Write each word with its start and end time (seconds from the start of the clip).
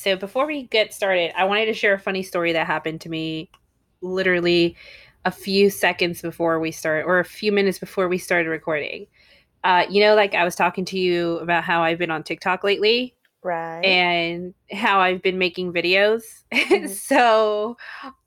So 0.00 0.16
before 0.16 0.46
we 0.46 0.62
get 0.62 0.94
started, 0.94 1.30
I 1.36 1.44
wanted 1.44 1.66
to 1.66 1.74
share 1.74 1.92
a 1.92 1.98
funny 1.98 2.22
story 2.22 2.54
that 2.54 2.66
happened 2.66 3.02
to 3.02 3.10
me 3.10 3.50
literally 4.00 4.74
a 5.26 5.30
few 5.30 5.68
seconds 5.68 6.22
before 6.22 6.58
we 6.58 6.70
start 6.70 7.04
or 7.06 7.18
a 7.18 7.24
few 7.24 7.52
minutes 7.52 7.78
before 7.78 8.08
we 8.08 8.16
started 8.16 8.48
recording. 8.48 9.06
Uh, 9.62 9.84
you 9.90 10.02
know, 10.02 10.14
like 10.14 10.34
I 10.34 10.42
was 10.42 10.56
talking 10.56 10.86
to 10.86 10.98
you 10.98 11.36
about 11.40 11.64
how 11.64 11.82
I've 11.82 11.98
been 11.98 12.10
on 12.10 12.22
TikTok 12.22 12.64
lately. 12.64 13.14
Right. 13.42 13.84
And 13.84 14.54
how 14.72 15.00
I've 15.00 15.20
been 15.20 15.36
making 15.38 15.72
videos. 15.74 16.22
Mhm. 16.52 16.88
so 16.88 17.76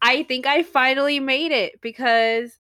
I 0.01 0.23
think 0.23 0.45
I 0.45 0.61
finally 0.61 1.19
made 1.19 1.51
it 1.51 1.81
because 1.81 2.59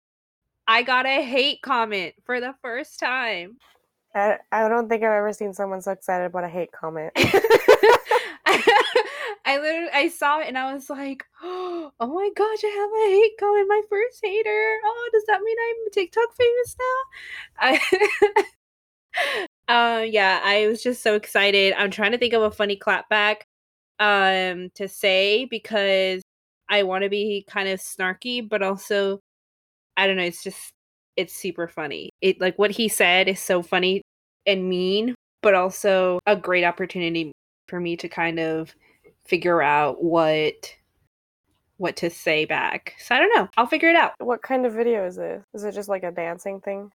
I 0.67 0.83
got 0.83 1.05
a 1.05 1.23
hate 1.23 1.61
comment 1.61 2.15
for 2.25 2.41
the 2.41 2.55
first 2.63 2.99
time. 3.01 3.59
I, 4.15 4.39
I 4.51 4.69
don't 4.69 4.89
think 4.89 5.03
I've 5.03 5.11
ever 5.13 5.33
seen 5.33 5.53
someone 5.53 5.83
so 5.83 5.93
excited 5.93 6.25
about 6.25 6.45
a 6.45 6.49
hate 6.49 6.73
comment. 6.73 7.13
I 9.47 9.59
literally 9.59 9.91
I 9.93 10.09
saw 10.09 10.41
it 10.41 10.49
and 10.49 10.57
I 10.57 10.73
was 10.73 10.89
like, 10.89 11.25
oh 11.43 11.93
my 12.01 12.31
gosh, 12.37 12.65
I 12.65 12.69
have 12.69 12.91
a 12.91 13.23
hate 13.23 13.39
comment, 13.39 13.69
my 13.69 13.83
first 13.91 14.21
hater. 14.23 14.79
Oh, 14.85 15.11
does 15.13 15.25
that 15.27 15.41
mean 15.43 15.57
I'm 15.61 15.91
TikTok 15.93 16.35
famous 16.37 16.77
now? 16.81 17.77
I 18.39 18.45
uh 20.01 20.03
yeah, 20.03 20.41
I 20.43 20.67
was 20.67 20.83
just 20.83 21.03
so 21.03 21.15
excited. 21.15 21.75
I'm 21.77 21.91
trying 21.91 22.13
to 22.13 22.19
think 22.19 22.35
of 22.35 22.43
a 22.43 22.51
funny 22.51 22.77
clapback 22.77 23.43
um 24.01 24.71
to 24.75 24.89
say 24.89 25.45
because 25.47 26.23
I 26.69 26.83
want 26.85 27.05
to 27.05 27.11
be 27.11 27.45
kind 27.49 27.69
of 27.69 27.81
snarky, 27.81 28.47
but 28.49 28.63
also 28.63 29.21
I 29.97 30.07
don't 30.07 30.17
know, 30.17 30.25
it's 30.25 30.43
just 30.45 30.73
it's 31.17 31.35
super 31.35 31.69
funny. 31.69 32.11
It 32.21 32.41
like 32.41 32.59
what 32.59 32.71
he 32.73 32.89
said 32.89 33.29
is 33.29 33.41
so 33.41 33.63
funny 33.63 34.03
and 34.47 34.69
mean, 34.69 35.15
but 35.43 35.55
also 35.55 36.21
a 36.27 36.37
great 36.37 36.65
opportunity 36.65 37.33
for 37.69 37.81
me 37.81 37.97
to 37.99 38.09
kind 38.09 38.41
of 38.41 38.75
figure 39.27 39.63
out 39.63 40.03
what 40.03 40.75
what 41.77 41.97
to 41.97 42.11
say 42.11 42.45
back. 42.45 42.95
So 42.99 43.15
I 43.15 43.19
don't 43.19 43.35
know. 43.37 43.49
I'll 43.57 43.67
figure 43.67 43.89
it 43.89 43.97
out. 43.97 44.13
what 44.19 44.43
kind 44.43 44.65
of 44.65 44.73
video 44.75 45.07
is 45.07 45.17
this? 45.17 45.43
Is 45.55 45.65
it 45.65 45.73
just 45.75 45.89
like 45.89 46.05
a 46.05 46.13
dancing 46.13 46.61
thing? 46.61 46.91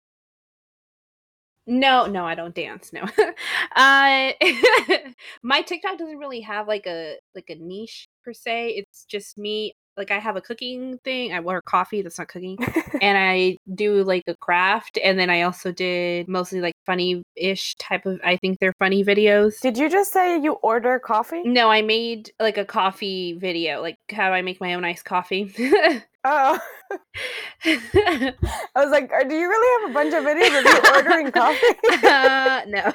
No, 1.67 2.05
no, 2.05 2.25
I 2.25 2.35
don't 2.35 2.53
dance. 2.53 2.93
No. 2.93 3.01
uh 3.75 4.31
my 5.43 5.61
TikTok 5.61 5.97
doesn't 5.97 6.17
really 6.17 6.41
have 6.41 6.67
like 6.67 6.85
a 6.85 7.15
like 7.33 7.49
a 7.49 7.55
niche 7.55 8.07
per 8.23 8.33
se. 8.33 8.75
It's 8.77 9.05
just 9.05 9.37
me 9.37 9.75
like 9.97 10.11
I 10.11 10.19
have 10.19 10.35
a 10.35 10.41
cooking 10.41 10.97
thing. 11.03 11.33
I 11.33 11.39
wear 11.39 11.61
coffee, 11.61 12.01
that's 12.01 12.17
not 12.17 12.27
cooking. 12.27 12.57
and 13.01 13.17
I 13.17 13.57
do 13.73 14.03
like 14.03 14.23
a 14.27 14.35
craft 14.35 14.97
and 15.03 15.17
then 15.17 15.29
I 15.29 15.43
also 15.43 15.71
did 15.71 16.27
mostly 16.27 16.61
like 16.61 16.73
funny-ish 16.85 17.75
type 17.75 18.05
of 18.05 18.19
I 18.23 18.37
think 18.37 18.59
they're 18.59 18.73
funny 18.79 19.03
videos. 19.03 19.59
Did 19.61 19.77
you 19.77 19.89
just 19.89 20.11
say 20.11 20.39
you 20.39 20.53
order 20.53 20.99
coffee? 20.99 21.43
No, 21.43 21.69
I 21.69 21.81
made 21.81 22.31
like 22.39 22.57
a 22.57 22.65
coffee 22.65 23.33
video, 23.33 23.81
like 23.81 23.97
how 24.11 24.31
I 24.31 24.41
make 24.41 24.59
my 24.61 24.73
own 24.73 24.83
iced 24.85 25.05
coffee. 25.05 25.53
Oh, 26.27 26.59
I 27.65 28.33
was 28.75 28.89
like, 28.89 29.11
are- 29.11 29.23
do 29.25 29.35
you 29.35 29.47
really 29.47 29.81
have 29.83 29.91
a 29.91 29.93
bunch 29.93 30.13
of 30.15 30.23
videos 30.23 30.59
of 30.59 30.65
you 30.65 30.91
ordering 30.95 31.31
coffee? 31.31 31.65
uh, 32.03 32.61
no. 32.67 32.93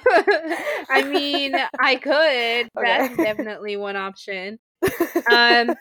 I 0.91 1.03
mean, 1.09 1.55
I 1.79 1.95
could. 1.95 2.69
That's 2.75 3.17
definitely 3.17 3.77
one 3.77 3.95
option. 3.95 4.59
Um 5.31 5.75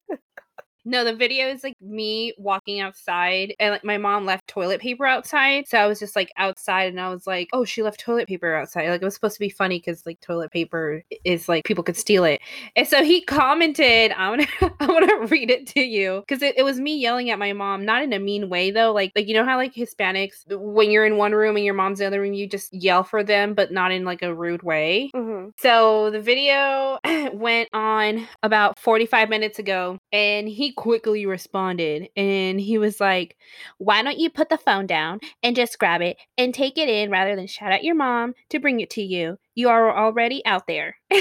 no, 0.90 1.04
the 1.04 1.14
video 1.14 1.48
is 1.48 1.64
like 1.64 1.76
me 1.80 2.34
walking 2.38 2.80
outside 2.80 3.54
and 3.60 3.72
like 3.72 3.84
my 3.84 3.98
mom 3.98 4.26
left 4.26 4.48
toilet 4.48 4.82
paper 4.82 5.06
outside. 5.06 5.68
So 5.68 5.78
I 5.78 5.86
was 5.86 6.00
just 6.00 6.16
like 6.16 6.32
outside 6.38 6.90
and 6.90 7.00
I 7.00 7.10
was 7.10 7.28
like, 7.28 7.48
"Oh, 7.54 7.64
she 7.64 7.84
left 7.84 8.00
toilet 8.00 8.28
paper 8.28 8.56
outside." 8.56 8.90
Like 8.90 9.02
it 9.02 9.06
was 9.06 9.14
supposed 9.14 9.36
to 9.36 9.40
be 9.40 9.50
funny 9.50 9.80
cuz 9.80 10.04
like 10.06 10.20
toilet 10.20 10.52
paper 10.52 11.04
is 11.24 11.48
like 11.48 11.64
people 11.64 11.84
could 11.84 11.96
steal 11.96 12.24
it. 12.26 12.42
And 12.76 12.88
so 12.88 13.04
he 13.04 13.22
commented, 13.22 14.12
I 14.14 14.30
want 14.30 14.42
to 14.42 14.74
I 14.80 14.88
want 14.88 15.08
to 15.10 15.28
read 15.28 15.52
it 15.52 15.68
to 15.68 15.82
you 15.82 16.24
cuz 16.28 16.42
it, 16.42 16.58
it 16.58 16.64
was 16.64 16.80
me 16.80 16.98
yelling 16.98 17.30
at 17.30 17.38
my 17.40 17.54
mom, 17.54 17.86
not 17.86 18.02
in 18.04 18.12
a 18.14 18.20
mean 18.20 18.50
way 18.50 18.72
though. 18.72 18.92
Like 18.92 19.12
like 19.16 19.28
you 19.28 19.36
know 19.36 19.46
how 19.46 19.58
like 19.58 19.74
Hispanics 19.76 20.44
when 20.50 20.90
you're 20.90 21.06
in 21.06 21.18
one 21.18 21.34
room 21.34 21.56
and 21.56 21.66
your 21.66 21.76
mom's 21.76 22.00
in 22.00 22.06
the 22.06 22.08
other 22.08 22.22
room, 22.22 22.34
you 22.34 22.48
just 22.48 22.74
yell 22.74 23.04
for 23.04 23.24
them 23.24 23.54
but 23.54 23.72
not 23.72 23.92
in 23.92 24.06
like 24.06 24.24
a 24.24 24.34
rude 24.34 24.64
way. 24.64 25.12
hmm 25.14 25.50
So 25.58 26.10
the 26.10 26.20
video 26.20 26.98
went 27.34 27.70
on 27.74 28.28
about 28.44 28.80
45 28.80 29.30
minutes 29.30 29.60
ago 29.60 30.00
and 30.12 30.48
he 30.48 30.72
quickly 30.80 31.26
responded 31.26 32.08
and 32.16 32.58
he 32.58 32.78
was 32.78 33.02
like, 33.02 33.36
Why 33.80 34.02
don't 34.02 34.18
you 34.18 34.30
put 34.30 34.48
the 34.48 34.58
phone 34.58 34.88
down 34.88 35.20
and 35.44 35.54
just 35.54 35.78
grab 35.78 36.02
it 36.02 36.16
and 36.38 36.54
take 36.54 36.78
it 36.78 36.88
in 36.88 37.12
rather 37.12 37.36
than 37.36 37.48
shout 37.48 37.74
at 37.74 37.84
your 37.84 37.96
mom 37.96 38.34
to 38.48 38.60
bring 38.60 38.80
it 38.80 38.90
to 38.92 39.02
you? 39.02 39.38
You 39.56 39.68
are 39.68 39.94
already 39.96 40.44
out 40.46 40.68
there. 40.68 40.96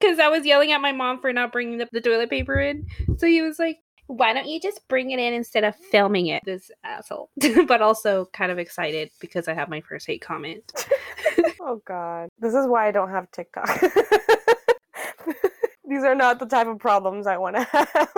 Because 0.00 0.20
I 0.20 0.28
was 0.28 0.46
yelling 0.46 0.70
at 0.70 0.80
my 0.80 0.92
mom 0.92 1.20
for 1.20 1.32
not 1.32 1.50
bringing 1.50 1.78
the, 1.78 1.88
the 1.90 2.00
toilet 2.00 2.30
paper 2.30 2.60
in. 2.60 2.86
So 3.16 3.26
he 3.26 3.42
was 3.42 3.58
like, 3.58 3.78
why 4.06 4.32
don't 4.32 4.46
you 4.46 4.60
just 4.60 4.86
bring 4.86 5.10
it 5.10 5.18
in 5.18 5.34
instead 5.34 5.64
of 5.64 5.74
filming 5.74 6.28
it? 6.28 6.44
This 6.44 6.70
asshole. 6.84 7.30
but 7.66 7.82
also 7.82 8.28
kind 8.32 8.52
of 8.52 8.58
excited 8.60 9.10
because 9.18 9.48
I 9.48 9.54
have 9.54 9.68
my 9.68 9.80
first 9.80 10.06
hate 10.06 10.20
comment. 10.20 10.72
Oh 11.60 11.82
God, 11.84 12.28
this 12.38 12.54
is 12.54 12.66
why 12.66 12.86
I 12.86 12.92
don't 12.92 13.10
have 13.10 13.30
TikTok. 13.32 13.68
These 15.88 16.04
are 16.04 16.14
not 16.14 16.38
the 16.38 16.46
type 16.46 16.66
of 16.66 16.78
problems 16.78 17.26
I 17.26 17.38
want 17.38 17.56
to 17.56 17.62
have. 17.62 18.10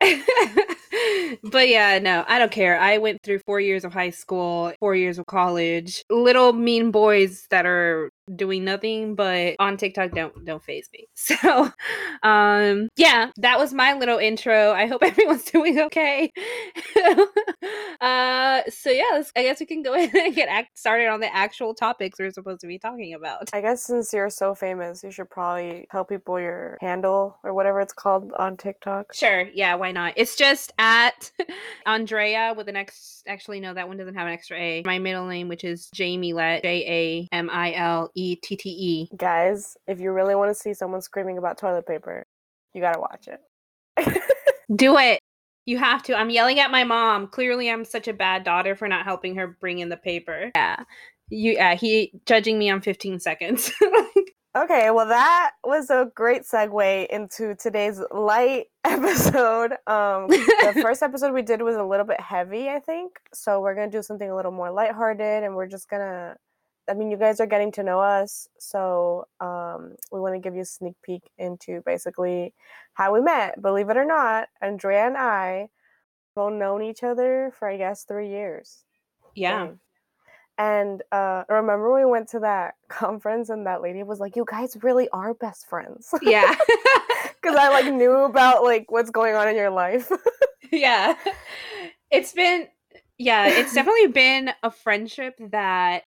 but 1.50 1.68
yeah, 1.68 1.98
no, 1.98 2.24
I 2.28 2.38
don't 2.38 2.52
care. 2.52 2.78
I 2.78 2.98
went 2.98 3.22
through 3.22 3.38
four 3.40 3.58
years 3.58 3.84
of 3.84 3.94
high 3.94 4.10
school, 4.10 4.72
four 4.80 4.94
years 4.94 5.18
of 5.18 5.24
college. 5.26 6.04
Little 6.10 6.52
mean 6.52 6.90
boys 6.90 7.46
that 7.50 7.64
are 7.64 8.10
doing 8.34 8.64
nothing 8.64 9.14
but 9.14 9.54
on 9.58 9.76
TikTok 9.76 10.10
don't 10.12 10.44
don't 10.44 10.62
faze 10.62 10.88
me. 10.92 11.08
So 11.36 11.70
um 12.22 12.88
yeah, 12.96 13.30
that 13.36 13.58
was 13.58 13.72
my 13.74 13.94
little 13.94 14.18
intro. 14.18 14.72
I 14.72 14.86
hope 14.86 15.02
everyone's 15.04 15.44
doing 15.44 15.78
okay. 15.80 16.32
uh 18.00 18.62
so 18.68 18.90
yeah, 18.90 19.22
I 19.36 19.42
guess 19.42 19.60
we 19.60 19.66
can 19.66 19.82
go 19.82 19.94
ahead 19.94 20.14
and 20.14 20.34
get 20.34 20.48
act 20.48 20.78
started 20.78 21.06
on 21.08 21.20
the 21.20 21.34
actual 21.34 21.74
topics 21.74 22.18
we're 22.18 22.30
supposed 22.30 22.60
to 22.60 22.66
be 22.66 22.78
talking 22.78 23.14
about. 23.14 23.48
I 23.52 23.60
guess 23.60 23.84
since 23.84 24.12
you're 24.12 24.30
so 24.30 24.54
famous, 24.54 25.02
you 25.04 25.10
should 25.10 25.30
probably 25.30 25.86
tell 25.90 26.04
people 26.04 26.40
your 26.40 26.78
handle 26.80 27.38
or 27.42 27.54
whatever 27.54 27.80
it's 27.80 27.92
called 27.92 28.32
on 28.38 28.56
TikTok. 28.56 29.14
Sure. 29.14 29.48
Yeah, 29.54 29.74
why 29.74 29.92
not? 29.92 30.14
It's 30.16 30.36
just 30.36 30.72
at 30.78 31.30
Andrea 31.86 32.54
with 32.56 32.68
an 32.68 32.76
X. 32.76 33.22
Actually, 33.26 33.60
no, 33.60 33.74
that 33.74 33.88
one 33.88 33.96
doesn't 33.96 34.14
have 34.14 34.26
an 34.26 34.32
extra 34.32 34.56
A. 34.56 34.82
My 34.84 34.98
middle 34.98 35.26
name, 35.26 35.48
which 35.48 35.64
is 35.64 35.88
Jamilette, 35.94 36.62
J 36.62 37.28
A 37.32 37.34
M 37.34 37.50
I 37.50 37.74
L 37.74 38.10
E 38.16 38.36
T 38.36 38.56
T 38.56 38.70
E. 38.70 39.16
Guys, 39.16 39.76
if 39.86 40.00
you 40.00 40.10
really 40.10 40.34
want 40.34 40.50
to 40.50 40.54
see 40.54 40.74
someone 40.74 41.00
screaming 41.00 41.38
about 41.38 41.58
toilet 41.58 41.86
paper, 41.86 42.24
you 42.74 42.80
gotta 42.80 42.98
watch 42.98 43.28
it. 43.28 44.22
Do 44.76 44.98
it. 44.98 45.20
You 45.66 45.78
have 45.78 46.02
to. 46.04 46.16
I'm 46.16 46.30
yelling 46.30 46.58
at 46.58 46.70
my 46.70 46.82
mom. 46.82 47.28
Clearly, 47.28 47.70
I'm 47.70 47.84
such 47.84 48.08
a 48.08 48.12
bad 48.12 48.42
daughter 48.42 48.74
for 48.74 48.88
not 48.88 49.04
helping 49.04 49.36
her 49.36 49.46
bring 49.46 49.78
in 49.78 49.88
the 49.88 49.96
paper. 49.96 50.50
Yeah. 50.54 50.82
You, 51.28 51.52
yeah, 51.52 51.74
he 51.74 52.12
judging 52.24 52.58
me 52.58 52.70
on 52.70 52.80
15 52.80 53.18
seconds. 53.20 53.72
Okay, 54.56 54.90
well, 54.90 55.06
that 55.06 55.50
was 55.64 55.90
a 55.90 56.10
great 56.14 56.42
segue 56.42 57.08
into 57.08 57.54
today's 57.56 58.00
light 58.10 58.68
episode. 58.84 59.72
Um, 59.86 60.28
the 60.28 60.78
first 60.80 61.02
episode 61.02 61.34
we 61.34 61.42
did 61.42 61.60
was 61.60 61.76
a 61.76 61.84
little 61.84 62.06
bit 62.06 62.18
heavy, 62.18 62.70
I 62.70 62.80
think. 62.80 63.12
So 63.34 63.60
we're 63.60 63.74
gonna 63.74 63.90
do 63.90 64.02
something 64.02 64.30
a 64.30 64.34
little 64.34 64.52
more 64.52 64.70
lighthearted, 64.70 65.44
and 65.44 65.54
we're 65.54 65.66
just 65.66 65.90
gonna. 65.90 66.36
I 66.88 66.94
mean, 66.94 67.10
you 67.10 67.16
guys 67.16 67.40
are 67.40 67.46
getting 67.46 67.72
to 67.72 67.82
know 67.82 68.00
us, 68.00 68.48
so 68.58 69.26
um, 69.40 69.96
we 70.12 70.20
want 70.20 70.34
to 70.34 70.40
give 70.40 70.54
you 70.54 70.62
a 70.62 70.64
sneak 70.64 70.94
peek 71.02 71.22
into 71.38 71.82
basically 71.84 72.54
how 72.94 73.12
we 73.12 73.20
met. 73.20 73.60
Believe 73.60 73.90
it 73.90 73.96
or 73.96 74.04
not, 74.04 74.48
Andrea 74.62 75.06
and 75.06 75.16
I 75.16 75.68
have 76.36 76.52
known 76.52 76.82
each 76.82 77.02
other 77.02 77.52
for 77.58 77.68
I 77.68 77.76
guess 77.76 78.04
three 78.04 78.28
years. 78.28 78.84
yeah. 79.34 79.68
And 80.58 81.02
uh, 81.12 81.44
remember 81.50 81.92
when 81.92 82.04
we 82.06 82.10
went 82.10 82.28
to 82.30 82.38
that 82.40 82.76
conference 82.88 83.50
and 83.50 83.66
that 83.66 83.82
lady 83.82 84.02
was 84.02 84.20
like, 84.20 84.36
"You 84.36 84.44
guys 84.48 84.76
really 84.82 85.08
are 85.10 85.34
best 85.34 85.68
friends," 85.68 86.14
Yeah. 86.22 86.54
because 87.42 87.56
I 87.56 87.68
like 87.68 87.92
knew 87.92 88.12
about 88.12 88.62
like 88.64 88.90
what's 88.90 89.10
going 89.10 89.34
on 89.34 89.48
in 89.48 89.56
your 89.56 89.70
life. 89.70 90.10
yeah. 90.72 91.14
It's 92.10 92.32
been 92.32 92.68
yeah, 93.18 93.48
it's 93.48 93.74
definitely 93.74 94.08
been 94.08 94.50
a 94.62 94.70
friendship 94.70 95.34
that 95.50 96.04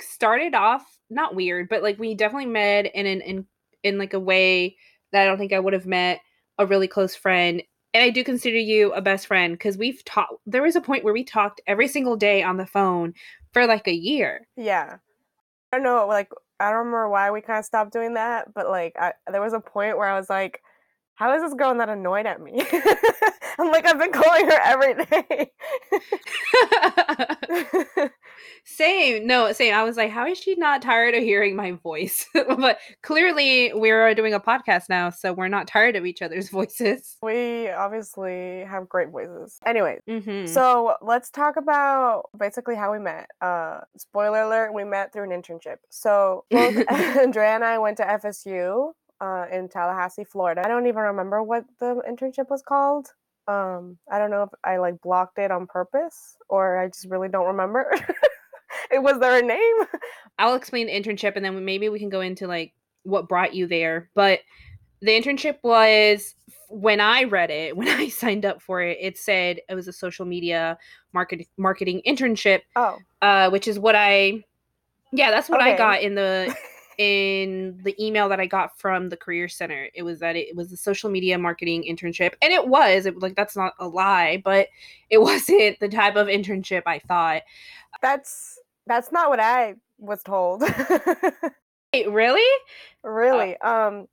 started 0.00 0.54
off 0.54 0.98
not 1.10 1.34
weird, 1.34 1.68
but 1.68 1.82
like 1.82 1.98
we 1.98 2.14
definitely 2.14 2.46
met 2.46 2.86
in 2.94 3.06
an 3.06 3.20
in 3.20 3.46
in 3.82 3.98
like 3.98 4.14
a 4.14 4.20
way 4.20 4.76
that 5.12 5.22
I 5.22 5.24
don't 5.26 5.38
think 5.38 5.52
I 5.52 5.60
would 5.60 5.72
have 5.72 5.86
met 5.86 6.20
a 6.58 6.66
really 6.66 6.88
close 6.88 7.14
friend. 7.14 7.62
And 7.94 8.02
I 8.02 8.10
do 8.10 8.24
consider 8.24 8.56
you 8.56 8.92
a 8.92 9.02
best 9.02 9.26
friend 9.26 9.54
because 9.54 9.76
we've 9.76 10.02
talked. 10.04 10.34
There 10.46 10.62
was 10.62 10.76
a 10.76 10.80
point 10.80 11.04
where 11.04 11.12
we 11.12 11.24
talked 11.24 11.60
every 11.66 11.88
single 11.88 12.16
day 12.16 12.42
on 12.42 12.56
the 12.56 12.66
phone 12.66 13.14
for 13.52 13.66
like 13.66 13.86
a 13.86 13.92
year. 13.92 14.46
yeah, 14.56 14.96
I 15.72 15.76
don't 15.76 15.84
know, 15.84 16.06
like 16.06 16.30
I 16.58 16.70
don't 16.70 16.78
remember 16.78 17.08
why 17.08 17.30
we 17.30 17.40
kind 17.40 17.58
of 17.58 17.64
stopped 17.64 17.92
doing 17.92 18.14
that, 18.14 18.54
but 18.54 18.68
like 18.68 18.94
I, 18.98 19.12
there 19.30 19.42
was 19.42 19.52
a 19.52 19.60
point 19.60 19.98
where 19.98 20.08
I 20.08 20.18
was 20.18 20.30
like, 20.30 20.62
"How 21.14 21.34
is 21.34 21.42
this 21.42 21.54
girl 21.54 21.74
not 21.74 21.88
annoyed 21.88 22.26
at 22.26 22.40
me?" 22.40 22.62
I'm 23.58 23.70
like, 23.70 23.86
I've 23.86 23.98
been 23.98 24.12
calling 24.12 24.46
her 24.46 24.60
every 24.64 24.94
day. 25.04 25.50
Same. 28.64 29.26
No, 29.26 29.52
same. 29.52 29.74
I 29.74 29.82
was 29.84 29.96
like, 29.96 30.10
how 30.10 30.26
is 30.26 30.38
she 30.38 30.54
not 30.56 30.82
tired 30.82 31.14
of 31.14 31.22
hearing 31.22 31.56
my 31.56 31.72
voice? 31.72 32.26
but 32.34 32.78
clearly, 33.02 33.72
we're 33.74 34.14
doing 34.14 34.34
a 34.34 34.40
podcast 34.40 34.88
now, 34.88 35.10
so 35.10 35.32
we're 35.32 35.48
not 35.48 35.66
tired 35.66 35.96
of 35.96 36.06
each 36.06 36.22
other's 36.22 36.48
voices. 36.58 37.16
We 37.22 37.68
obviously 37.70 38.64
have 38.68 38.88
great 38.88 39.08
voices. 39.10 39.58
Anyway, 39.66 39.98
Mm-hmm. 40.08 40.46
so 40.46 40.94
let's 41.02 41.30
talk 41.30 41.56
about 41.56 42.30
basically 42.38 42.74
how 42.74 42.92
we 42.92 42.98
met. 42.98 43.28
Uh, 43.40 43.80
spoiler 43.96 44.42
alert: 44.42 44.72
we 44.74 44.84
met 44.84 45.12
through 45.12 45.30
an 45.30 45.42
internship. 45.42 45.76
So 45.90 46.44
both 46.50 46.76
Andrea 46.90 47.50
and 47.54 47.64
I 47.64 47.78
went 47.78 47.96
to 47.98 48.04
FSU 48.04 48.92
uh, 49.20 49.46
in 49.52 49.68
Tallahassee, 49.68 50.24
Florida. 50.24 50.62
I 50.64 50.68
don't 50.68 50.86
even 50.86 51.02
remember 51.02 51.42
what 51.42 51.64
the 51.80 52.02
internship 52.08 52.48
was 52.50 52.62
called. 52.62 53.08
Um, 53.48 53.98
I 54.10 54.18
don't 54.18 54.30
know 54.30 54.44
if 54.44 54.50
I 54.64 54.78
like 54.78 55.00
blocked 55.00 55.38
it 55.38 55.50
on 55.50 55.66
purpose 55.66 56.36
or 56.48 56.78
I 56.78 56.88
just 56.88 57.06
really 57.06 57.28
don't 57.28 57.46
remember. 57.46 57.92
it 58.90 59.02
was 59.02 59.18
there 59.18 59.38
a 59.38 59.42
name? 59.42 59.76
I'll 60.38 60.54
explain 60.54 60.86
the 60.86 60.92
internship 60.92 61.32
and 61.36 61.44
then 61.44 61.64
maybe 61.64 61.88
we 61.88 61.98
can 61.98 62.08
go 62.08 62.20
into 62.20 62.46
like 62.46 62.72
what 63.02 63.28
brought 63.28 63.54
you 63.54 63.66
there. 63.66 64.08
But 64.14 64.40
the 65.00 65.10
internship 65.10 65.56
was 65.62 66.34
when 66.68 67.00
I 67.00 67.24
read 67.24 67.50
it, 67.50 67.76
when 67.76 67.88
I 67.88 68.08
signed 68.08 68.44
up 68.44 68.62
for 68.62 68.80
it, 68.80 68.98
it 69.00 69.18
said 69.18 69.60
it 69.68 69.74
was 69.74 69.88
a 69.88 69.92
social 69.92 70.24
media 70.24 70.78
market 71.12 71.46
marketing 71.56 72.00
internship, 72.06 72.60
Oh, 72.76 72.98
uh, 73.20 73.50
which 73.50 73.68
is 73.68 73.78
what 73.78 73.94
I 73.96 74.44
yeah, 75.12 75.30
that's 75.30 75.50
what 75.50 75.60
I 75.60 75.76
got 75.76 76.00
in 76.00 76.14
the 76.14 76.54
in 76.98 77.80
the 77.82 77.94
email 78.04 78.28
that 78.28 78.40
I 78.40 78.46
got 78.46 78.78
from 78.78 79.08
the 79.08 79.16
career 79.16 79.48
center. 79.48 79.88
It 79.94 80.02
was 80.02 80.20
that 80.20 80.36
it 80.36 80.54
was 80.56 80.72
a 80.72 80.76
social 80.76 81.10
media 81.10 81.38
marketing 81.38 81.84
internship. 81.88 82.34
And 82.42 82.52
it 82.52 82.68
was, 82.68 83.06
it 83.06 83.18
like 83.20 83.36
that's 83.36 83.56
not 83.56 83.74
a 83.78 83.88
lie, 83.88 84.40
but 84.44 84.68
it 85.10 85.18
wasn't 85.22 85.78
the 85.80 85.88
type 85.88 86.16
of 86.16 86.26
internship 86.28 86.82
I 86.86 86.98
thought. 87.00 87.42
that's 88.00 88.58
that's 88.86 89.12
not 89.12 89.30
what 89.30 89.40
I 89.40 89.74
was 89.98 90.22
told. 90.22 90.62
Wait, 91.92 92.08
really? 92.10 92.42
really 93.04 93.56
um 93.58 94.06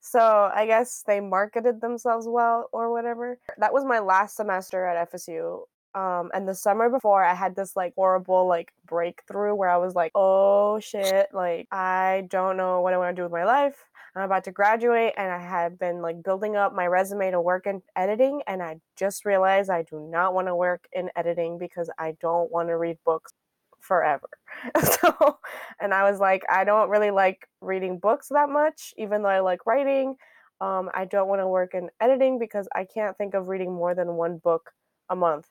so 0.00 0.50
i 0.54 0.66
guess 0.66 1.04
they 1.06 1.20
marketed 1.20 1.80
themselves 1.80 2.26
well 2.28 2.68
or 2.72 2.90
whatever 2.92 3.38
that 3.58 3.72
was 3.72 3.84
my 3.84 3.98
last 3.98 4.36
semester 4.36 4.84
at 4.84 5.10
fsu 5.12 5.60
um 5.94 6.30
and 6.34 6.48
the 6.48 6.54
summer 6.54 6.88
before 6.88 7.24
i 7.24 7.34
had 7.34 7.54
this 7.54 7.76
like 7.76 7.92
horrible 7.96 8.46
like 8.46 8.72
breakthrough 8.86 9.54
where 9.54 9.68
i 9.68 9.76
was 9.76 9.94
like 9.94 10.12
oh 10.14 10.78
shit 10.80 11.28
like 11.32 11.66
i 11.70 12.24
don't 12.30 12.56
know 12.56 12.80
what 12.80 12.94
i 12.94 12.98
want 12.98 13.14
to 13.14 13.20
do 13.20 13.22
with 13.24 13.32
my 13.32 13.44
life. 13.44 13.84
I'm 14.14 14.22
about 14.24 14.44
to 14.44 14.52
graduate 14.52 15.14
and 15.16 15.30
i 15.30 15.38
had 15.38 15.78
been 15.78 16.02
like 16.02 16.22
building 16.22 16.56
up 16.56 16.74
my 16.74 16.86
resume 16.86 17.30
to 17.30 17.40
work 17.40 17.66
in 17.66 17.82
editing 17.96 18.42
and 18.46 18.62
i 18.62 18.78
just 18.96 19.24
realized 19.24 19.70
i 19.70 19.82
do 19.82 20.00
not 20.10 20.34
want 20.34 20.48
to 20.48 20.56
work 20.56 20.86
in 20.92 21.10
editing 21.16 21.58
because 21.58 21.90
i 21.98 22.14
don't 22.20 22.50
want 22.50 22.68
to 22.68 22.76
read 22.76 22.98
books 23.04 23.32
forever. 23.80 24.28
So 25.02 25.38
and 25.80 25.92
i 25.92 26.08
was 26.08 26.20
like 26.20 26.42
i 26.50 26.64
don't 26.64 26.88
really 26.90 27.10
like 27.10 27.48
reading 27.60 27.98
books 27.98 28.28
that 28.30 28.48
much 28.48 28.94
even 28.96 29.22
though 29.22 29.28
i 29.28 29.40
like 29.40 29.66
writing. 29.66 30.16
Um, 30.60 30.90
i 30.94 31.04
don't 31.04 31.28
want 31.28 31.40
to 31.40 31.48
work 31.48 31.74
in 31.74 31.90
editing 32.00 32.38
because 32.38 32.68
i 32.74 32.84
can't 32.84 33.16
think 33.18 33.34
of 33.34 33.48
reading 33.48 33.72
more 33.72 33.94
than 33.94 34.14
one 34.14 34.38
book 34.38 34.70
a 35.10 35.16
month 35.16 35.48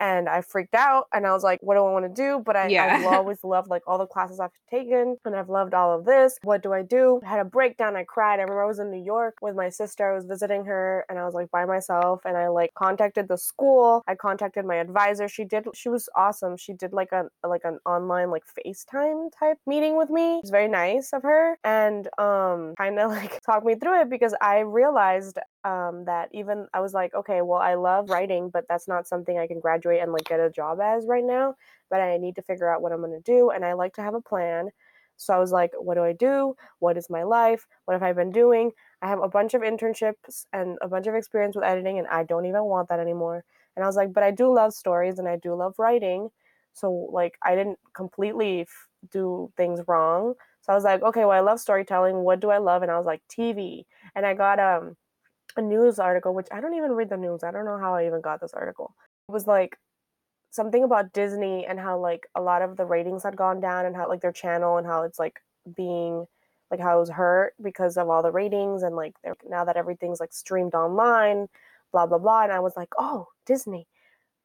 and 0.00 0.28
i 0.28 0.40
freaked 0.40 0.74
out 0.74 1.06
and 1.12 1.26
i 1.26 1.32
was 1.32 1.42
like 1.42 1.58
what 1.62 1.74
do 1.74 1.80
i 1.84 1.90
want 1.90 2.04
to 2.04 2.22
do? 2.22 2.42
But 2.44 2.56
I, 2.56 2.68
Yeah. 2.68 2.96
i've 2.96 3.06
always 3.06 3.42
loved 3.44 3.68
like 3.68 3.82
all 3.86 3.98
the 3.98 4.06
classes 4.06 4.40
i've 4.40 4.50
taken 4.70 5.16
and 5.24 5.34
i've 5.36 5.48
loved 5.48 5.74
all 5.74 5.96
of 5.98 6.04
this. 6.04 6.38
What 6.42 6.62
do 6.62 6.72
i 6.72 6.82
do? 6.82 7.20
I 7.24 7.28
had 7.28 7.40
a 7.40 7.44
breakdown 7.44 7.96
i 7.96 8.04
cried. 8.04 8.38
I 8.38 8.42
remember 8.42 8.62
i 8.62 8.66
was 8.66 8.78
in 8.78 8.90
new 8.90 9.02
york 9.04 9.34
with 9.42 9.54
my 9.56 9.68
sister 9.68 10.10
i 10.10 10.14
was 10.14 10.24
visiting 10.24 10.64
her 10.66 11.04
and 11.08 11.18
i 11.18 11.24
was 11.24 11.34
like 11.34 11.50
by 11.50 11.64
myself 11.64 12.20
and 12.24 12.36
i 12.36 12.48
like 12.48 12.72
contacted 12.74 13.28
the 13.28 13.38
school. 13.38 14.02
I 14.06 14.14
contacted 14.14 14.64
my 14.64 14.76
advisor. 14.76 15.28
She 15.28 15.44
did 15.44 15.66
she 15.74 15.88
was 15.88 16.08
awesome. 16.16 16.56
She 16.56 16.72
did 16.72 16.92
like 16.92 17.12
a 17.12 17.28
like 17.46 17.62
an 17.64 17.78
online 17.86 18.30
like 18.30 18.44
facetime 18.56 19.30
type 19.38 19.58
meeting 19.66 19.96
with 19.96 20.10
me. 20.10 20.36
It 20.36 20.42
was 20.44 20.50
very 20.50 20.68
nice 20.68 21.12
of 21.12 21.22
her 21.22 21.58
and 21.64 22.08
um 22.18 22.74
kind 22.78 22.98
of 22.98 23.10
like 23.18 23.40
talked 23.42 23.66
me 23.66 23.74
through 23.74 24.00
it 24.02 24.10
because 24.10 24.34
i 24.40 24.58
realized 24.60 25.38
um 25.68 26.04
that 26.04 26.28
even 26.32 26.66
i 26.72 26.80
was 26.80 26.94
like 26.94 27.12
okay 27.14 27.42
well 27.42 27.60
i 27.60 27.74
love 27.74 28.08
writing 28.08 28.48
but 28.50 28.64
that's 28.68 28.88
not 28.88 29.06
something 29.06 29.38
i 29.38 29.46
can 29.46 29.60
graduate 29.60 30.00
and 30.00 30.12
like 30.12 30.24
get 30.24 30.40
a 30.40 30.50
job 30.50 30.80
as 30.80 31.06
right 31.06 31.24
now 31.24 31.54
but 31.90 32.00
i 32.00 32.16
need 32.16 32.34
to 32.36 32.42
figure 32.42 32.70
out 32.72 32.80
what 32.82 32.92
i'm 32.92 33.00
going 33.00 33.12
to 33.12 33.32
do 33.32 33.50
and 33.50 33.64
i 33.64 33.72
like 33.72 33.94
to 33.94 34.02
have 34.02 34.14
a 34.14 34.20
plan. 34.20 34.68
So 35.16 35.34
i 35.34 35.38
was 35.38 35.52
like 35.52 35.72
what 35.76 35.94
do 35.96 36.04
i 36.04 36.12
do? 36.12 36.54
What 36.78 36.96
is 36.96 37.10
my 37.10 37.24
life? 37.24 37.66
What 37.84 37.94
have 37.94 38.02
i 38.04 38.12
been 38.12 38.30
doing? 38.30 38.70
I 39.02 39.08
have 39.08 39.20
a 39.22 39.28
bunch 39.28 39.54
of 39.54 39.62
internships 39.62 40.46
and 40.52 40.78
a 40.80 40.88
bunch 40.88 41.06
of 41.08 41.14
experience 41.14 41.56
with 41.56 41.64
editing 41.64 41.98
and 41.98 42.08
i 42.08 42.22
don't 42.24 42.46
even 42.46 42.64
want 42.64 42.88
that 42.88 43.00
anymore 43.00 43.44
and 43.74 43.84
i 43.84 43.86
was 43.88 43.96
like 43.96 44.12
but 44.12 44.22
i 44.22 44.30
do 44.30 44.52
love 44.52 44.72
stories 44.72 45.18
and 45.18 45.28
i 45.28 45.36
do 45.36 45.54
love 45.54 45.74
writing 45.78 46.30
so 46.72 46.90
like 47.12 47.36
i 47.44 47.54
didn't 47.56 47.78
completely 47.94 48.62
f- 48.62 48.88
do 49.10 49.52
things 49.56 49.80
wrong. 49.88 50.34
So 50.62 50.72
i 50.72 50.76
was 50.76 50.84
like 50.84 51.02
okay 51.02 51.24
well 51.24 51.38
i 51.40 51.40
love 51.40 51.60
storytelling 51.60 52.16
what 52.28 52.40
do 52.40 52.50
i 52.50 52.58
love? 52.58 52.82
And 52.82 52.90
i 52.92 52.96
was 52.96 53.06
like 53.06 53.22
tv 53.28 53.84
and 54.14 54.24
i 54.26 54.34
got 54.34 54.58
um 54.60 54.96
a 55.56 55.62
news 55.62 55.98
article 55.98 56.34
which 56.34 56.46
i 56.52 56.60
don't 56.60 56.74
even 56.74 56.92
read 56.92 57.08
the 57.08 57.16
news 57.16 57.42
i 57.42 57.50
don't 57.50 57.64
know 57.64 57.78
how 57.78 57.94
i 57.94 58.06
even 58.06 58.20
got 58.20 58.40
this 58.40 58.54
article. 58.54 58.94
It 59.28 59.32
was 59.32 59.46
like 59.46 59.78
something 60.50 60.82
about 60.84 61.12
disney 61.12 61.66
and 61.66 61.78
how 61.78 61.98
like 61.98 62.26
a 62.34 62.40
lot 62.40 62.62
of 62.62 62.76
the 62.76 62.84
ratings 62.84 63.22
had 63.22 63.36
gone 63.36 63.60
down 63.60 63.86
and 63.86 63.96
how 63.96 64.08
like 64.08 64.20
their 64.20 64.32
channel 64.32 64.78
and 64.78 64.86
how 64.86 65.02
it's 65.02 65.18
like 65.18 65.40
being 65.76 66.26
like 66.70 66.80
how 66.80 66.96
it 66.96 67.00
was 67.00 67.10
hurt 67.10 67.54
because 67.62 67.96
of 67.96 68.08
all 68.08 68.22
the 68.22 68.32
ratings 68.32 68.82
and 68.82 68.96
like 68.96 69.14
now 69.48 69.64
that 69.64 69.76
everything's 69.76 70.20
like 70.20 70.32
streamed 70.32 70.74
online 70.74 71.48
blah 71.92 72.06
blah 72.06 72.18
blah 72.18 72.42
and 72.42 72.52
i 72.52 72.60
was 72.60 72.74
like 72.76 72.90
oh 72.98 73.26
disney. 73.46 73.86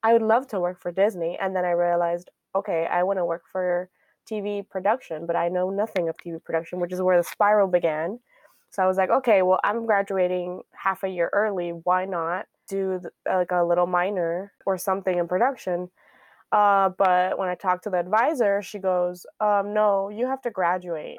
I 0.06 0.12
would 0.12 0.22
love 0.22 0.48
to 0.48 0.60
work 0.60 0.82
for 0.82 0.92
disney. 0.92 1.38
And 1.40 1.56
then 1.56 1.66
i 1.66 1.72
realized 1.72 2.30
okay 2.56 2.88
i 2.88 3.04
want 3.04 3.20
to 3.20 3.26
work 3.26 3.44
for 3.52 3.90
tv 4.30 4.68
production 4.70 5.26
but 5.26 5.36
i 5.36 5.50
know 5.50 5.70
nothing 5.70 6.08
of 6.10 6.16
tv 6.18 6.44
production 6.44 6.80
which 6.80 6.94
is 6.94 7.02
where 7.02 7.18
the 7.18 7.24
spiral 7.24 7.68
began 7.68 8.20
so 8.74 8.84
i 8.84 8.88
was 8.88 8.98
like 8.98 9.10
okay 9.10 9.42
well 9.42 9.60
i'm 9.64 9.86
graduating 9.86 10.62
half 10.72 11.04
a 11.04 11.08
year 11.08 11.30
early 11.32 11.70
why 11.70 12.06
not 12.06 12.46
do 12.68 13.00
th- 13.00 13.14
like 13.28 13.52
a 13.52 13.64
little 13.64 13.88
minor 13.88 14.52
or 14.66 14.78
something 14.78 15.18
in 15.18 15.28
production 15.28 15.90
uh, 16.52 16.90
but 16.98 17.38
when 17.40 17.50
i 17.50 17.56
talked 17.56 17.84
to 17.86 17.90
the 17.90 17.98
advisor 18.00 18.62
she 18.62 18.80
goes 18.80 19.26
um, 19.40 19.74
no 19.74 20.10
you 20.10 20.28
have 20.28 20.42
to 20.42 20.52
graduate 20.52 21.18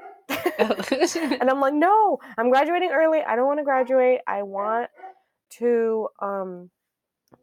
and 0.59 1.51
I'm 1.51 1.61
like, 1.61 1.75
no, 1.75 2.19
I'm 2.39 2.51
graduating 2.51 2.91
early. 2.93 3.21
I 3.21 3.37
don't 3.37 3.47
want 3.47 3.61
to 3.61 3.65
graduate. 3.65 4.21
I 4.27 4.43
want 4.43 4.91
to 5.59 6.09
um 6.21 6.71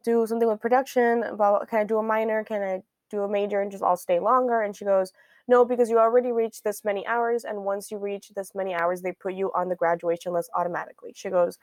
do 0.03 0.25
something 0.27 0.47
with 0.47 0.59
production. 0.59 1.23
About 1.23 1.67
can 1.67 1.79
I 1.79 1.83
do 1.83 1.97
a 1.97 2.03
minor? 2.03 2.43
Can 2.43 2.61
I 2.61 2.81
do 3.09 3.21
a 3.21 3.29
major 3.29 3.61
and 3.61 3.71
just 3.71 3.83
all 3.83 3.97
stay 3.97 4.19
longer? 4.19 4.62
And 4.62 4.75
she 4.75 4.86
goes, 4.86 5.12
no, 5.48 5.65
because 5.65 5.89
you 5.89 6.00
already 6.00 6.31
reached 6.31 6.63
this 6.63 6.83
many 6.83 7.05
hours, 7.07 7.43
and 7.45 7.63
once 7.65 7.91
you 7.91 7.98
reach 7.98 8.29
this 8.36 8.53
many 8.55 8.74
hours, 8.74 9.01
they 9.01 9.12
put 9.13 9.33
you 9.33 9.51
on 9.53 9.69
the 9.69 9.75
graduation 9.75 10.33
list 10.33 10.50
automatically. 10.55 11.12
She 11.15 11.29
goes, 11.29 11.57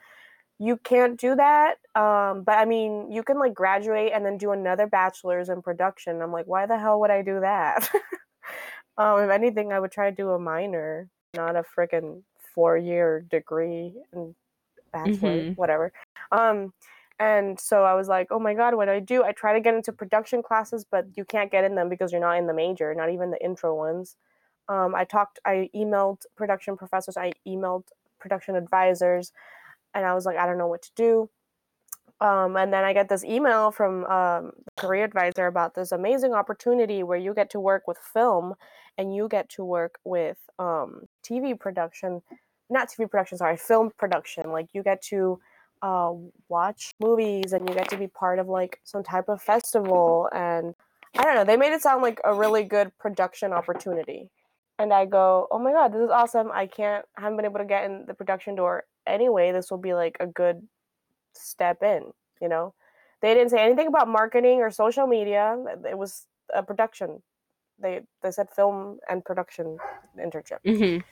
you 0.59 0.77
can't 0.77 1.19
do 1.19 1.35
that. 1.35 1.77
Um, 1.95 2.43
but 2.43 2.57
I 2.57 2.65
mean, 2.65 3.11
you 3.11 3.23
can 3.23 3.39
like 3.39 3.53
graduate 3.53 4.11
and 4.13 4.25
then 4.25 4.37
do 4.37 4.51
another 4.51 4.87
bachelor's 4.87 5.49
in 5.49 5.61
production. 5.61 6.21
I'm 6.21 6.31
like, 6.33 6.47
why 6.47 6.65
the 6.65 6.77
hell 6.77 6.99
would 6.99 7.11
I 7.11 7.21
do 7.21 7.39
that? 7.39 7.89
um, 8.97 9.19
if 9.21 9.29
anything, 9.29 9.71
I 9.71 9.79
would 9.79 9.91
try 9.91 10.09
to 10.09 10.15
do 10.15 10.31
a 10.31 10.39
minor, 10.39 11.09
not 11.35 11.55
a 11.55 11.63
freaking 11.63 12.23
four 12.53 12.77
year 12.77 13.21
degree 13.21 13.93
and 14.13 14.35
bachelor, 14.91 15.47
Mhm. 15.47 15.55
whatever. 15.55 15.93
Um, 16.31 16.73
and 17.19 17.59
so 17.59 17.83
I 17.83 17.95
was 17.95 18.07
like, 18.07 18.27
oh 18.31 18.39
my 18.39 18.53
god, 18.53 18.75
what 18.75 18.85
do 18.85 18.91
I 18.91 18.99
do? 18.99 19.23
I 19.23 19.33
try 19.33 19.53
to 19.53 19.59
get 19.59 19.73
into 19.73 19.91
production 19.91 20.41
classes, 20.41 20.85
but 20.89 21.05
you 21.15 21.25
can't 21.25 21.51
get 21.51 21.65
in 21.65 21.75
them 21.75 21.89
because 21.89 22.11
you're 22.11 22.21
not 22.21 22.37
in 22.37 22.47
the 22.47 22.53
major, 22.53 22.95
not 22.95 23.11
even 23.11 23.29
the 23.31 23.43
intro 23.43 23.75
ones. 23.75 24.15
Um, 24.69 24.95
I 24.95 25.03
talked, 25.03 25.39
I 25.45 25.69
emailed 25.75 26.21
production 26.37 26.77
professors, 26.77 27.17
I 27.17 27.33
emailed 27.45 27.85
production 28.19 28.55
advisors, 28.55 29.33
and 29.93 30.05
I 30.05 30.13
was 30.13 30.25
like, 30.25 30.37
I 30.37 30.45
don't 30.45 30.57
know 30.57 30.67
what 30.67 30.83
to 30.83 30.91
do. 30.95 31.29
Um, 32.21 32.55
and 32.55 32.71
then 32.71 32.83
I 32.83 32.93
get 32.93 33.09
this 33.09 33.23
email 33.23 33.71
from 33.71 34.05
um, 34.05 34.51
career 34.77 35.03
advisor 35.03 35.47
about 35.47 35.73
this 35.73 35.91
amazing 35.91 36.33
opportunity 36.33 37.01
where 37.01 37.17
you 37.17 37.33
get 37.33 37.49
to 37.51 37.59
work 37.59 37.87
with 37.87 37.97
film 37.97 38.55
and 38.97 39.15
you 39.15 39.27
get 39.29 39.49
to 39.49 39.63
work 39.63 39.99
with 40.03 40.37
um, 40.57 41.03
TV 41.23 41.57
production, 41.57 42.21
not 42.69 42.89
TV 42.89 43.09
production, 43.09 43.37
sorry, 43.37 43.57
film 43.57 43.91
production. 43.97 44.51
Like 44.51 44.67
you 44.73 44.83
get 44.83 45.01
to 45.03 45.39
uh, 45.81 46.13
watch 46.49 46.93
movies 46.99 47.53
and 47.53 47.67
you 47.67 47.75
get 47.75 47.89
to 47.89 47.97
be 47.97 48.07
part 48.07 48.39
of 48.39 48.47
like 48.47 48.79
some 48.83 49.03
type 49.03 49.29
of 49.29 49.41
festival. 49.41 50.29
And 50.33 50.75
I 51.17 51.23
don't 51.23 51.35
know, 51.35 51.43
they 51.43 51.57
made 51.57 51.73
it 51.73 51.81
sound 51.81 52.01
like 52.01 52.19
a 52.23 52.33
really 52.33 52.63
good 52.63 52.91
production 52.97 53.53
opportunity. 53.53 54.29
And 54.77 54.93
I 54.93 55.05
go, 55.05 55.47
oh 55.51 55.59
my 55.59 55.71
God, 55.71 55.93
this 55.93 56.01
is 56.01 56.09
awesome. 56.09 56.49
I 56.53 56.67
can't, 56.67 57.05
I 57.17 57.21
haven't 57.21 57.37
been 57.37 57.45
able 57.45 57.59
to 57.59 57.65
get 57.65 57.85
in 57.85 58.05
the 58.07 58.13
production 58.13 58.55
door 58.55 58.85
anyway. 59.05 59.51
This 59.51 59.69
will 59.69 59.77
be 59.77 59.93
like 59.93 60.17
a 60.19 60.27
good 60.27 60.67
step 61.33 61.83
in, 61.83 62.11
you 62.41 62.47
know? 62.47 62.73
They 63.21 63.33
didn't 63.33 63.49
say 63.49 63.59
anything 63.59 63.87
about 63.87 64.07
marketing 64.07 64.59
or 64.61 64.71
social 64.71 65.05
media. 65.05 65.57
It 65.89 65.97
was 65.97 66.25
a 66.53 66.63
production. 66.63 67.21
They 67.77 68.01
they 68.21 68.31
said 68.31 68.49
film 68.49 68.99
and 69.09 69.23
production 69.23 69.77
internship. 70.17 70.59
Mhm. 70.65 71.03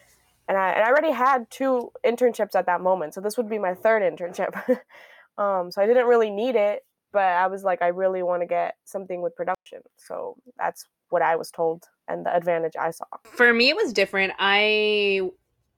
And 0.47 0.57
I 0.57 0.71
and 0.71 0.83
I 0.83 0.87
already 0.87 1.11
had 1.11 1.49
two 1.49 1.91
internships 2.05 2.55
at 2.55 2.65
that 2.65 2.81
moment. 2.81 3.13
So 3.13 3.21
this 3.21 3.37
would 3.37 3.49
be 3.49 3.59
my 3.59 3.73
third 3.73 4.01
internship. 4.01 4.53
um 5.37 5.71
so 5.71 5.81
I 5.81 5.87
didn't 5.87 6.07
really 6.07 6.29
need 6.29 6.55
it, 6.55 6.85
but 7.11 7.23
I 7.23 7.47
was 7.47 7.63
like 7.63 7.81
I 7.81 7.87
really 7.87 8.23
want 8.23 8.41
to 8.41 8.47
get 8.47 8.75
something 8.85 9.21
with 9.21 9.35
production. 9.35 9.81
So 9.97 10.37
that's 10.57 10.87
what 11.09 11.21
I 11.21 11.35
was 11.35 11.51
told 11.51 11.85
and 12.07 12.25
the 12.25 12.35
advantage 12.35 12.73
I 12.79 12.91
saw. 12.91 13.05
For 13.23 13.53
me, 13.53 13.69
it 13.69 13.75
was 13.75 13.93
different. 13.93 14.33
I 14.39 15.29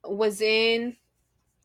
was 0.03 0.41
in 0.41 0.95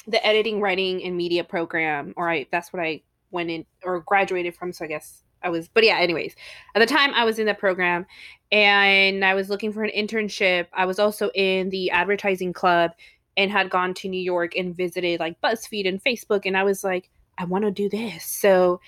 the 0.06 0.24
editing, 0.26 0.60
writing, 0.60 1.02
and 1.02 1.16
media 1.16 1.44
program, 1.44 2.14
or 2.16 2.30
I 2.30 2.46
that's 2.50 2.72
what 2.72 2.82
I 2.82 3.02
went 3.30 3.50
in 3.50 3.66
or 3.82 4.00
graduated 4.00 4.54
from. 4.54 4.72
So 4.72 4.84
I 4.84 4.88
guess 4.88 5.23
I 5.44 5.50
was, 5.50 5.68
but 5.68 5.84
yeah, 5.84 5.98
anyways, 5.98 6.34
at 6.74 6.80
the 6.80 6.86
time 6.86 7.12
I 7.14 7.24
was 7.24 7.38
in 7.38 7.46
the 7.46 7.54
program 7.54 8.06
and 8.50 9.24
I 9.24 9.34
was 9.34 9.48
looking 9.48 9.72
for 9.72 9.84
an 9.84 9.90
internship. 9.96 10.66
I 10.72 10.86
was 10.86 10.98
also 10.98 11.30
in 11.34 11.70
the 11.70 11.90
advertising 11.90 12.52
club 12.52 12.92
and 13.36 13.50
had 13.50 13.70
gone 13.70 13.94
to 13.94 14.08
New 14.08 14.20
York 14.20 14.56
and 14.56 14.76
visited 14.76 15.20
like 15.20 15.40
BuzzFeed 15.40 15.88
and 15.88 16.02
Facebook. 16.02 16.46
And 16.46 16.56
I 16.56 16.64
was 16.64 16.82
like, 16.82 17.10
I 17.38 17.44
want 17.44 17.64
to 17.64 17.70
do 17.70 17.88
this. 17.88 18.24
So 18.24 18.80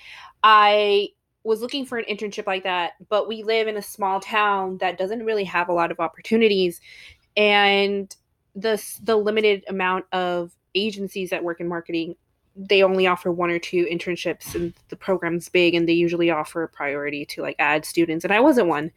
I 0.43 1.09
was 1.43 1.61
looking 1.61 1.85
for 1.85 1.97
an 1.97 2.05
internship 2.09 2.47
like 2.47 2.63
that, 2.63 2.93
but 3.09 3.27
we 3.27 3.43
live 3.43 3.67
in 3.67 3.77
a 3.77 3.81
small 3.81 4.19
town 4.19 4.77
that 4.79 4.97
doesn't 4.97 5.25
really 5.25 5.45
have 5.45 5.69
a 5.69 5.73
lot 5.73 5.91
of 5.91 5.99
opportunities. 5.99 6.81
And 7.35 8.13
the 8.55 8.81
the 9.03 9.15
limited 9.15 9.63
amount 9.67 10.05
of 10.11 10.51
agencies 10.75 11.29
that 11.29 11.43
work 11.43 11.59
in 11.59 11.67
marketing 11.67 12.15
they 12.57 12.81
only 12.81 13.05
offer 13.05 13.31
one 13.31 13.51
or 13.51 13.59
two 13.59 13.85
internships 13.85 14.55
and 14.55 14.73
the 14.89 14.95
program's 14.95 15.47
big 15.47 15.75
and 15.75 15.87
they 15.87 15.93
usually 15.93 16.31
offer 16.31 16.63
a 16.63 16.67
priority 16.67 17.23
to 17.23 17.41
like 17.41 17.55
ad 17.59 17.85
students 17.85 18.25
and 18.25 18.33
i 18.33 18.39
wasn't 18.39 18.67
one. 18.67 18.91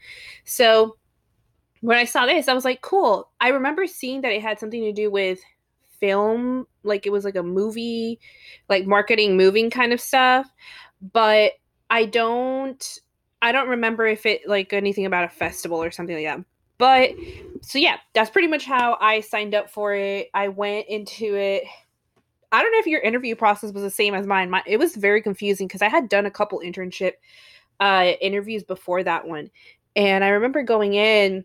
So 0.45 0.97
when 1.83 1.99
i 1.99 2.05
saw 2.05 2.26
this 2.26 2.49
i 2.49 2.55
was 2.55 2.64
like 2.64 2.81
cool. 2.81 3.31
I 3.40 3.49
remember 3.49 3.87
seeing 3.87 4.23
that 4.23 4.33
it 4.33 4.43
had 4.43 4.59
something 4.59 4.83
to 4.83 4.93
do 4.93 5.11
with 5.11 5.40
film 6.00 6.67
like 6.83 7.07
it 7.07 7.11
was 7.11 7.25
like 7.25 7.37
a 7.37 7.43
movie 7.43 8.19
like 8.71 8.87
marketing 8.87 9.37
moving 9.37 9.69
kind 9.69 9.93
of 9.93 10.00
stuff 10.00 10.50
but 11.12 11.52
i 11.90 12.07
don't 12.07 13.00
i 13.43 13.52
don't 13.52 13.69
remember 13.69 14.07
if 14.07 14.25
it 14.25 14.40
like 14.49 14.73
anything 14.73 15.05
about 15.05 15.25
a 15.25 15.29
festival 15.29 15.83
or 15.83 15.90
something 15.90 16.17
like 16.17 16.25
that. 16.25 16.45
But 16.79 17.11
so 17.61 17.79
yeah 17.79 17.99
that's 18.14 18.31
pretty 18.31 18.49
much 18.49 18.64
how 18.64 18.97
i 19.00 19.21
signed 19.21 19.55
up 19.55 19.69
for 19.69 19.95
it. 19.95 20.31
I 20.33 20.49
went 20.49 20.87
into 20.88 21.37
it 21.37 21.64
I 22.52 22.62
don't 22.62 22.73
know 22.73 22.78
if 22.78 22.87
your 22.87 23.00
interview 23.00 23.37
process 23.37 23.73
was 23.73 23.83
the 23.83 23.90
same 23.90 24.14
as 24.14 24.26
mine. 24.26 24.50
My, 24.50 24.62
it 24.66 24.78
was 24.78 24.97
very 24.97 25.23
confusing 25.23 25.66
because 25.66 25.83
I 25.83 25.88
had 25.88 26.09
done 26.09 26.26
a 26.26 26.30
couple 26.30 26.61
internship 26.61 27.12
uh, 27.78 28.12
interviews 28.21 28.64
before 28.64 29.02
that 29.04 29.26
one, 29.26 29.50
and 29.97 30.25
I 30.25 30.28
remember 30.28 30.62
going 30.62 30.95
in, 30.95 31.45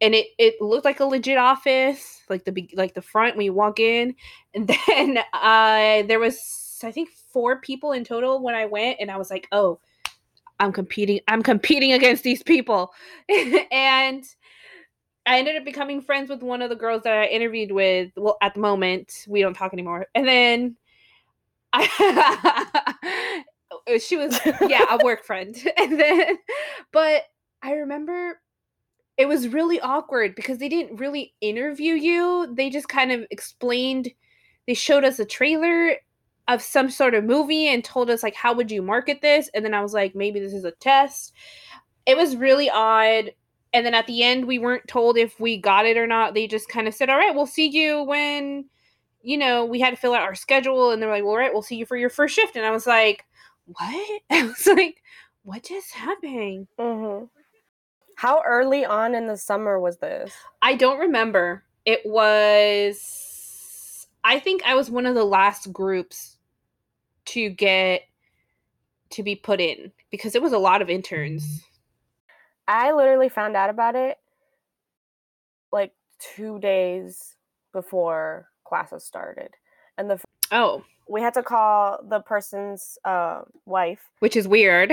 and 0.00 0.14
it 0.14 0.28
it 0.38 0.60
looked 0.60 0.84
like 0.84 1.00
a 1.00 1.04
legit 1.04 1.38
office, 1.38 2.22
like 2.28 2.44
the 2.44 2.68
like 2.74 2.94
the 2.94 3.02
front 3.02 3.36
when 3.36 3.46
you 3.46 3.52
walk 3.52 3.80
in, 3.80 4.14
and 4.54 4.68
then 4.68 5.18
uh, 5.32 6.02
there 6.02 6.20
was 6.20 6.80
I 6.82 6.92
think 6.92 7.10
four 7.32 7.60
people 7.60 7.92
in 7.92 8.04
total 8.04 8.42
when 8.42 8.54
I 8.54 8.66
went, 8.66 8.98
and 9.00 9.10
I 9.10 9.16
was 9.16 9.30
like, 9.30 9.48
oh, 9.52 9.80
I'm 10.60 10.72
competing. 10.72 11.20
I'm 11.28 11.42
competing 11.42 11.92
against 11.92 12.22
these 12.22 12.42
people, 12.42 12.92
and 13.72 14.24
I 15.26 15.38
ended 15.38 15.56
up 15.56 15.64
becoming 15.64 16.02
friends 16.02 16.28
with 16.28 16.42
one 16.42 16.62
of 16.62 16.68
the 16.70 16.76
girls 16.76 17.02
that 17.04 17.16
I 17.16 17.26
interviewed 17.26 17.72
with. 17.72 18.10
Well, 18.16 18.36
at 18.42 18.54
the 18.54 18.60
moment, 18.60 19.24
we 19.26 19.40
don't 19.40 19.54
talk 19.54 19.72
anymore. 19.72 20.06
And 20.14 20.28
then 20.28 20.76
I, 21.72 23.42
she 23.98 24.16
was, 24.16 24.38
yeah, 24.68 24.84
a 24.90 25.02
work 25.02 25.24
friend. 25.24 25.56
And 25.78 25.98
then, 25.98 26.36
but 26.92 27.22
I 27.62 27.72
remember 27.72 28.40
it 29.16 29.26
was 29.26 29.48
really 29.48 29.80
awkward 29.80 30.34
because 30.34 30.58
they 30.58 30.68
didn't 30.68 30.98
really 30.98 31.34
interview 31.40 31.94
you. 31.94 32.52
They 32.54 32.68
just 32.68 32.88
kind 32.88 33.12
of 33.12 33.24
explained, 33.30 34.10
they 34.66 34.74
showed 34.74 35.04
us 35.04 35.18
a 35.18 35.24
trailer 35.24 35.96
of 36.48 36.60
some 36.60 36.90
sort 36.90 37.14
of 37.14 37.24
movie 37.24 37.68
and 37.68 37.82
told 37.82 38.10
us, 38.10 38.22
like, 38.22 38.34
how 38.34 38.52
would 38.52 38.70
you 38.70 38.82
market 38.82 39.22
this? 39.22 39.48
And 39.54 39.64
then 39.64 39.72
I 39.72 39.80
was 39.80 39.94
like, 39.94 40.14
maybe 40.14 40.40
this 40.40 40.52
is 40.52 40.64
a 40.64 40.72
test. 40.72 41.32
It 42.04 42.16
was 42.16 42.36
really 42.36 42.68
odd 42.68 43.30
and 43.74 43.84
then 43.84 43.92
at 43.94 44.06
the 44.06 44.22
end 44.22 44.46
we 44.46 44.58
weren't 44.58 44.88
told 44.88 45.18
if 45.18 45.38
we 45.38 45.58
got 45.58 45.84
it 45.84 45.98
or 45.98 46.06
not. 46.06 46.32
They 46.32 46.46
just 46.46 46.68
kind 46.68 46.88
of 46.88 46.94
said 46.94 47.10
all 47.10 47.18
right 47.18 47.34
we'll 47.34 47.46
see 47.46 47.66
you 47.66 48.02
when 48.04 48.66
you 49.22 49.36
know 49.36 49.64
we 49.64 49.80
had 49.80 49.90
to 49.90 49.96
fill 49.96 50.14
out 50.14 50.22
our 50.22 50.34
schedule. 50.34 50.92
And 50.92 51.02
they're 51.02 51.10
like 51.10 51.24
well, 51.24 51.32
all 51.32 51.38
right 51.38 51.52
we'll 51.52 51.62
see 51.62 51.76
you 51.76 51.84
for 51.84 51.96
your 51.96 52.10
first 52.10 52.34
shift. 52.34 52.56
And 52.56 52.64
i 52.64 52.70
was 52.70 52.86
like 52.86 53.24
what? 53.66 54.20
I 54.30 54.44
was 54.44 54.66
like 54.66 55.02
what 55.42 55.64
just 55.64 55.92
happened? 55.92 56.68
Mm-hmm. 56.78 57.26
how 58.16 58.42
early 58.46 58.86
on 58.86 59.14
in 59.14 59.26
the 59.26 59.36
summer 59.36 59.78
was 59.78 59.98
this? 59.98 60.32
I 60.62 60.74
don't 60.76 61.00
remember. 61.00 61.64
It 61.84 62.00
was 62.06 63.34
i 64.24 64.38
think 64.40 64.62
i 64.64 64.74
was 64.74 64.90
one 64.90 65.06
of 65.06 65.14
the 65.14 65.24
last 65.24 65.70
groups 65.72 66.38
to 67.26 67.50
get 67.50 68.02
to 69.10 69.22
be 69.22 69.36
put 69.36 69.60
in 69.60 69.92
because 70.10 70.34
it 70.34 70.42
was 70.42 70.52
a 70.52 70.58
lot 70.58 70.82
of 70.82 70.90
interns 70.90 71.62
I 72.66 72.92
literally 72.92 73.28
found 73.28 73.56
out 73.56 73.70
about 73.70 73.94
it 73.94 74.18
like 75.72 75.92
two 76.18 76.58
days 76.58 77.36
before 77.72 78.48
classes 78.64 79.04
started, 79.04 79.50
and 79.98 80.08
the 80.08 80.20
oh 80.50 80.84
we 81.08 81.20
had 81.20 81.34
to 81.34 81.42
call 81.42 81.98
the 82.08 82.20
person's 82.20 82.98
uh, 83.04 83.42
wife, 83.66 84.00
which 84.20 84.36
is 84.36 84.48
weird. 84.48 84.92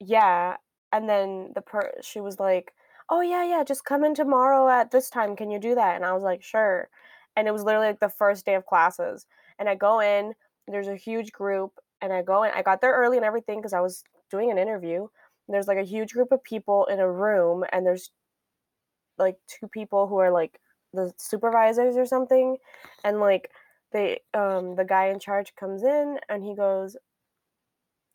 yeah, 0.00 0.56
and 0.92 1.08
then 1.08 1.52
the 1.54 1.62
per 1.62 1.92
she 2.02 2.20
was 2.20 2.38
like, 2.38 2.72
"Oh 3.08 3.20
yeah, 3.20 3.44
yeah, 3.44 3.64
just 3.64 3.84
come 3.84 4.04
in 4.04 4.14
tomorrow 4.14 4.68
at 4.68 4.90
this 4.90 5.08
time. 5.08 5.36
Can 5.36 5.50
you 5.50 5.58
do 5.58 5.74
that?" 5.74 5.96
And 5.96 6.04
I 6.04 6.12
was 6.12 6.22
like, 6.22 6.42
"Sure." 6.42 6.88
And 7.36 7.48
it 7.48 7.52
was 7.52 7.62
literally 7.64 7.86
like 7.88 8.00
the 8.00 8.10
first 8.10 8.44
day 8.44 8.54
of 8.54 8.66
classes, 8.66 9.26
and 9.58 9.68
I 9.68 9.74
go 9.74 10.00
in. 10.00 10.34
There's 10.68 10.88
a 10.88 10.96
huge 10.96 11.32
group, 11.32 11.72
and 12.00 12.12
I 12.12 12.22
go 12.22 12.42
in. 12.44 12.52
I 12.54 12.62
got 12.62 12.80
there 12.80 12.92
early 12.92 13.16
and 13.16 13.26
everything 13.26 13.58
because 13.58 13.72
I 13.72 13.80
was 13.80 14.04
doing 14.30 14.50
an 14.50 14.58
interview 14.58 15.08
there's 15.48 15.68
like 15.68 15.78
a 15.78 15.84
huge 15.84 16.12
group 16.12 16.32
of 16.32 16.42
people 16.42 16.86
in 16.86 17.00
a 17.00 17.10
room 17.10 17.64
and 17.72 17.84
there's 17.84 18.10
like 19.18 19.36
two 19.46 19.68
people 19.68 20.06
who 20.06 20.18
are 20.18 20.30
like 20.30 20.58
the 20.94 21.12
supervisors 21.16 21.96
or 21.96 22.06
something 22.06 22.56
and 23.04 23.20
like 23.20 23.50
they 23.92 24.20
um 24.34 24.74
the 24.76 24.84
guy 24.84 25.06
in 25.06 25.18
charge 25.18 25.54
comes 25.54 25.82
in 25.82 26.18
and 26.28 26.44
he 26.44 26.54
goes 26.54 26.96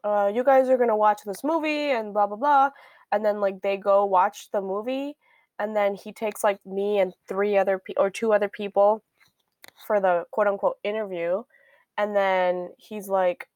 uh 0.04 0.32
you 0.34 0.44
guys 0.44 0.70
are 0.70 0.78
going 0.78 0.90
to 0.90 0.96
watch 0.96 1.22
this 1.26 1.44
movie 1.44 1.92
and 1.92 2.14
blah 2.14 2.28
blah 2.28 2.38
blah 2.38 2.70
and 3.12 3.24
then 3.24 3.40
like 3.40 3.62
they 3.62 3.78
go 3.78 4.06
watch 4.06 4.50
the 4.52 4.62
movie 4.62 5.16
and 5.60 5.76
then 5.76 5.96
he 5.96 6.12
takes 6.12 6.44
like 6.44 6.60
me 6.66 7.00
and 7.00 7.14
three 7.28 7.58
other 7.58 7.80
people 7.80 8.04
or 8.04 8.10
two 8.10 8.34
other 8.34 8.50
people 8.50 9.04
for 9.86 10.00
the 10.00 10.24
quote 10.32 10.48
unquote 10.48 10.78
interview 10.84 11.44
and 11.98 12.16
then 12.16 12.70
he's 12.78 13.08
like 13.08 13.48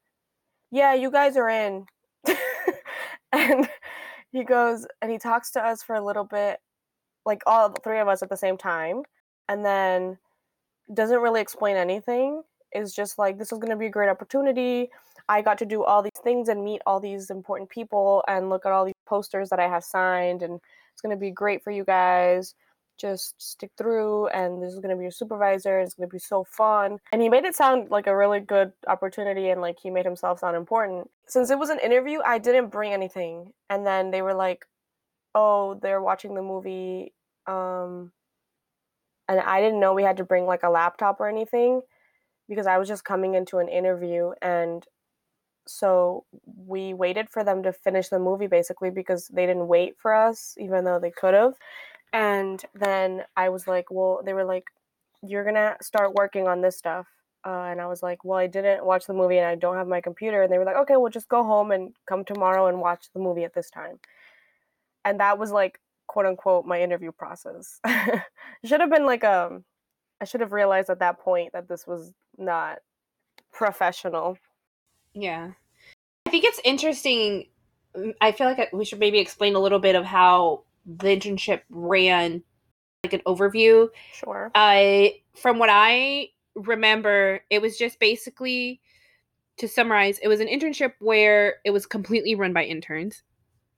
yeah 0.72 0.94
you 0.94 1.12
guys 1.12 1.38
are 1.38 1.50
in 1.50 1.86
and 3.32 3.68
he 4.32 4.44
goes 4.44 4.86
and 5.02 5.12
he 5.12 5.18
talks 5.18 5.52
to 5.52 5.66
us 5.66 5.84
for 5.84 5.96
a 5.96 6.04
little 6.04 6.24
bit 6.24 6.60
like 7.26 7.44
all 7.46 7.70
three 7.84 8.00
of 8.00 8.08
us 8.08 8.24
at 8.24 8.30
the 8.30 8.38
same 8.38 8.58
time 8.58 9.04
and 9.48 9.66
then 9.66 10.18
doesn't 10.94 11.20
really 11.20 11.42
explain 11.42 11.78
anything. 11.78 12.44
Is 12.74 12.94
just 12.94 13.20
like 13.20 13.38
this 13.38 13.52
is 13.52 13.60
going 13.60 13.72
to 13.72 13.76
be 13.76 13.88
a 13.88 13.90
great 13.90 14.10
opportunity. 14.10 14.90
I 15.28 15.42
got 15.42 15.58
to 15.58 15.66
do 15.66 15.84
all 15.84 16.02
these 16.02 16.12
things 16.24 16.48
and 16.48 16.64
meet 16.64 16.82
all 16.86 17.00
these 17.00 17.30
important 17.30 17.70
people 17.70 18.24
and 18.28 18.50
look 18.50 18.66
at 18.66 18.72
all 18.72 18.86
these 18.86 18.94
posters 19.06 19.50
that 19.50 19.60
i 19.60 19.68
have 19.68 19.84
signed 19.84 20.42
and 20.42 20.60
it's 20.94 21.02
going 21.02 21.16
to 21.16 21.20
be 21.20 21.32
great 21.32 21.62
for 21.64 21.72
you 21.72 21.84
guys 21.84 22.56
just 23.02 23.42
stick 23.42 23.72
through 23.78 24.28
and 24.28 24.62
this 24.62 24.72
is 24.72 24.80
going 24.80 24.92
to 24.92 24.96
be 24.96 25.04
your 25.04 25.12
supervisor 25.12 25.80
it's 25.80 25.96
going 25.96 26.08
to 26.08 26.14
be 26.14 26.20
so 26.20 26.44
fun. 26.44 27.00
And 27.12 27.22
he 27.22 27.30
made 27.30 27.46
it 27.46 27.56
sound 27.56 27.90
like 27.90 28.08
a 28.08 28.16
really 28.16 28.40
good 28.40 28.72
opportunity 28.88 29.50
and 29.50 29.60
like 29.60 29.80
he 29.82 29.90
made 29.90 30.06
himself 30.06 30.40
sound 30.40 30.56
important. 30.56 31.10
Since 31.28 31.50
it 31.50 31.60
was 31.60 31.70
an 31.70 31.80
interview 31.80 32.20
i 32.26 32.38
didn't 32.38 32.70
bring 32.70 32.94
anything. 32.94 33.52
And 33.70 33.86
then 33.86 34.12
they 34.12 34.22
were 34.22 34.36
like 34.36 34.66
oh 35.34 35.80
they're 35.82 36.02
watching 36.02 36.36
the 36.36 36.42
movie 36.42 37.14
um 37.48 38.12
and 39.28 39.40
i 39.40 39.62
didn't 39.62 39.80
know 39.80 39.94
we 39.94 40.04
had 40.04 40.18
to 40.18 40.24
bring 40.24 40.46
like 40.46 40.64
a 40.64 40.70
laptop 40.70 41.20
or 41.20 41.28
anything 41.28 41.82
because 42.50 42.68
i 42.68 42.78
was 42.78 42.88
just 42.88 43.06
coming 43.06 43.36
into 43.36 43.58
an 43.58 43.68
interview 43.68 44.32
and 44.42 44.86
so 45.68 46.26
we 46.68 46.94
waited 46.94 47.30
for 47.30 47.44
them 47.44 47.64
to 47.64 47.72
finish 47.72 48.10
the 48.10 48.20
movie 48.20 48.48
basically 48.48 48.90
because 48.90 49.28
they 49.28 49.46
didn't 49.46 49.68
wait 49.68 49.96
for 49.98 50.14
us 50.14 50.56
even 50.60 50.84
though 50.84 51.00
they 51.00 51.12
could 51.12 51.34
have 51.34 51.54
and 52.14 52.64
then 52.74 53.24
I 53.36 53.50
was 53.50 53.68
like, 53.68 53.86
well, 53.90 54.22
they 54.24 54.34
were 54.34 54.44
like, 54.44 54.66
you're 55.24 55.46
gonna 55.46 55.78
start 55.82 56.14
working 56.14 56.48
on 56.48 56.62
this 56.62 56.78
stuff. 56.78 57.08
Uh, 57.46 57.68
and 57.70 57.82
I 57.82 57.88
was 57.88 58.04
like, 58.04 58.24
well, 58.24 58.38
I 58.38 58.48
didn't 58.48 58.86
watch 58.86 59.08
the 59.08 59.14
movie 59.14 59.38
and 59.38 59.48
I 59.48 59.56
don't 59.56 59.76
have 59.76 59.88
my 59.88 60.02
computer. 60.02 60.44
And 60.44 60.52
they 60.52 60.60
were 60.60 60.66
like, 60.66 60.76
okay, 60.76 60.98
well, 60.98 61.10
just 61.10 61.28
go 61.28 61.44
home 61.44 61.72
and 61.72 61.94
come 62.06 62.24
tomorrow 62.24 62.68
and 62.68 62.80
watch 62.80 63.08
the 63.14 63.20
movie 63.20 63.44
at 63.44 63.54
this 63.54 63.72
time. 63.72 64.00
And 65.06 65.20
that 65.20 65.40
was 65.40 65.52
like, 65.52 65.80
quote 66.08 66.28
unquote, 66.28 66.66
my 66.66 66.82
interview 66.82 67.12
process. 67.12 67.80
should 68.66 68.82
have 68.82 68.92
been 68.92 69.08
like, 69.08 69.24
um, 69.24 69.64
I 70.20 70.26
should 70.26 70.42
have 70.42 70.52
realized 70.52 70.90
at 70.92 71.00
that 71.00 71.20
point 71.20 71.54
that 71.54 71.68
this 71.68 71.88
was 71.88 72.14
not 72.38 72.80
professional. 73.52 74.38
Yeah. 75.14 75.52
I 76.28 76.30
think 76.30 76.44
it's 76.46 76.62
interesting. 76.64 77.48
Mm, 77.96 78.14
I 78.22 78.34
feel 78.34 78.48
like 78.48 78.72
we 78.72 78.86
should 78.86 79.00
maybe 79.00 79.20
explain 79.20 79.56
a 79.56 79.60
little 79.60 79.80
bit 79.80 79.96
of 79.96 80.06
how 80.06 80.64
the 80.86 81.08
internship 81.08 81.62
ran 81.70 82.44
like 83.04 83.14
an 83.14 83.22
overview. 83.26 83.90
Sure. 84.14 84.52
I 84.56 85.22
from 85.36 85.60
what 85.60 85.70
I 85.72 86.30
remember, 86.56 87.42
it 87.50 87.62
was 87.62 87.78
just 87.78 88.00
basically 88.00 88.82
to 89.58 89.68
summarize, 89.68 90.20
it 90.20 90.28
was 90.28 90.40
an 90.40 90.48
internship 90.48 90.94
where 91.00 91.56
it 91.66 91.72
was 91.72 91.86
completely 91.86 92.36
run 92.36 92.54
by 92.54 92.64
interns. 92.64 93.24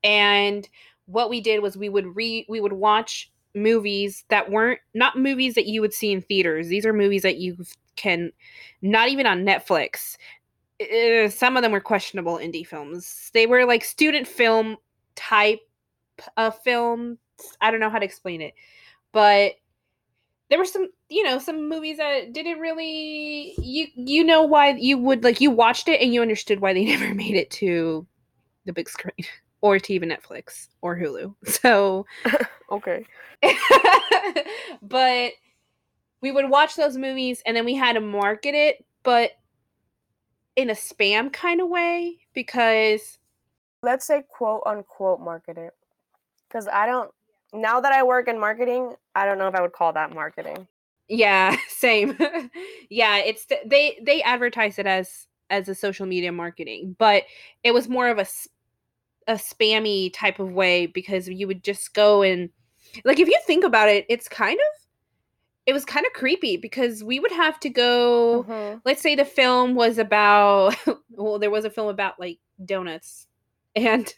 And 0.04 0.68
what 1.06 1.30
we 1.30 1.42
did 1.42 1.62
was 1.62 1.78
we 1.78 1.90
would 1.90 2.16
re 2.16 2.46
we 2.50 2.62
would 2.62 2.74
watch 2.74 3.32
movies 3.56 4.24
that 4.30 4.50
weren't 4.50 4.80
not 4.94 5.18
movies 5.18 5.56
that 5.56 5.68
you 5.68 5.82
would 5.82 5.94
see 5.94 6.12
in 6.12 6.22
theaters. 6.22 6.68
These 6.68 6.86
are 6.86 6.94
movies 6.94 7.22
that 7.22 7.38
you 7.38 7.58
can 7.96 8.32
not 8.82 9.10
even 9.10 9.28
on 9.28 9.46
Netflix. 9.46 10.18
Uh, 10.82 11.30
some 11.30 11.56
of 11.56 11.64
them 11.64 11.72
were 11.72 11.80
questionable 11.80 12.38
indie 12.38 12.66
films. 12.66 13.30
They 13.34 13.46
were 13.46 13.66
like 13.66 13.84
student 13.84 14.28
film 14.28 14.78
type 15.16 15.62
of 16.38 16.58
film. 16.62 17.18
I 17.62 17.72
don't 17.72 17.80
know 17.80 17.90
how 17.90 18.00
to 18.00 18.06
explain 18.06 18.42
it, 18.42 18.54
but 19.12 19.54
there 20.50 20.60
were 20.60 20.66
some, 20.66 20.90
you 21.10 21.24
know, 21.24 21.40
some 21.40 21.68
movies 21.68 21.98
that 21.98 22.34
didn't 22.34 22.60
really 22.60 23.56
you 23.58 23.88
you 23.96 24.24
know 24.24 24.44
why 24.44 24.70
you 24.70 24.98
would 24.98 25.24
like 25.24 25.42
you 25.42 25.50
watched 25.50 25.88
it 25.88 26.02
and 26.02 26.14
you 26.14 26.22
understood 26.22 26.60
why 26.60 26.74
they 26.74 26.86
never 26.98 27.14
made 27.14 27.36
it 27.36 27.50
to 27.52 28.06
the 28.66 28.74
big 28.74 28.90
screen 28.90 29.26
or 29.62 29.80
to 29.80 29.94
even 29.94 30.10
Netflix 30.10 30.68
or 30.82 30.98
Hulu. 30.98 31.34
So 31.46 32.06
okay. 32.72 33.06
but 34.82 35.32
we 36.22 36.32
would 36.32 36.50
watch 36.50 36.76
those 36.76 36.98
movies 36.98 37.42
and 37.46 37.58
then 37.58 37.66
we 37.66 37.76
had 37.76 37.94
to 37.94 38.00
market 38.02 38.56
it, 38.56 38.86
but 39.04 39.32
in 40.56 40.70
a 40.70 40.74
spam 40.74 41.34
kind 41.34 41.62
of 41.62 41.68
way 41.68 42.18
because 42.34 43.18
let's 43.82 44.06
say 44.06 44.24
quote 44.30 44.62
unquote 44.66 45.20
market 45.20 45.58
it 45.58 45.74
because 46.54 46.68
i 46.68 46.86
don't 46.86 47.12
now 47.54 47.80
that 47.80 47.92
i 47.92 48.04
work 48.04 48.28
in 48.28 48.40
marketing 48.40 48.94
i 49.16 49.26
don't 49.26 49.38
know 49.38 49.48
if 49.48 49.56
i 49.56 49.62
would 49.62 49.74
call 49.74 49.94
that 49.94 50.14
marketing 50.14 50.68
yeah 51.08 51.56
same 51.68 52.18
yeah 52.90 53.18
it's 53.18 53.46
they 53.66 53.98
they 54.02 54.22
advertise 54.22 54.78
it 54.80 54.86
as 54.86 55.28
as 55.50 55.68
a 55.68 55.76
social 55.76 56.06
media 56.06 56.32
marketing 56.32 56.96
but 56.98 57.24
it 57.64 57.74
was 57.74 57.90
more 57.90 58.08
of 58.08 58.20
a 58.20 58.26
a 59.28 59.36
spammy 59.36 60.12
type 60.14 60.40
of 60.40 60.52
way 60.52 60.86
because 60.86 61.30
you 61.30 61.48
would 61.48 61.64
just 61.64 61.94
go 61.94 62.22
and 62.22 62.50
like 63.06 63.20
if 63.20 63.28
you 63.28 63.40
think 63.46 63.64
about 63.64 63.88
it 63.88 64.06
it's 64.10 64.28
kind 64.28 64.60
of 64.60 64.84
it 65.66 65.72
was 65.72 65.86
kind 65.86 66.06
of 66.06 66.12
creepy 66.12 66.58
because 66.58 67.06
we 67.06 67.22
would 67.22 67.32
have 67.32 67.58
to 67.60 67.70
go 67.70 68.46
mm-hmm. 68.48 68.78
let's 68.84 69.02
say 69.02 69.16
the 69.16 69.24
film 69.24 69.76
was 69.76 69.98
about 69.98 70.76
well 71.12 71.40
there 71.40 71.52
was 71.52 71.64
a 71.64 71.70
film 71.70 71.88
about 71.88 72.20
like 72.20 72.40
donuts 72.66 73.28
and 73.76 74.14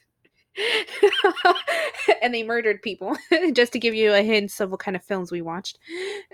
and 2.22 2.34
they 2.34 2.44
murdered 2.44 2.82
people 2.82 3.16
just 3.54 3.74
to 3.74 3.80
give 3.80 3.94
you 3.94 4.14
a 4.14 4.22
hint 4.22 4.60
of 4.60 4.72
what 4.72 4.80
kind 4.80 4.96
of 4.96 5.04
films 5.04 5.32
we 5.32 5.42
watched. 5.42 5.80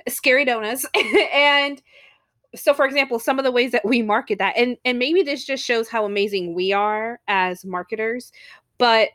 Scary 0.08 0.46
donuts. 0.46 0.86
And 1.34 1.82
so 2.56 2.74
for 2.74 2.86
example 2.86 3.20
some 3.20 3.40
of 3.40 3.46
the 3.46 3.52
ways 3.52 3.72
that 3.72 3.86
we 3.86 4.02
market 4.02 4.38
that 4.40 4.54
and 4.58 4.78
and 4.84 5.00
maybe 5.00 5.24
this 5.24 5.46
just 5.46 5.64
shows 5.64 5.88
how 5.88 6.06
amazing 6.06 6.54
we 6.54 6.74
are 6.74 7.20
as 7.28 7.64
marketers 7.64 8.32
but 8.78 9.10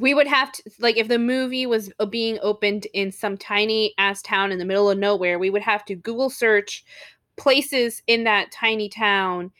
we 0.00 0.14
would 0.14 0.26
have 0.26 0.52
to 0.52 0.62
like 0.78 0.96
if 0.96 1.08
the 1.08 1.18
movie 1.18 1.66
was 1.66 1.90
uh, 1.98 2.06
being 2.06 2.38
opened 2.42 2.86
in 2.92 3.10
some 3.10 3.36
tiny 3.36 3.94
ass 3.98 4.20
town 4.22 4.52
in 4.52 4.58
the 4.58 4.64
middle 4.64 4.90
of 4.90 4.98
nowhere 4.98 5.38
we 5.38 5.50
would 5.50 5.62
have 5.62 5.84
to 5.84 5.94
google 5.94 6.28
search 6.28 6.84
places 7.36 8.02
in 8.06 8.24
that 8.24 8.52
tiny 8.52 8.88
town 8.88 9.50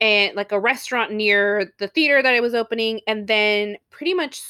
and 0.00 0.36
like 0.36 0.52
a 0.52 0.60
restaurant 0.60 1.12
near 1.12 1.72
the 1.78 1.88
theater 1.88 2.22
that 2.22 2.34
I 2.34 2.40
was 2.40 2.54
opening 2.54 3.00
and 3.06 3.26
then 3.26 3.76
pretty 3.90 4.14
much 4.14 4.40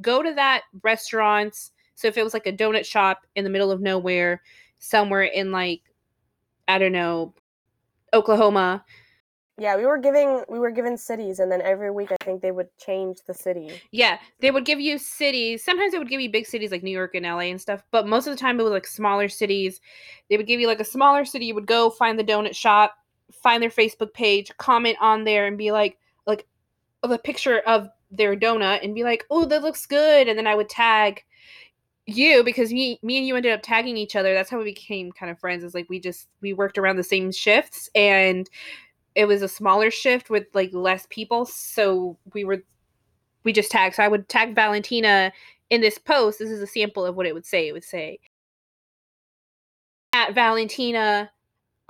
go 0.00 0.22
to 0.22 0.32
that 0.34 0.62
restaurant 0.82 1.70
so 1.94 2.08
if 2.08 2.16
it 2.16 2.24
was 2.24 2.34
like 2.34 2.46
a 2.46 2.52
donut 2.52 2.86
shop 2.86 3.26
in 3.36 3.44
the 3.44 3.50
middle 3.50 3.70
of 3.70 3.80
nowhere 3.80 4.42
somewhere 4.78 5.24
in 5.24 5.52
like 5.52 5.82
i 6.68 6.78
don't 6.78 6.92
know 6.92 7.34
oklahoma 8.14 8.82
yeah, 9.60 9.76
we 9.76 9.84
were 9.84 9.98
giving 9.98 10.42
we 10.48 10.58
were 10.58 10.70
given 10.70 10.96
cities, 10.96 11.38
and 11.38 11.52
then 11.52 11.60
every 11.60 11.90
week 11.90 12.10
I 12.10 12.16
think 12.24 12.40
they 12.40 12.50
would 12.50 12.68
change 12.78 13.18
the 13.26 13.34
city. 13.34 13.70
Yeah, 13.90 14.16
they 14.40 14.50
would 14.50 14.64
give 14.64 14.80
you 14.80 14.96
cities. 14.96 15.62
Sometimes 15.62 15.92
they 15.92 15.98
would 15.98 16.08
give 16.08 16.22
you 16.22 16.30
big 16.30 16.46
cities 16.46 16.70
like 16.70 16.82
New 16.82 16.90
York 16.90 17.14
and 17.14 17.26
LA 17.26 17.40
and 17.40 17.60
stuff, 17.60 17.82
but 17.90 18.08
most 18.08 18.26
of 18.26 18.32
the 18.32 18.40
time 18.40 18.58
it 18.58 18.62
was 18.62 18.72
like 18.72 18.86
smaller 18.86 19.28
cities. 19.28 19.82
They 20.30 20.38
would 20.38 20.46
give 20.46 20.60
you 20.60 20.66
like 20.66 20.80
a 20.80 20.84
smaller 20.84 21.26
city. 21.26 21.44
You 21.44 21.54
would 21.56 21.66
go 21.66 21.90
find 21.90 22.18
the 22.18 22.24
donut 22.24 22.56
shop, 22.56 22.94
find 23.32 23.62
their 23.62 23.70
Facebook 23.70 24.12
page, 24.12 24.50
comment 24.58 24.96
on 25.00 25.24
there, 25.24 25.46
and 25.46 25.58
be 25.58 25.72
like 25.72 25.98
like 26.26 26.46
a 27.02 27.18
picture 27.18 27.60
of 27.60 27.88
their 28.10 28.36
donut, 28.36 28.84
and 28.84 28.94
be 28.94 29.04
like, 29.04 29.24
"Oh, 29.30 29.44
that 29.46 29.62
looks 29.62 29.86
good," 29.86 30.28
and 30.28 30.38
then 30.38 30.46
I 30.46 30.54
would 30.54 30.68
tag 30.68 31.24
you 32.06 32.42
because 32.44 32.72
me 32.72 32.98
me 33.02 33.18
and 33.18 33.26
you 33.26 33.36
ended 33.36 33.52
up 33.52 33.62
tagging 33.62 33.96
each 33.96 34.16
other. 34.16 34.34
That's 34.34 34.50
how 34.50 34.58
we 34.58 34.64
became 34.64 35.12
kind 35.12 35.30
of 35.30 35.38
friends 35.38 35.64
is 35.64 35.74
like 35.74 35.88
we 35.88 36.00
just 36.00 36.28
we 36.40 36.52
worked 36.52 36.78
around 36.78 36.96
the 36.96 37.02
same 37.02 37.32
shifts 37.32 37.88
and 37.94 38.48
it 39.14 39.26
was 39.26 39.42
a 39.42 39.48
smaller 39.48 39.90
shift 39.90 40.30
with 40.30 40.46
like 40.54 40.72
less 40.72 41.06
people. 41.10 41.44
So 41.46 42.18
we 42.34 42.44
were 42.44 42.62
we 43.44 43.52
just 43.52 43.70
tagged. 43.70 43.96
So 43.96 44.02
i 44.02 44.08
would 44.08 44.28
tag 44.28 44.54
valentina 44.54 45.32
in 45.70 45.80
this 45.80 45.98
post. 45.98 46.38
This 46.38 46.50
is 46.50 46.62
a 46.62 46.66
sample 46.66 47.06
of 47.06 47.16
what 47.16 47.26
it 47.26 47.34
would 47.34 47.46
say. 47.46 47.68
It 47.68 47.72
would 47.72 47.84
say 47.84 48.18
at 50.12 50.34
valentina 50.34 51.30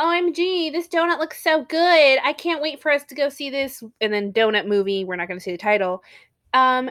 omg 0.00 0.72
this 0.72 0.88
donut 0.88 1.18
looks 1.18 1.42
so 1.42 1.64
good. 1.64 2.18
I 2.24 2.32
can't 2.32 2.62
wait 2.62 2.80
for 2.80 2.90
us 2.90 3.04
to 3.04 3.14
go 3.14 3.28
see 3.28 3.50
this 3.50 3.82
and 4.00 4.12
then 4.12 4.32
donut 4.32 4.66
movie. 4.66 5.04
We're 5.04 5.16
not 5.16 5.28
going 5.28 5.38
to 5.38 5.44
say 5.44 5.52
the 5.52 5.58
title. 5.58 6.02
Um 6.54 6.90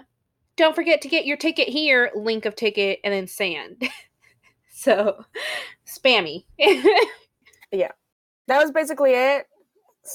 don't 0.56 0.76
forget 0.76 1.02
to 1.02 1.08
get 1.08 1.26
your 1.26 1.38
ticket 1.38 1.70
here 1.70 2.12
link 2.16 2.46
of 2.46 2.56
ticket 2.56 3.00
and 3.04 3.14
then 3.14 3.28
sand. 3.28 3.84
So 4.72 5.26
spammy. 5.86 6.46
Yeah. 7.72 7.92
That 8.48 8.62
was 8.62 8.72
basically 8.72 9.12
it. 9.12 9.46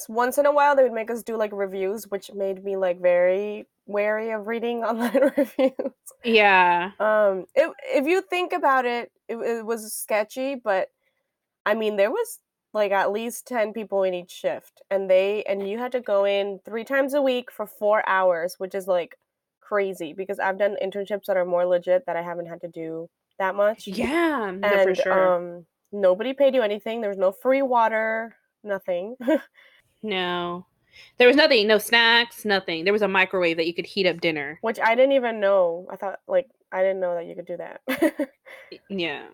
Once 0.08 0.38
in 0.38 0.46
a 0.46 0.52
while 0.52 0.74
they 0.74 0.82
would 0.82 0.92
make 0.92 1.10
us 1.10 1.22
do 1.22 1.36
like 1.36 1.52
reviews, 1.52 2.08
which 2.08 2.32
made 2.34 2.64
me 2.64 2.76
like 2.76 3.00
very 3.00 3.66
wary 3.86 4.30
of 4.30 4.46
reading 4.46 4.78
online 4.84 5.32
reviews. 5.36 5.72
Yeah. 6.24 6.90
Um, 6.98 7.44
it, 7.54 7.70
if 7.84 8.06
you 8.06 8.22
think 8.22 8.52
about 8.52 8.86
it, 8.86 9.12
it, 9.28 9.36
it 9.36 9.64
was 9.64 9.92
sketchy, 9.92 10.56
but 10.56 10.88
I 11.66 11.74
mean, 11.74 11.96
there 11.96 12.10
was 12.10 12.40
like 12.74 12.92
at 12.92 13.12
least 13.12 13.46
10 13.46 13.72
people 13.72 14.02
in 14.02 14.12
each 14.12 14.30
shift 14.30 14.82
and 14.90 15.08
they 15.08 15.42
and 15.44 15.68
you 15.68 15.78
had 15.78 15.92
to 15.92 16.00
go 16.00 16.24
in 16.24 16.60
three 16.64 16.84
times 16.84 17.14
a 17.14 17.22
week 17.22 17.50
for 17.50 17.66
four 17.66 18.06
hours 18.08 18.56
which 18.58 18.74
is 18.74 18.86
like 18.86 19.16
crazy 19.60 20.12
because 20.12 20.38
i've 20.38 20.58
done 20.58 20.76
internships 20.84 21.24
that 21.26 21.36
are 21.36 21.46
more 21.46 21.64
legit 21.64 22.04
that 22.06 22.16
i 22.16 22.22
haven't 22.22 22.46
had 22.46 22.60
to 22.60 22.68
do 22.68 23.08
that 23.38 23.54
much 23.54 23.86
yeah 23.86 24.48
and 24.48 24.60
no, 24.60 24.82
for 24.82 24.94
sure. 24.94 25.36
um 25.36 25.64
nobody 25.92 26.34
paid 26.34 26.54
you 26.54 26.60
anything 26.62 27.00
there 27.00 27.10
was 27.10 27.18
no 27.18 27.32
free 27.32 27.62
water 27.62 28.36
nothing 28.62 29.16
No. 30.04 30.66
There 31.18 31.26
was 31.26 31.36
nothing, 31.36 31.66
no 31.66 31.78
snacks, 31.78 32.44
nothing. 32.44 32.84
There 32.84 32.92
was 32.92 33.02
a 33.02 33.08
microwave 33.08 33.56
that 33.56 33.66
you 33.66 33.74
could 33.74 33.86
heat 33.86 34.06
up 34.06 34.20
dinner. 34.20 34.58
Which 34.60 34.78
I 34.78 34.94
didn't 34.94 35.12
even 35.12 35.40
know. 35.40 35.88
I 35.90 35.96
thought 35.96 36.20
like 36.28 36.48
I 36.70 36.82
didn't 36.82 37.00
know 37.00 37.14
that 37.14 37.26
you 37.26 37.34
could 37.34 37.46
do 37.46 37.56
that. 37.56 38.30
yeah. 38.88 39.24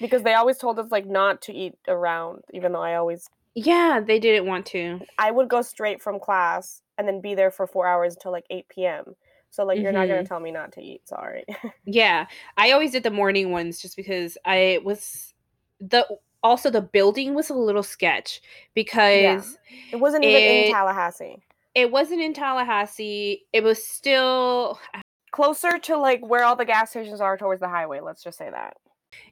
Because 0.00 0.22
they 0.22 0.34
always 0.34 0.58
told 0.58 0.78
us 0.78 0.90
like 0.90 1.06
not 1.06 1.42
to 1.42 1.52
eat 1.52 1.74
around, 1.88 2.42
even 2.52 2.72
though 2.72 2.82
I 2.82 2.96
always 2.96 3.28
Yeah, 3.54 4.00
they 4.04 4.18
didn't 4.18 4.46
want 4.46 4.66
to. 4.66 5.00
I 5.18 5.30
would 5.30 5.48
go 5.48 5.62
straight 5.62 6.02
from 6.02 6.18
class 6.18 6.82
and 6.98 7.06
then 7.06 7.20
be 7.20 7.34
there 7.34 7.50
for 7.50 7.66
four 7.66 7.86
hours 7.86 8.14
until 8.14 8.32
like 8.32 8.46
eight 8.50 8.68
PM. 8.68 9.16
So 9.50 9.64
like 9.64 9.78
you're 9.78 9.92
mm-hmm. 9.92 10.00
not 10.00 10.08
gonna 10.08 10.20
mm-hmm. 10.20 10.26
tell 10.26 10.40
me 10.40 10.50
not 10.50 10.72
to 10.72 10.82
eat, 10.82 11.08
sorry. 11.08 11.44
yeah. 11.84 12.26
I 12.56 12.72
always 12.72 12.90
did 12.90 13.04
the 13.04 13.10
morning 13.10 13.50
ones 13.52 13.80
just 13.80 13.96
because 13.96 14.36
I 14.44 14.80
was 14.84 15.32
the 15.80 16.06
also 16.42 16.70
the 16.70 16.80
building 16.80 17.34
was 17.34 17.50
a 17.50 17.54
little 17.54 17.82
sketch 17.82 18.40
because 18.74 19.22
yeah. 19.22 19.42
it 19.92 19.96
wasn't 19.96 20.24
even 20.24 20.42
it, 20.42 20.66
in 20.66 20.72
Tallahassee. 20.72 21.42
It 21.74 21.90
wasn't 21.90 22.20
in 22.20 22.34
Tallahassee. 22.34 23.46
It 23.52 23.62
was 23.62 23.82
still 23.82 24.78
closer 25.32 25.78
to 25.78 25.96
like 25.96 26.24
where 26.24 26.44
all 26.44 26.54
the 26.54 26.64
gas 26.64 26.90
stations 26.90 27.20
are 27.20 27.36
towards 27.36 27.60
the 27.60 27.68
highway, 27.68 28.00
let's 28.00 28.22
just 28.22 28.38
say 28.38 28.50
that. 28.50 28.76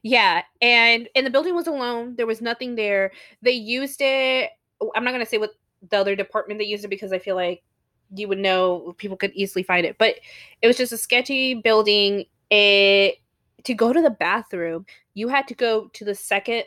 Yeah, 0.03 0.43
and 0.61 1.09
and 1.15 1.27
the 1.27 1.31
building 1.31 1.55
was 1.55 1.67
alone. 1.67 2.17
There 2.17 2.27
was 2.27 2.41
nothing 2.41 2.75
there. 2.75 3.13
They 3.43 3.53
used 3.53 4.01
it 4.01 4.51
I'm 4.95 5.05
not 5.05 5.13
to 5.13 5.27
say 5.27 5.39
what 5.39 5.53
the 5.91 5.99
other 5.99 6.17
department 6.17 6.59
they 6.59 6.65
used 6.65 6.85
it 6.85 6.89
because 6.89 7.13
I 7.13 7.19
feel 7.19 7.37
like 7.37 7.63
you 8.15 8.29
would 8.29 8.39
know 8.39 8.95
people 8.99 9.17
could 9.17 9.33
easily 9.33 9.63
find 9.63 9.87
it. 9.87 9.97
But 9.99 10.17
it 10.61 10.67
was 10.67 10.77
just 10.77 10.93
a 10.93 10.99
sketchy 10.99 11.55
building. 11.55 12.25
It 12.51 13.17
to 13.65 13.75
go 13.75 13.93
to 13.93 14.03
the 14.03 14.11
bathroom, 14.11 14.87
you 15.15 15.29
had 15.29 15.47
to 15.49 15.55
go 15.55 15.89
to 15.89 16.05
the 16.05 16.15
second 16.15 16.65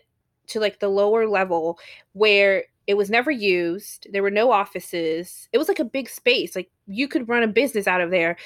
to 0.48 0.60
like 0.60 0.80
the 0.80 0.88
lower 0.88 1.28
level 1.28 1.78
where 2.14 2.66
it 2.88 2.96
was 2.96 3.10
never 3.10 3.32
used. 3.32 4.08
There 4.12 4.24
were 4.24 4.32
no 4.32 4.52
offices. 4.52 5.50
It 5.52 5.58
was 5.58 5.68
like 5.68 5.80
a 5.80 5.86
big 5.86 6.10
space. 6.10 6.56
Like 6.56 6.70
you 6.88 7.08
could 7.08 7.28
run 7.28 7.44
a 7.44 7.48
business 7.48 7.88
out 7.88 8.02
of 8.02 8.12
there, 8.12 8.38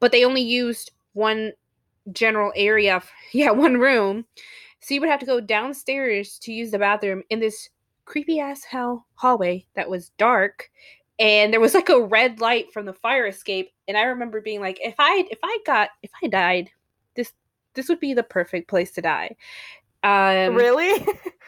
but 0.00 0.12
they 0.12 0.24
only 0.24 0.42
used 0.42 0.92
one 1.12 1.52
general 2.12 2.52
area. 2.56 3.02
Yeah, 3.32 3.50
one 3.50 3.76
room. 3.76 4.24
So 4.80 4.94
you 4.94 5.00
would 5.00 5.10
have 5.10 5.20
to 5.20 5.26
go 5.26 5.38
downstairs 5.38 6.38
to 6.40 6.52
use 6.52 6.70
the 6.70 6.78
bathroom 6.78 7.22
in 7.28 7.40
this 7.40 7.68
creepy 8.06 8.40
ass 8.40 8.64
hell 8.64 9.06
hallway 9.16 9.66
that 9.74 9.90
was 9.90 10.12
dark 10.16 10.70
and 11.18 11.52
there 11.52 11.60
was 11.60 11.74
like 11.74 11.90
a 11.90 12.00
red 12.00 12.40
light 12.40 12.72
from 12.72 12.86
the 12.86 12.94
fire 12.94 13.26
escape 13.26 13.70
and 13.86 13.98
i 13.98 14.02
remember 14.04 14.40
being 14.40 14.62
like 14.62 14.78
if 14.80 14.94
i 14.98 15.28
if 15.30 15.38
i 15.42 15.58
got 15.66 15.90
if 16.02 16.10
i 16.24 16.26
died 16.26 16.70
this 17.16 17.34
this 17.74 17.86
would 17.86 18.00
be 18.00 18.14
the 18.14 18.22
perfect 18.22 18.66
place 18.66 18.92
to 18.92 19.02
die 19.02 19.36
um 20.04 20.54
really 20.54 21.06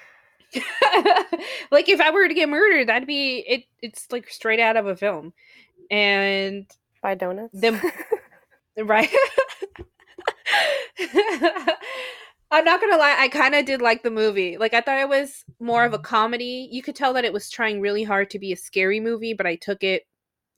like 1.70 1.88
if 1.88 2.00
I 2.00 2.10
were 2.10 2.26
to 2.26 2.34
get 2.34 2.48
murdered, 2.48 2.88
that'd 2.88 3.06
be 3.06 3.44
it. 3.46 3.64
It's 3.82 4.10
like 4.10 4.28
straight 4.28 4.60
out 4.60 4.76
of 4.76 4.86
a 4.86 4.96
film, 4.96 5.32
and 5.90 6.66
buy 7.02 7.14
donuts. 7.14 7.58
Them, 7.58 7.80
right? 8.76 9.10
I'm 12.52 12.64
not 12.64 12.80
gonna 12.80 12.96
lie, 12.96 13.16
I 13.18 13.28
kind 13.28 13.54
of 13.54 13.64
did 13.64 13.80
like 13.80 14.02
the 14.02 14.10
movie. 14.10 14.58
Like, 14.58 14.74
I 14.74 14.80
thought 14.80 14.98
it 14.98 15.08
was 15.08 15.44
more 15.60 15.84
of 15.84 15.94
a 15.94 15.98
comedy. 15.98 16.68
You 16.70 16.82
could 16.82 16.96
tell 16.96 17.12
that 17.14 17.24
it 17.24 17.32
was 17.32 17.48
trying 17.48 17.80
really 17.80 18.02
hard 18.02 18.28
to 18.30 18.38
be 18.38 18.52
a 18.52 18.56
scary 18.56 18.98
movie, 18.98 19.34
but 19.34 19.46
I 19.46 19.54
took 19.56 19.84
it 19.84 20.04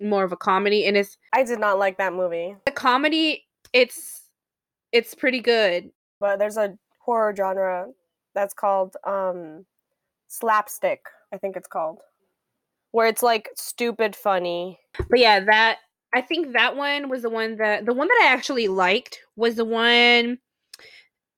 more 0.01 0.25
of 0.25 0.33
a 0.33 0.37
comedy. 0.37 0.87
And 0.87 0.97
it's 0.97 1.19
I 1.33 1.43
did 1.43 1.59
not 1.59 1.79
like 1.79 1.99
that 1.99 2.15
movie. 2.15 2.57
The 2.65 2.73
comedy. 2.73 3.47
It's 3.73 4.23
it's 4.91 5.15
pretty 5.15 5.41
good. 5.41 5.91
But 6.21 6.39
there's 6.39 6.57
a 6.57 6.79
horror 6.99 7.35
genre 7.35 7.89
that's 8.35 8.55
called 8.55 8.97
um 9.05 9.67
slapstick, 10.29 11.01
I 11.33 11.39
think 11.39 11.57
it's 11.57 11.69
called. 11.69 11.99
Where 12.91 13.07
it's 13.07 13.23
like 13.23 13.51
stupid 13.55 14.17
funny. 14.17 14.79
But 15.11 15.19
yeah, 15.19 15.41
that 15.41 15.79
I 16.15 16.21
think 16.21 16.53
that 16.53 16.77
one 16.77 17.09
was 17.09 17.23
the 17.23 17.31
one 17.31 17.57
that 17.57 17.87
the 17.87 17.95
one 17.95 18.09
that 18.09 18.21
I 18.23 18.33
actually 18.33 18.69
liked 18.69 19.21
was 19.37 19.57
the 19.57 19.65
one 19.65 20.39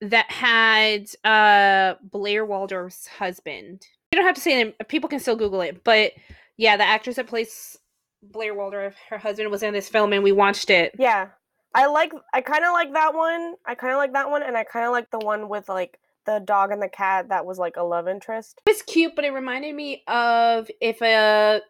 that 0.01 0.31
had 0.31 1.07
uh 1.25 1.95
Blair 2.03 2.45
Waldorf's 2.45 3.07
husband. 3.07 3.87
You 4.13 4.19
don't 4.19 4.27
have 4.27 4.35
to 4.37 4.41
say 4.41 4.63
them. 4.63 4.75
People 4.89 5.09
can 5.09 5.21
still 5.21 5.37
Google 5.37 5.61
it. 5.61 5.83
But 5.85 6.13
yeah, 6.57 6.77
the 6.77 6.85
actress 6.85 7.17
that 7.17 7.27
plays 7.27 7.79
Blair 8.23 8.55
Waldorf, 8.55 8.95
her 9.11 9.19
husband 9.19 9.51
was 9.51 9.63
in 9.63 9.73
this 9.73 9.89
film, 9.89 10.13
and 10.13 10.23
we 10.23 10.33
watched 10.33 10.71
it. 10.71 10.95
Yeah. 10.99 11.29
I 11.75 11.87
like 11.87 12.13
I 12.33 12.41
kinda 12.41 12.71
like 12.73 12.93
that 12.93 13.15
one. 13.15 13.55
I 13.67 13.75
kinda 13.75 13.97
like 13.97 14.13
that 14.13 14.31
one 14.31 14.43
and 14.43 14.57
I 14.57 14.65
kinda 14.65 14.91
like 14.91 15.11
the 15.11 15.19
one 15.19 15.49
with 15.49 15.69
like 15.69 15.99
the 16.25 16.39
dog 16.39 16.71
and 16.71 16.81
the 16.81 16.89
cat 16.89 17.29
that 17.29 17.45
was 17.45 17.59
like 17.59 17.77
a 17.77 17.83
love 17.83 18.09
interest. 18.09 18.61
It 18.67 18.71
was 18.71 18.83
cute, 18.83 19.15
but 19.15 19.25
it 19.25 19.31
reminded 19.33 19.75
me 19.75 20.03
of 20.07 20.71
if 20.81 21.03
a 21.03 21.61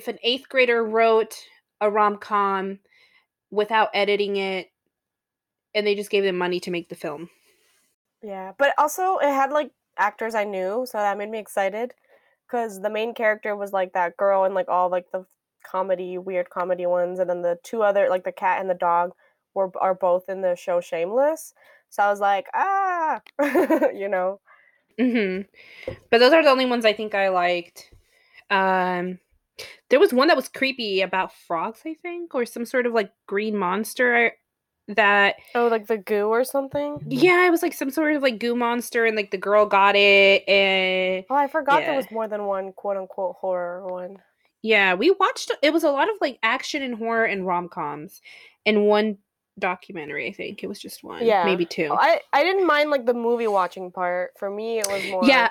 if 0.00 0.08
an 0.08 0.18
eighth 0.22 0.48
grader 0.48 0.82
wrote 0.82 1.36
a 1.78 1.90
rom 1.90 2.16
com 2.16 2.78
without 3.50 3.90
editing 3.92 4.36
it, 4.36 4.70
and 5.74 5.86
they 5.86 5.94
just 5.94 6.10
gave 6.10 6.24
them 6.24 6.38
money 6.38 6.58
to 6.60 6.70
make 6.70 6.88
the 6.88 6.94
film. 6.94 7.28
Yeah. 8.22 8.52
But 8.56 8.72
also 8.78 9.18
it 9.18 9.28
had 9.28 9.52
like 9.52 9.72
actors 9.98 10.34
I 10.34 10.44
knew, 10.44 10.86
so 10.86 10.96
that 10.96 11.18
made 11.18 11.28
me 11.28 11.38
excited. 11.38 11.92
Cause 12.50 12.80
the 12.80 12.90
main 12.90 13.12
character 13.12 13.54
was 13.54 13.74
like 13.74 13.92
that 13.92 14.16
girl 14.16 14.44
and 14.44 14.54
like 14.54 14.68
all 14.68 14.88
like 14.88 15.12
the 15.12 15.26
comedy, 15.64 16.16
weird 16.16 16.48
comedy 16.48 16.86
ones, 16.86 17.18
and 17.18 17.28
then 17.28 17.42
the 17.42 17.58
two 17.62 17.82
other 17.82 18.08
like 18.08 18.24
the 18.24 18.32
cat 18.32 18.58
and 18.58 18.70
the 18.70 18.74
dog 18.74 19.12
were 19.52 19.70
are 19.78 19.94
both 19.94 20.30
in 20.30 20.40
the 20.40 20.56
show 20.56 20.80
Shameless. 20.80 21.52
So 21.90 22.02
I 22.02 22.10
was 22.10 22.20
like, 22.20 22.46
ah, 22.54 23.20
you 23.94 24.08
know. 24.08 24.40
hmm 24.98 25.42
But 26.10 26.18
those 26.18 26.32
are 26.32 26.42
the 26.42 26.50
only 26.50 26.66
ones 26.66 26.86
I 26.86 26.94
think 26.94 27.14
I 27.14 27.28
liked. 27.28 27.90
Um, 28.48 29.18
there 29.90 30.00
was 30.00 30.12
one 30.12 30.28
that 30.28 30.36
was 30.36 30.48
creepy 30.48 31.02
about 31.02 31.32
frogs, 31.46 31.80
I 31.84 31.94
think, 31.94 32.34
or 32.34 32.46
some 32.46 32.64
sort 32.64 32.86
of 32.86 32.92
like 32.92 33.12
green 33.26 33.56
monster 33.56 34.32
that. 34.88 35.36
Oh, 35.54 35.68
like 35.68 35.86
the 35.86 35.98
goo 35.98 36.28
or 36.28 36.42
something. 36.44 36.98
Yeah, 37.08 37.46
it 37.46 37.50
was 37.50 37.62
like 37.62 37.74
some 37.74 37.90
sort 37.90 38.14
of 38.14 38.22
like 38.22 38.38
goo 38.38 38.56
monster, 38.56 39.04
and 39.04 39.16
like 39.16 39.30
the 39.30 39.38
girl 39.38 39.66
got 39.66 39.94
it, 39.96 40.48
and 40.48 41.24
Oh, 41.30 41.34
I 41.34 41.46
forgot 41.48 41.80
there 41.80 41.96
was 41.96 42.10
more 42.10 42.26
than 42.28 42.44
one 42.46 42.72
quote 42.72 42.96
unquote 42.96 43.36
horror 43.36 43.86
one. 43.86 44.16
yeah, 44.62 44.94
we 44.94 45.10
watched. 45.12 45.50
It 45.62 45.72
was 45.72 45.84
a 45.84 45.90
lot 45.90 46.08
of 46.08 46.16
like 46.20 46.38
action 46.42 46.82
and 46.82 46.94
horror 46.96 47.24
and 47.24 47.46
rom 47.46 47.68
coms, 47.68 48.20
and 48.66 48.86
one 48.86 49.18
documentary. 49.58 50.26
I 50.28 50.32
think 50.32 50.62
it 50.64 50.66
was 50.68 50.78
just 50.80 51.04
one, 51.04 51.24
Yeah. 51.24 51.44
maybe 51.44 51.66
two. 51.66 51.92
I 51.92 52.20
I 52.32 52.42
didn't 52.44 52.66
mind 52.66 52.90
like 52.90 53.06
the 53.06 53.14
movie 53.14 53.46
watching 53.48 53.90
part. 53.90 54.32
For 54.38 54.48
me, 54.50 54.78
it 54.78 54.86
was 54.88 55.04
more. 55.10 55.24
yeah, 55.24 55.50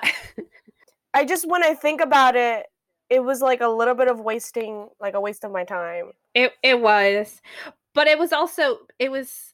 I 1.14 1.24
just 1.24 1.48
when 1.48 1.62
I 1.64 1.74
think 1.74 2.00
about 2.00 2.36
it, 2.36 2.66
it 3.10 3.24
was 3.24 3.42
like 3.42 3.60
a 3.60 3.68
little 3.68 3.94
bit 3.94 4.08
of 4.08 4.20
wasting, 4.20 4.88
like 5.00 5.14
a 5.14 5.20
waste 5.20 5.44
of 5.44 5.50
my 5.50 5.64
time. 5.64 6.12
It 6.34 6.52
it 6.62 6.80
was, 6.80 7.42
but 7.92 8.06
it 8.06 8.18
was 8.18 8.32
also 8.32 8.78
it 8.98 9.10
was. 9.10 9.52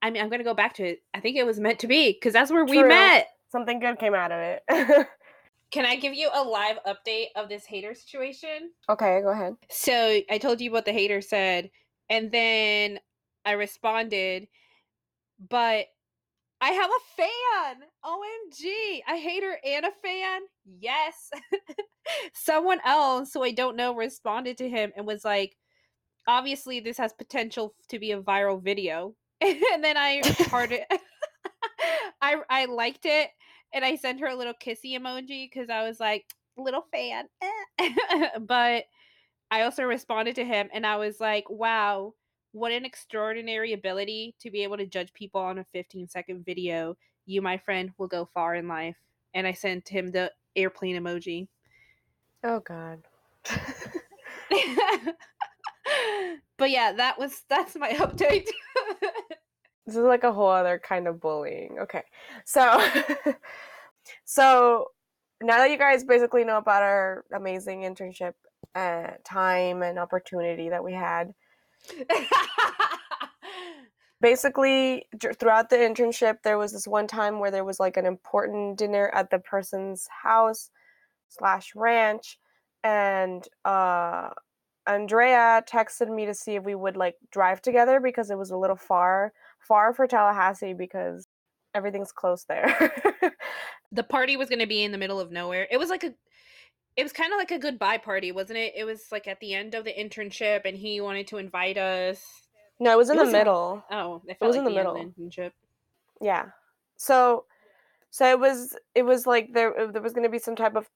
I 0.00 0.10
mean, 0.10 0.22
I'm 0.22 0.30
gonna 0.30 0.44
go 0.44 0.54
back 0.54 0.74
to 0.74 0.84
it. 0.84 1.02
I 1.12 1.20
think 1.20 1.36
it 1.36 1.44
was 1.44 1.60
meant 1.60 1.80
to 1.80 1.86
be 1.86 2.12
because 2.12 2.32
that's 2.32 2.50
where 2.50 2.64
we 2.64 2.82
met. 2.82 3.28
Something 3.50 3.80
good 3.80 3.98
came 3.98 4.14
out 4.14 4.32
of 4.32 4.38
it. 4.40 5.06
Can 5.72 5.86
I 5.86 5.96
give 5.96 6.14
you 6.14 6.28
a 6.32 6.42
live 6.42 6.78
update 6.86 7.28
of 7.34 7.48
this 7.48 7.64
hater 7.64 7.94
situation? 7.94 8.70
okay, 8.88 9.20
go 9.22 9.30
ahead. 9.30 9.56
So 9.70 10.20
I 10.30 10.38
told 10.38 10.60
you 10.60 10.70
what 10.70 10.84
the 10.84 10.92
hater 10.92 11.20
said, 11.20 11.70
and 12.08 12.30
then 12.30 13.00
I 13.44 13.52
responded, 13.52 14.48
but 15.48 15.86
I 16.62 16.70
have 16.70 16.90
a 16.90 17.16
fan. 17.16 17.82
OMG. 18.04 19.02
A 19.08 19.16
hater 19.16 19.58
and 19.64 19.84
a 19.84 19.90
fan? 19.90 20.42
Yes. 20.64 21.30
Someone 22.34 22.78
else 22.84 23.32
who 23.34 23.42
I 23.42 23.50
don't 23.50 23.76
know 23.76 23.96
responded 23.96 24.58
to 24.58 24.68
him 24.68 24.92
and 24.96 25.04
was 25.04 25.24
like, 25.24 25.56
obviously, 26.28 26.78
this 26.78 26.98
has 26.98 27.12
potential 27.12 27.74
to 27.88 27.98
be 27.98 28.12
a 28.12 28.22
viral 28.22 28.62
video. 28.62 29.16
and 29.40 29.82
then 29.82 29.96
I 29.96 30.22
hearted 30.50 30.82
I 32.22 32.36
I 32.48 32.66
liked 32.66 33.06
it 33.06 33.30
and 33.74 33.84
I 33.84 33.96
sent 33.96 34.20
her 34.20 34.28
a 34.28 34.36
little 34.36 34.54
kissy 34.54 34.96
emoji 34.96 35.50
because 35.50 35.68
I 35.68 35.82
was 35.82 35.98
like, 35.98 36.26
little 36.56 36.86
fan. 36.92 37.26
eh." 37.42 38.28
but 38.40 38.84
I 39.50 39.62
also 39.62 39.82
responded 39.82 40.36
to 40.36 40.44
him 40.44 40.68
and 40.72 40.86
I 40.86 40.96
was 40.96 41.18
like, 41.18 41.50
wow, 41.50 42.14
what 42.52 42.72
an 42.72 42.84
extraordinary 42.84 43.72
ability 43.72 44.34
to 44.40 44.50
be 44.50 44.62
able 44.62 44.76
to 44.76 44.86
judge 44.86 45.12
people 45.12 45.40
on 45.40 45.58
a 45.58 45.64
15 45.64 46.08
second 46.08 46.44
video. 46.44 46.96
You, 47.26 47.42
my 47.42 47.56
friend, 47.56 47.90
will 47.98 48.08
go 48.08 48.28
far 48.32 48.54
in 48.54 48.68
life. 48.68 48.96
And 49.34 49.46
I 49.46 49.52
sent 49.52 49.88
him 49.88 50.10
the 50.10 50.30
airplane 50.54 50.96
emoji. 50.96 51.48
Oh 52.44 52.60
God. 52.60 53.00
but 56.58 56.70
yeah, 56.70 56.92
that 56.92 57.18
was 57.18 57.42
that's 57.48 57.74
my 57.76 57.90
update. 57.92 58.48
This 59.86 59.96
is 59.96 60.02
like 60.02 60.24
a 60.24 60.32
whole 60.32 60.50
other 60.50 60.80
kind 60.82 61.08
of 61.08 61.20
bullying. 61.20 61.78
Okay. 61.80 62.02
So 62.44 62.84
so 64.24 64.86
now 65.42 65.58
that 65.58 65.70
you 65.70 65.78
guys 65.78 66.04
basically 66.04 66.44
know 66.44 66.58
about 66.58 66.82
our 66.82 67.24
amazing 67.34 67.82
internship 67.82 68.34
uh, 68.74 69.12
time 69.24 69.82
and 69.82 69.98
opportunity 69.98 70.68
that 70.68 70.84
we 70.84 70.92
had, 70.92 71.34
basically 74.20 75.06
throughout 75.38 75.68
the 75.68 75.76
internship 75.76 76.36
there 76.44 76.58
was 76.58 76.72
this 76.72 76.86
one 76.86 77.06
time 77.06 77.38
where 77.38 77.50
there 77.50 77.64
was 77.64 77.80
like 77.80 77.96
an 77.96 78.06
important 78.06 78.78
dinner 78.78 79.10
at 79.14 79.30
the 79.30 79.38
person's 79.38 80.06
house 80.22 80.70
slash 81.28 81.72
ranch 81.74 82.38
and 82.84 83.48
uh 83.64 84.28
andrea 84.86 85.62
texted 85.68 86.14
me 86.14 86.26
to 86.26 86.34
see 86.34 86.54
if 86.54 86.64
we 86.64 86.74
would 86.74 86.96
like 86.96 87.16
drive 87.30 87.60
together 87.60 88.00
because 88.00 88.30
it 88.30 88.38
was 88.38 88.50
a 88.50 88.56
little 88.56 88.76
far 88.76 89.32
far 89.58 89.92
for 89.92 90.06
tallahassee 90.06 90.74
because 90.74 91.26
everything's 91.74 92.12
close 92.12 92.44
there 92.44 92.92
the 93.92 94.02
party 94.02 94.36
was 94.36 94.48
going 94.48 94.58
to 94.58 94.66
be 94.66 94.82
in 94.82 94.90
the 94.90 94.98
middle 94.98 95.20
of 95.20 95.30
nowhere. 95.30 95.68
It 95.70 95.76
was 95.76 95.90
like 95.90 96.02
a 96.02 96.14
it 96.96 97.02
was 97.02 97.12
kind 97.12 97.32
of 97.32 97.38
like 97.38 97.50
a 97.50 97.58
goodbye 97.58 97.98
party, 97.98 98.32
wasn't 98.32 98.58
it? 98.58 98.74
It 98.76 98.84
was 98.84 99.10
like 99.10 99.26
at 99.26 99.40
the 99.40 99.54
end 99.54 99.74
of 99.74 99.84
the 99.84 99.92
internship 99.92 100.62
and 100.64 100.76
he 100.76 101.00
wanted 101.00 101.26
to 101.28 101.38
invite 101.38 101.78
us. 101.78 102.20
no 102.80 102.92
it 102.92 102.96
was 102.98 103.08
in 103.10 103.16
It 103.16 103.18
the 103.18 103.24
was 103.24 103.32
in- 103.34 103.38
middle 103.38 103.84
Oh, 103.90 104.22
it, 104.26 104.36
was 104.40 104.48
was 104.48 104.56
in 104.56 104.64
like 104.64 104.74
the 104.74 104.80
the, 104.82 104.88
end 105.00 105.08
of 105.08 105.14
the 105.16 105.22
internship. 105.22 105.52
yeah 106.20 106.46
so 106.96 107.44
so 108.10 108.28
it 108.30 108.38
was 108.38 108.76
it 108.94 109.02
was 109.04 109.26
like 109.26 109.52
there 109.54 109.78
uh, 109.78 109.86
there 109.90 110.02
was 110.02 110.12
going 110.12 110.24
to 110.24 110.28
be 110.30 110.38
some 110.38 110.54
type 110.56 110.76
of 110.76 110.88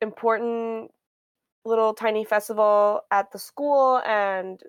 important 0.00 0.90
little 1.64 1.92
tiny 1.92 2.24
festival 2.24 3.02
at 3.10 3.30
the 3.32 3.38
school 3.38 4.00
and 4.06 4.62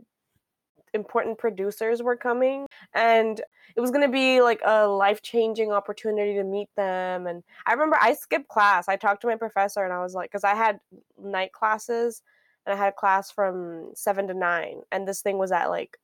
important 0.94 1.38
producers 1.38 2.02
were 2.02 2.16
coming 2.16 2.66
and 2.94 3.42
it 3.76 3.82
was 3.82 3.92
going 3.92 4.06
to 4.06 4.12
be 4.12 4.42
like 4.42 4.62
a 4.66 4.88
life-changing 4.88 5.72
opportunity 5.72 6.34
to 6.34 6.44
meet 6.44 6.70
them 6.76 7.28
and 7.28 7.44
i 7.66 7.74
remember 7.74 7.98
i 8.02 8.14
skipped 8.14 8.48
class. 8.48 8.88
I 8.88 8.96
talked 8.96 9.22
to 9.22 9.28
my 9.28 9.36
professor 9.36 9.84
and 9.84 9.94
i 9.94 10.02
was 10.02 10.14
like 10.14 10.30
because 10.30 10.44
i 10.44 10.56
had 10.56 10.80
night 11.22 11.52
classes 11.52 12.22
and 12.66 12.74
i 12.74 12.78
had 12.78 12.90
a 12.90 12.96
class 12.96 13.32
from 13.32 13.92
7 13.96 14.28
to 14.28 14.34
9 14.34 14.82
and 14.92 15.08
this 15.08 15.22
thing 15.22 15.38
was 15.38 15.52
at 15.52 15.70
like 15.70 15.98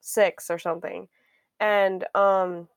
6 0.00 0.50
or 0.50 0.58
something 0.58 1.08
and 1.58 2.04
um 2.14 2.68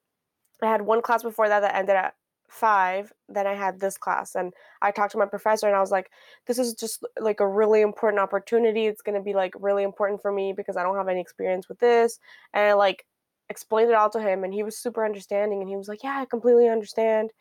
i 0.62 0.68
had 0.68 0.82
one 0.82 1.02
class 1.02 1.24
before 1.24 1.48
that 1.50 1.62
that 1.62 1.76
ended 1.76 1.96
at 1.96 2.16
5 2.54 3.12
then 3.30 3.48
i 3.48 3.54
had 3.54 3.80
this 3.80 3.98
class 3.98 4.36
and 4.36 4.54
i 4.82 4.92
talked 4.92 5.12
to 5.12 5.18
my 5.18 5.26
professor 5.26 5.68
and 5.68 5.76
i 5.76 5.80
was 5.80 5.92
like 5.92 6.12
this 6.48 6.60
is 6.60 6.74
just 6.74 7.04
like 7.20 7.40
a 7.40 7.48
really 7.48 7.82
important 7.82 8.20
opportunity. 8.20 8.86
It's 8.86 9.02
going 9.02 9.18
to 9.18 9.24
be 9.24 9.34
like 9.34 9.54
really 9.60 9.84
important 9.84 10.22
for 10.22 10.32
me 10.32 10.54
because 10.56 10.78
i 10.78 10.84
don't 10.84 10.96
have 10.96 11.08
any 11.08 11.22
experience 11.22 11.68
with 11.68 11.80
this 11.80 12.20
and 12.54 12.66
i 12.66 12.74
like 12.74 13.06
explained 13.50 13.90
it 13.90 13.96
all 13.96 14.10
to 14.10 14.22
him 14.22 14.44
and 14.44 14.54
he 14.54 14.64
was 14.64 14.78
super 14.78 15.06
understanding 15.06 15.62
and 15.62 15.70
he 15.70 15.76
was 15.76 15.88
like 15.88 16.04
yeah 16.04 16.20
i 16.20 16.26
completely 16.26 16.68
understand. 16.68 17.32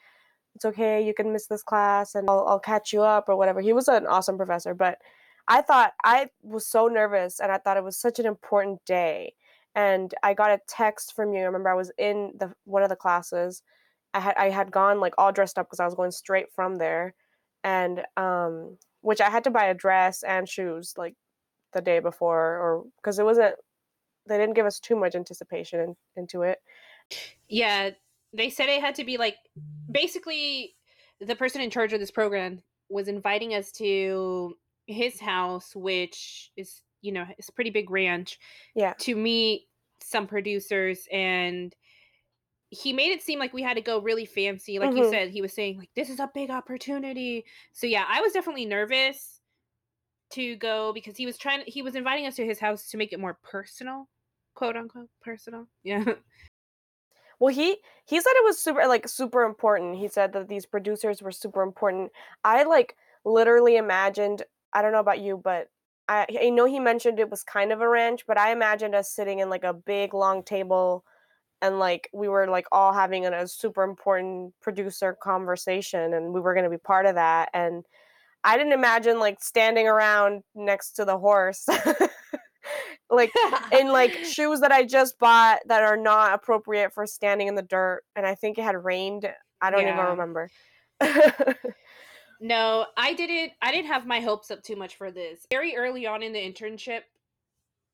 It's 0.55 0.67
okay. 0.67 1.03
You 1.03 1.15
can 1.15 1.33
miss 1.33 1.47
this 1.47 1.63
class 1.63 2.15
and 2.15 2.29
I'll, 2.29 2.45
I'll 2.47 2.61
catch 2.61 2.93
you 2.93 3.01
up 3.01 3.31
or 3.31 3.37
whatever. 3.37 3.63
He 3.63 3.73
was 3.73 3.89
an 3.89 4.07
awesome 4.07 4.37
professor 4.37 4.75
but 4.75 4.99
i 5.49 5.61
thought 5.61 5.93
i 6.05 6.29
was 6.43 6.67
so 6.67 6.87
nervous 6.87 7.41
and 7.41 7.51
i 7.51 7.59
thought 7.59 7.77
it 7.77 7.85
was 7.85 7.97
such 7.97 8.19
an 8.19 8.27
important 8.27 8.85
day 8.85 9.35
and 9.75 10.15
i 10.23 10.35
got 10.35 10.51
a 10.51 10.61
text 10.69 11.15
from 11.15 11.33
you. 11.33 11.41
I 11.41 11.45
remember 11.45 11.71
i 11.71 11.75
was 11.75 11.91
in 11.99 12.33
the 12.39 12.53
one 12.65 12.83
of 12.83 12.89
the 12.89 12.97
classes 12.97 13.63
i 14.15 14.21
had 14.21 14.35
i 14.37 14.51
had 14.51 14.71
gone 14.71 15.01
like 15.01 15.15
all 15.19 15.33
dressed 15.33 15.59
up 15.59 15.67
because 15.67 15.81
i 15.81 15.85
was 15.85 15.95
going 15.95 16.11
straight 16.11 16.53
from 16.55 16.77
there 16.77 17.15
and 17.65 18.03
um 18.17 18.77
which 19.01 19.21
i 19.21 19.31
had 19.31 19.45
to 19.45 19.51
buy 19.51 19.65
a 19.67 19.75
dress 19.75 20.23
and 20.23 20.49
shoes 20.49 20.95
like 20.97 21.15
the 21.73 21.81
day 21.81 22.01
before 22.01 22.59
or 22.59 22.85
because 22.97 23.19
it 23.19 23.25
wasn't 23.25 23.55
they 24.29 24.39
didn't 24.39 24.55
give 24.55 24.67
us 24.67 24.81
too 24.81 24.97
much 24.97 25.15
anticipation 25.15 25.81
in, 25.81 25.97
into 26.17 26.43
it. 26.43 26.59
Yeah, 27.49 27.91
they 28.33 28.51
said 28.51 28.69
it 28.69 28.81
had 28.81 28.95
to 28.97 29.05
be 29.05 29.19
like 29.19 29.37
basically 29.91 30.75
the 31.21 31.37
person 31.37 31.61
in 31.61 31.71
charge 31.71 31.93
of 31.93 32.01
this 32.01 32.11
program 32.11 32.63
was 32.89 33.09
inviting 33.09 33.55
us 33.55 33.73
to 33.73 34.57
his 34.87 35.21
house, 35.21 35.75
which 35.75 36.51
is 36.57 36.83
you 37.01 37.13
know 37.13 37.27
it's 37.37 37.49
a 37.49 37.53
pretty 37.53 37.71
big 37.71 37.91
ranch. 37.91 38.39
Yeah, 38.75 38.95
to 39.01 39.15
meet 39.15 39.63
some 40.03 40.27
producers 40.27 41.07
and 41.13 41.75
he 42.73 42.93
made 42.93 43.13
it 43.13 43.23
seem 43.23 43.39
like 43.39 43.53
we 43.53 43.63
had 43.63 43.75
to 43.75 43.83
go 43.83 44.01
really 44.01 44.25
fancy 44.25 44.79
like 44.79 44.91
mm-hmm. 44.91 44.99
you 44.99 45.11
said 45.11 45.29
he 45.29 45.43
was 45.43 45.53
saying 45.53 45.79
like 45.79 45.91
this 45.95 46.09
is 46.09 46.19
a 46.19 46.31
big 46.35 46.51
opportunity. 46.51 47.45
So 47.73 47.87
yeah 47.87 48.05
i 48.09 48.21
was 48.21 48.33
definitely 48.33 48.67
nervous 48.67 49.41
to 50.31 50.57
go 50.57 50.93
because 50.95 51.17
he 51.17 51.27
was 51.27 51.37
trying 51.37 51.63
he 51.67 51.83
was 51.83 51.95
inviting 51.95 52.27
us 52.27 52.37
to 52.37 52.47
his 52.47 52.59
house 52.59 52.89
to 52.89 52.97
make 52.97 53.13
it 53.13 53.21
more 53.21 53.39
personal 53.43 54.09
quote 54.55 54.77
unquote 54.77 55.11
personal. 55.21 55.67
Yeah. 55.85 56.05
Well 57.39 57.53
he 57.53 57.79
he 58.07 58.21
said 58.21 58.33
it 58.35 58.45
was 58.45 58.59
super 58.59 58.87
like 58.87 59.09
super 59.09 59.43
important. 59.43 59.99
He 59.99 60.09
said 60.09 60.33
that 60.33 60.49
these 60.49 60.65
producers 60.65 61.21
were 61.21 61.33
super 61.33 61.63
important. 61.63 62.13
I 62.45 62.63
like 62.63 62.97
literally 63.25 63.77
imagined 63.77 64.43
i 64.73 64.83
don't 64.83 64.93
know 64.93 65.01
about 65.01 65.21
you 65.21 65.41
but 65.43 65.69
I, 66.09 66.27
I 66.43 66.51
know 66.51 66.65
he 66.67 66.81
mentioned 66.81 67.19
it 67.19 67.31
was 67.31 67.45
kind 67.45 67.73
of 67.73 67.81
a 67.81 67.89
ranch 67.89 68.27
but 68.27 68.39
i 68.39 68.53
imagined 68.53 68.95
us 68.95 69.11
sitting 69.11 69.39
in 69.39 69.51
like 69.51 69.65
a 69.65 69.73
big 69.73 70.15
long 70.15 70.43
table 70.43 71.05
and 71.63 71.79
like 71.79 72.11
we 72.13 72.29
were 72.29 72.47
like 72.49 72.67
all 72.73 72.93
having 72.93 73.25
a, 73.25 73.31
a 73.31 73.49
super 73.49 73.83
important 73.83 74.53
producer 74.61 75.15
conversation 75.15 76.13
and 76.13 76.35
we 76.35 76.41
were 76.41 76.53
going 76.53 76.65
to 76.65 76.71
be 76.71 76.77
part 76.77 77.07
of 77.07 77.15
that 77.15 77.49
and 77.55 77.85
i 78.45 78.59
didn't 78.59 78.73
imagine 78.73 79.19
like 79.19 79.43
standing 79.43 79.87
around 79.87 80.43
next 80.55 80.91
to 80.93 81.05
the 81.05 81.17
horse. 81.17 81.67
Like 83.11 83.33
in 83.79 83.89
like 83.89 84.13
shoes 84.25 84.61
that 84.61 84.73
i 84.73 84.85
just 84.85 85.19
bought 85.19 85.61
that 85.67 85.83
are 85.83 85.97
not 85.97 86.33
appropriate 86.35 86.93
for 86.93 87.07
standing 87.07 87.47
in 87.47 87.55
the 87.55 87.63
dirt 87.63 88.03
and 88.17 88.27
i 88.27 88.35
think 88.35 88.59
it 88.59 88.65
had 88.65 88.83
rained 88.83 89.31
i 89.61 89.71
don't 89.71 89.83
yeah. 89.83 89.95
even 89.95 90.07
remember. 90.07 90.51
No 92.41 92.87
i 92.97 93.15
didn't 93.15 93.53
i 93.63 93.71
didn't 93.71 93.87
have 93.87 94.05
my 94.05 94.19
hopes 94.19 94.51
up 94.51 94.65
too 94.65 94.75
much 94.75 94.97
for 94.97 95.13
this. 95.13 95.47
Very 95.51 95.77
early 95.77 96.07
on 96.07 96.25
in 96.25 96.33
the 96.33 96.41
internship 96.41 97.03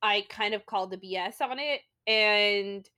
i 0.01 0.25
kind 0.31 0.55
of 0.55 0.65
called 0.65 0.91
the 0.91 0.97
bs 0.97 1.41
on 1.43 1.59
it 1.59 1.83
and 2.07 2.89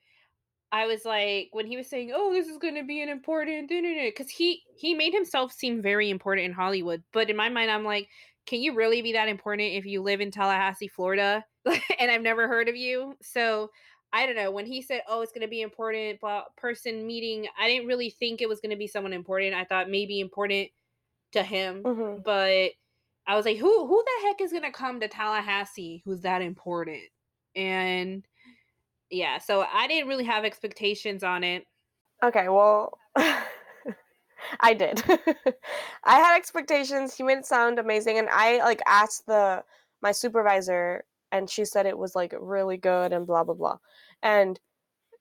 I 0.73 0.87
was 0.87 1.05
like, 1.05 1.49
when 1.53 1.67
he 1.67 1.77
was 1.77 1.89
saying, 1.89 2.13
"Oh, 2.15 2.33
this 2.33 2.47
is 2.47 2.59
going 2.59 2.77
to 2.77 2.85
be 2.85 3.03
an 3.03 3.09
important," 3.09 3.69
because 3.69 4.31
he 4.31 4.63
he 4.77 4.95
made 4.95 5.13
himself 5.13 5.53
seem 5.53 5.83
very 5.83 6.11
important 6.11 6.47
in 6.47 6.53
Hollywood, 6.53 7.03
but 7.13 7.29
in 7.29 7.37
my 7.37 7.49
mind, 7.49 7.71
I'm 7.71 7.85
like, 7.85 8.09
can 8.47 8.61
you 8.61 8.75
really 8.75 9.03
be 9.03 9.13
that 9.13 9.29
important 9.29 9.73
if 9.73 9.85
you 9.85 10.03
live 10.03 10.21
in 10.21 10.31
Tallahassee, 10.31 10.89
Florida, 10.89 11.45
and 11.99 12.11
I've 12.11 12.23
never 12.23 12.49
heard 12.49 12.69
of 12.69 12.77
you? 12.77 13.17
So 13.23 13.71
I 14.13 14.27
don't 14.27 14.37
know. 14.37 14.51
When 14.51 14.67
he 14.67 14.83
said, 14.83 15.03
"Oh, 15.09 15.23
it's 15.23 15.33
going 15.33 15.43
to 15.43 15.49
be 15.49 15.63
important," 15.63 16.19
but 16.21 16.55
person 16.57 17.07
meeting, 17.07 17.47
I 17.59 17.69
didn't 17.69 17.87
really 17.87 18.11
think 18.11 18.41
it 18.41 18.49
was 18.49 18.61
going 18.61 18.71
to 18.71 18.77
be 18.77 18.87
someone 18.87 19.13
important. 19.13 19.55
I 19.55 19.65
thought 19.65 19.91
maybe 19.91 20.21
important 20.21 20.69
to 21.33 21.43
him, 21.43 21.83
mm-hmm. 21.83 22.23
but 22.25 22.73
I 23.27 23.37
was 23.37 23.45
like, 23.45 23.59
"Who 23.59 23.87
who 23.87 24.05
the 24.05 24.29
heck 24.29 24.41
is 24.41 24.51
going 24.51 24.65
to 24.65 24.73
come 24.73 25.01
to 25.01 25.09
Tallahassee? 25.09 26.03
Who's 26.05 26.23
that 26.23 26.43
important?" 26.43 27.03
And 27.55 28.25
yeah, 29.11 29.39
so 29.39 29.65
I 29.73 29.87
didn't 29.87 30.09
really 30.09 30.25
have 30.25 30.45
expectations 30.45 31.23
on 31.23 31.45
it. 31.45 31.65
Okay, 32.23 32.49
well, 32.49 32.99
I 33.17 34.75
did. 34.75 35.03
I 36.05 36.19
had 36.19 36.37
expectations. 36.37 37.15
He 37.15 37.23
made 37.23 37.39
it 37.39 37.47
sound 37.47 37.79
amazing, 37.79 38.19
and 38.19 38.29
I 38.31 38.59
like 38.59 38.81
asked 38.87 39.27
the 39.27 39.65
my 40.03 40.13
supervisor, 40.13 41.05
and 41.33 41.49
she 41.49 41.65
said 41.65 41.87
it 41.87 41.99
was 41.99 42.15
like 42.15 42.35
really 42.39 42.77
good 42.77 43.13
and 43.13 43.27
blah 43.27 43.45
blah 43.45 43.55
blah, 43.55 43.79
and 44.23 44.59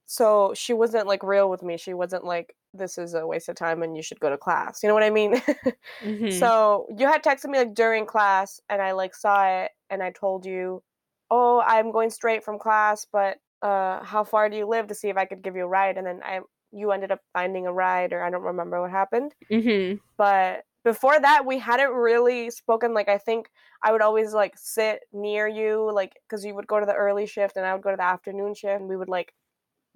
so 0.06 0.54
she 0.56 0.74
wasn't 0.74 1.08
like 1.08 1.24
real 1.24 1.50
with 1.50 1.64
me. 1.64 1.78
She 1.78 1.94
wasn't 1.94 2.24
like 2.26 2.56
this 2.74 2.98
is 2.98 3.14
a 3.14 3.26
waste 3.26 3.50
of 3.50 3.56
time 3.56 3.84
and 3.84 3.96
you 3.96 4.04
should 4.04 4.20
go 4.20 4.30
to 4.30 4.38
class. 4.38 4.82
You 4.84 4.90
know 4.90 4.94
what 4.94 5.04
I 5.04 5.10
mean? 5.10 5.36
mm-hmm. 6.04 6.32
So 6.32 6.88
you 6.98 7.08
had 7.08 7.24
texted 7.24 7.50
me 7.50 7.60
like 7.60 7.74
during 7.74 8.06
class, 8.06 8.60
and 8.70 8.82
I 8.82 8.94
like 8.94 9.16
saw 9.16 9.46
it, 9.48 9.72
and 9.90 10.04
I 10.04 10.12
told 10.12 10.46
you, 10.46 10.84
oh, 11.32 11.62
I'm 11.66 11.92
going 11.92 12.10
straight 12.10 12.44
from 12.44 12.60
class, 12.60 13.06
but 13.12 13.38
uh, 13.62 14.04
how 14.04 14.24
far 14.24 14.50
do 14.50 14.58
you 14.58 14.68
live 14.68 14.88
to 14.88 14.96
see 14.96 15.10
if 15.10 15.18
I 15.18 15.26
could 15.26 15.42
give 15.42 15.56
you 15.56 15.64
a 15.64 15.68
ride? 15.68 15.98
And 15.98 16.08
then 16.08 16.22
I, 16.24 16.42
you 16.72 16.92
ended 16.92 17.12
up 17.12 17.20
finding 17.34 17.68
a 17.68 17.74
ride, 17.74 18.14
or 18.14 18.24
I 18.24 18.30
don't 18.30 18.44
remember 18.44 18.82
what 18.82 18.92
happened. 18.92 19.34
Mm-hmm. 19.52 19.98
But 20.18 20.64
before 20.84 21.20
that, 21.20 21.46
we 21.46 21.60
hadn't 21.60 21.92
really 21.92 22.50
spoken. 22.52 22.94
Like, 22.94 23.10
I 23.10 23.18
think 23.18 23.50
I 23.84 23.92
would 23.92 24.02
always 24.02 24.34
like 24.34 24.54
sit 24.58 25.02
near 25.12 25.48
you, 25.48 25.92
like, 25.94 26.14
because 26.28 26.46
you 26.46 26.56
would 26.56 26.68
go 26.68 26.80
to 26.80 26.86
the 26.86 26.94
early 26.94 27.26
shift 27.26 27.58
and 27.58 27.66
I 27.66 27.74
would 27.74 27.84
go 27.84 27.92
to 27.92 27.98
the 27.98 28.04
afternoon 28.04 28.54
shift, 28.54 28.80
and 28.80 28.90
we 28.90 28.98
would 28.98 29.10
like 29.10 29.34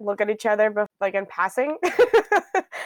look 0.00 0.20
at 0.20 0.30
each 0.30 0.46
other, 0.46 0.70
but 0.70 0.86
like 1.00 1.14
in 1.14 1.26
passing. 1.26 1.76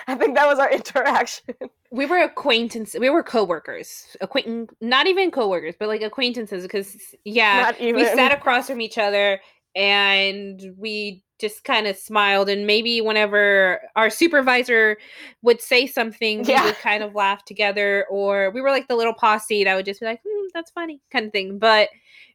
I 0.08 0.14
think 0.14 0.36
that 0.36 0.46
was 0.46 0.58
our 0.58 0.70
interaction. 0.72 1.54
We 1.90 2.06
were 2.06 2.18
acquaintances. 2.18 3.00
We 3.00 3.10
were 3.10 3.22
coworkers. 3.22 4.16
Acquaint, 4.20 4.70
not 4.80 5.06
even 5.06 5.30
coworkers, 5.30 5.74
but 5.78 5.88
like 5.88 6.02
acquaintances. 6.02 6.62
Because 6.62 6.96
yeah, 7.24 7.72
we 7.80 8.04
sat 8.04 8.32
across 8.32 8.68
from 8.68 8.80
each 8.80 8.98
other 8.98 9.40
and 9.74 10.74
we 10.76 11.22
just 11.38 11.64
kind 11.64 11.86
of 11.86 11.96
smiled 11.96 12.48
and 12.48 12.66
maybe 12.66 13.00
whenever 13.00 13.80
our 13.96 14.10
supervisor 14.10 14.98
would 15.42 15.60
say 15.60 15.86
something 15.86 16.42
we 16.42 16.62
would 16.62 16.78
kind 16.78 17.02
of 17.02 17.14
laugh 17.14 17.44
together 17.44 18.04
or 18.10 18.50
we 18.50 18.60
were 18.60 18.70
like 18.70 18.88
the 18.88 18.96
little 18.96 19.14
posse 19.14 19.64
that 19.64 19.74
would 19.76 19.84
just 19.84 20.00
be 20.00 20.06
like 20.06 20.20
hmm, 20.26 20.46
that's 20.52 20.70
funny 20.70 21.00
kind 21.12 21.26
of 21.26 21.32
thing 21.32 21.58
but 21.58 21.88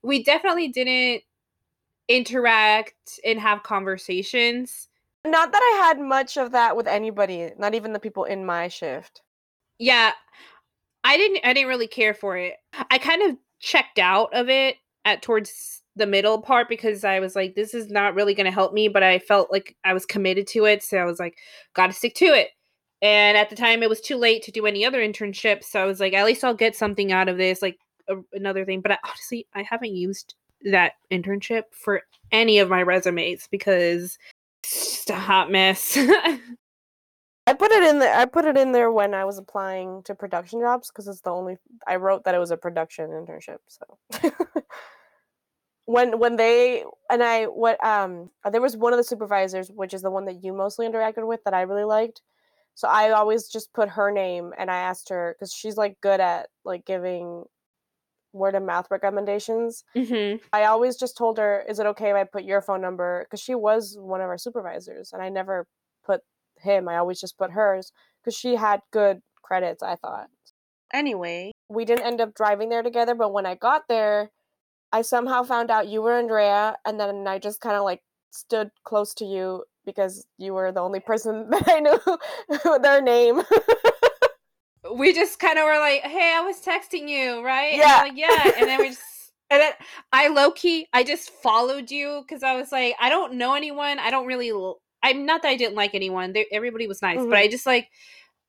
we 0.03 0.23
definitely 0.23 0.67
didn't 0.69 1.21
interact 2.09 3.19
and 3.25 3.39
have 3.39 3.63
conversations. 3.63 4.89
Not 5.25 5.53
that 5.53 5.61
i 5.61 5.87
had 5.87 5.99
much 5.99 6.37
of 6.37 6.51
that 6.51 6.75
with 6.75 6.87
anybody 6.87 7.49
not 7.57 7.75
even 7.75 7.93
the 7.93 7.99
people 7.99 8.23
in 8.25 8.45
my 8.45 8.67
shift. 8.67 9.21
Yeah 9.79 10.11
i 11.03 11.17
didn't 11.17 11.39
i 11.43 11.53
didn't 11.53 11.69
really 11.69 11.87
care 11.87 12.13
for 12.13 12.37
it. 12.37 12.55
I 12.89 12.97
kind 12.97 13.21
of 13.23 13.37
checked 13.59 13.99
out 13.99 14.33
of 14.33 14.49
it 14.49 14.77
at 15.05 15.21
towards 15.21 15.82
the 15.95 16.07
middle 16.07 16.41
part 16.41 16.69
because 16.69 17.03
I 17.03 17.19
was 17.19 17.35
like, 17.35 17.55
this 17.55 17.73
is 17.73 17.89
not 17.89 18.15
really 18.15 18.33
going 18.33 18.45
to 18.45 18.51
help 18.51 18.73
me, 18.73 18.87
but 18.87 19.03
I 19.03 19.19
felt 19.19 19.51
like 19.51 19.75
I 19.83 19.93
was 19.93 20.05
committed 20.05 20.47
to 20.47 20.65
it. 20.65 20.83
So 20.83 20.97
I 20.97 21.05
was 21.05 21.19
like, 21.19 21.37
got 21.73 21.87
to 21.87 21.93
stick 21.93 22.15
to 22.15 22.25
it. 22.25 22.49
And 23.01 23.37
at 23.37 23.49
the 23.49 23.55
time, 23.55 23.83
it 23.83 23.89
was 23.89 24.01
too 24.01 24.15
late 24.15 24.43
to 24.43 24.51
do 24.51 24.65
any 24.65 24.85
other 24.85 24.99
internships. 24.99 25.65
So 25.65 25.81
I 25.81 25.85
was 25.85 25.99
like, 25.99 26.13
at 26.13 26.25
least 26.25 26.43
I'll 26.43 26.53
get 26.53 26.75
something 26.75 27.11
out 27.11 27.27
of 27.27 27.37
this, 27.37 27.61
like 27.61 27.77
a, 28.09 28.15
another 28.31 28.65
thing. 28.65 28.81
But 28.81 28.93
I, 28.93 28.97
honestly, 29.03 29.45
I 29.53 29.63
haven't 29.63 29.95
used 29.95 30.35
that 30.71 30.93
internship 31.11 31.63
for 31.71 32.01
any 32.31 32.59
of 32.59 32.69
my 32.69 32.81
resumes 32.81 33.47
because 33.51 34.17
it's 34.63 34.95
just 34.95 35.09
a 35.09 35.15
hot 35.15 35.51
mess. 35.51 35.97
I 37.45 37.53
put 37.53 37.71
it 37.71 37.83
in 37.83 37.99
there. 37.99 38.15
I 38.15 38.25
put 38.25 38.45
it 38.45 38.57
in 38.57 38.71
there 38.71 38.89
when 38.91 39.13
I 39.13 39.25
was 39.25 39.37
applying 39.37 40.01
to 40.03 40.15
production 40.15 40.61
jobs 40.61 40.89
because 40.89 41.09
it's 41.09 41.21
the 41.21 41.29
only 41.29 41.57
I 41.85 41.97
wrote 41.97 42.23
that 42.23 42.35
it 42.35 42.39
was 42.39 42.51
a 42.51 42.57
production 42.57 43.09
internship. 43.09 43.57
So 43.67 43.99
when 45.85 46.19
when 46.19 46.37
they 46.37 46.83
and 47.09 47.23
I 47.23 47.45
what 47.45 47.83
um 47.83 48.29
uh, 48.43 48.49
there 48.49 48.61
was 48.61 48.77
one 48.77 48.93
of 48.93 48.97
the 48.97 49.03
supervisors 49.03 49.69
which 49.69 49.93
is 49.93 50.01
the 50.01 50.11
one 50.11 50.25
that 50.25 50.43
you 50.43 50.53
mostly 50.53 50.87
interacted 50.87 51.27
with 51.27 51.43
that 51.43 51.53
I 51.53 51.61
really 51.61 51.83
liked. 51.83 52.21
So 52.75 52.87
I 52.87 53.11
always 53.11 53.47
just 53.49 53.73
put 53.73 53.89
her 53.89 54.11
name 54.11 54.53
and 54.57 54.71
I 54.71 54.77
asked 54.77 55.09
her 55.09 55.35
cuz 55.39 55.53
she's 55.53 55.77
like 55.77 55.99
good 56.01 56.19
at 56.19 56.49
like 56.63 56.85
giving 56.85 57.45
word 58.33 58.55
of 58.55 58.63
mouth 58.63 58.87
recommendations. 58.89 59.83
Mm-hmm. 59.95 60.37
I 60.51 60.65
always 60.65 60.97
just 60.97 61.15
told 61.15 61.37
her, 61.37 61.63
"Is 61.69 61.79
it 61.79 61.85
okay 61.85 62.09
if 62.09 62.15
I 62.15 62.23
put 62.23 62.43
your 62.43 62.61
phone 62.61 62.81
number?" 62.81 63.23
Because 63.23 63.39
she 63.39 63.55
was 63.55 63.95
one 63.99 64.21
of 64.21 64.27
our 64.27 64.37
supervisors, 64.37 65.13
and 65.13 65.21
I 65.21 65.29
never 65.29 65.67
put 66.03 66.21
him. 66.57 66.89
I 66.89 66.97
always 66.97 67.21
just 67.21 67.37
put 67.37 67.51
hers 67.51 67.91
because 68.21 68.35
she 68.35 68.55
had 68.55 68.81
good 68.91 69.21
credits. 69.43 69.83
I 69.83 69.95
thought. 69.95 70.29
Anyway, 70.91 71.51
we 71.69 71.85
didn't 71.85 72.05
end 72.05 72.21
up 72.21 72.33
driving 72.33 72.69
there 72.69 72.83
together, 72.83 73.15
but 73.15 73.33
when 73.33 73.45
I 73.45 73.55
got 73.55 73.83
there, 73.87 74.31
I 74.93 75.01
somehow 75.01 75.41
found 75.41 75.71
out 75.71 75.87
you 75.87 76.03
were 76.03 76.19
Andrea, 76.19 76.77
and 76.85 76.99
then 76.99 77.27
I 77.27 77.39
just 77.39 77.59
kind 77.59 77.75
of 77.75 77.83
like 77.83 78.01
stood 78.29 78.69
close 78.83 79.15
to 79.15 79.25
you 79.25 79.63
because 79.85 80.25
you 80.37 80.53
were 80.53 80.71
the 80.71 80.81
only 80.81 80.99
person 80.99 81.49
that 81.49 81.67
I 81.67 81.79
knew 81.79 82.79
their 82.81 83.01
name. 83.01 83.41
we 84.95 85.11
just 85.11 85.39
kind 85.39 85.57
of 85.57 85.65
were 85.65 85.79
like, 85.79 86.03
"Hey, 86.03 86.31
I 86.35 86.41
was 86.41 86.61
texting 86.61 87.09
you, 87.09 87.43
right?" 87.43 87.75
Yeah, 87.75 88.01
like, 88.03 88.13
yeah, 88.15 88.51
and 88.57 88.69
then 88.69 88.79
we 88.79 88.89
just. 88.89 89.01
And 89.49 89.61
then 89.61 89.73
I 90.11 90.29
low 90.29 90.49
key, 90.49 90.87
I 90.93 91.03
just 91.03 91.29
followed 91.29 91.91
you 91.91 92.23
because 92.27 92.41
I 92.41 92.55
was 92.55 92.71
like, 92.71 92.95
I 92.99 93.09
don't 93.09 93.33
know 93.33 93.53
anyone. 93.53 93.99
I 93.99 94.09
don't 94.09 94.25
really. 94.25 94.51
I'm 95.03 95.25
not 95.27 95.43
that 95.43 95.49
I 95.49 95.57
didn't 95.57 95.75
like 95.75 95.93
anyone. 95.93 96.33
They, 96.33 96.47
everybody 96.51 96.87
was 96.87 97.03
nice, 97.03 97.19
mm-hmm. 97.19 97.29
but 97.29 97.37
I 97.37 97.47
just 97.47 97.67
like, 97.67 97.89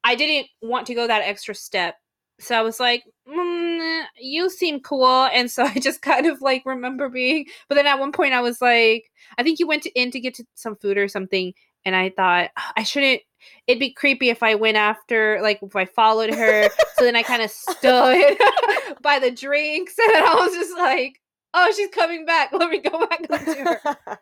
I 0.02 0.14
didn't 0.14 0.46
want 0.62 0.87
to 0.87 0.94
go 0.94 1.07
that 1.07 1.22
extra 1.22 1.54
step 1.54 1.96
so 2.44 2.57
I 2.57 2.62
was 2.62 2.78
like, 2.80 3.04
mm, 3.28 4.02
you 4.20 4.50
seem 4.50 4.80
cool. 4.80 5.24
And 5.33 5.50
so 5.50 5.64
I 5.74 5.78
just 5.78 6.02
kind 6.02 6.26
of 6.26 6.40
like 6.40 6.62
remember 6.64 7.09
being, 7.09 7.46
but 7.68 7.76
then 7.76 7.87
at 7.87 7.98
one 7.98 8.12
point 8.12 8.35
I 8.35 8.40
was 8.40 8.61
like, 8.61 9.11
I 9.38 9.42
think 9.42 9.59
you 9.59 9.66
went 9.66 9.83
to, 9.85 9.90
in 10.00 10.11
to 10.12 10.20
get 10.20 10.35
to 10.35 10.44
some 10.54 10.76
food 10.76 10.98
or 10.98 11.09
something. 11.09 11.52
And 11.87 11.94
I 11.94 12.11
thought, 12.11 12.50
I 12.76 12.83
shouldn't, 12.83 13.20
it'd 13.66 13.80
be 13.80 13.92
creepy 13.92 14.30
if 14.30 14.42
I 14.42 14.54
went 14.54 14.78
after, 14.78 15.38
like 15.42 15.61
if 15.62 15.76
I 15.76 15.85
followed 15.85 16.33
her. 16.33 16.70
so 16.96 17.04
then 17.04 17.16
I 17.16 17.22
kind 17.22 17.42
of 17.42 17.50
stood 17.50 18.38
by 19.02 19.18
the 19.18 19.30
drinks. 19.30 19.94
And 20.02 20.24
I 20.24 20.35
was 20.35 20.54
just 20.54 20.76
like, 20.78 21.20
oh, 21.52 21.72
she's 21.76 21.90
coming 21.90 22.24
back. 22.24 22.52
Let 22.52 22.70
me 22.70 22.78
go 22.78 23.07
back 23.07 23.28
to 23.28 23.37
her. 23.37 24.18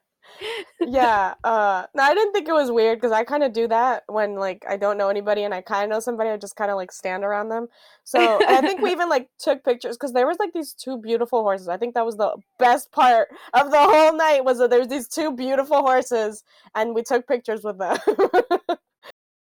Yeah. 0.80 1.34
Uh, 1.44 1.84
no, 1.94 2.02
I 2.02 2.14
didn't 2.14 2.32
think 2.32 2.48
it 2.48 2.52
was 2.52 2.70
weird 2.70 2.98
because 2.98 3.12
I 3.12 3.24
kind 3.24 3.42
of 3.42 3.52
do 3.52 3.68
that 3.68 4.04
when 4.06 4.34
like 4.36 4.64
I 4.68 4.76
don't 4.76 4.98
know 4.98 5.08
anybody 5.08 5.44
and 5.44 5.54
I 5.54 5.60
kind 5.60 5.84
of 5.84 5.90
know 5.90 6.00
somebody. 6.00 6.30
I 6.30 6.36
just 6.36 6.56
kind 6.56 6.70
of 6.70 6.76
like 6.76 6.92
stand 6.92 7.24
around 7.24 7.48
them. 7.48 7.68
So 8.04 8.40
I 8.46 8.60
think 8.60 8.80
we 8.80 8.90
even 8.92 9.08
like 9.08 9.28
took 9.38 9.64
pictures 9.64 9.96
because 9.96 10.12
there 10.12 10.26
was 10.26 10.38
like 10.38 10.52
these 10.52 10.72
two 10.72 10.98
beautiful 10.98 11.42
horses. 11.42 11.68
I 11.68 11.76
think 11.76 11.94
that 11.94 12.06
was 12.06 12.16
the 12.16 12.36
best 12.58 12.92
part 12.92 13.28
of 13.54 13.70
the 13.70 13.78
whole 13.78 14.16
night 14.16 14.44
was 14.44 14.58
that 14.58 14.70
there's 14.70 14.88
these 14.88 15.08
two 15.08 15.34
beautiful 15.34 15.80
horses 15.80 16.44
and 16.74 16.94
we 16.94 17.02
took 17.02 17.26
pictures 17.26 17.62
with 17.62 17.78
them. 17.78 17.98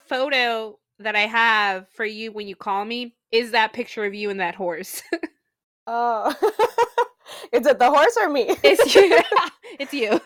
Photo 0.07 0.79
that 0.99 1.17
I 1.17 1.27
have 1.27 1.89
for 1.89 2.05
you 2.05 2.33
when 2.33 2.47
you 2.47 2.57
call 2.57 2.85
me 2.85 3.15
is 3.31 3.53
that 3.53 3.73
picture 3.73 4.05
of 4.05 4.15
you 4.15 4.31
and 4.31 4.41
that 4.41 4.55
horse. 4.55 5.03
oh. 5.87 6.35
Is 7.53 7.67
it 7.67 7.79
the 7.79 7.91
horse 7.91 8.17
or 8.21 8.29
me? 8.29 8.47
It's 8.63 8.95
you. 8.95 9.19
it's 9.79 9.93
you. 9.93 10.21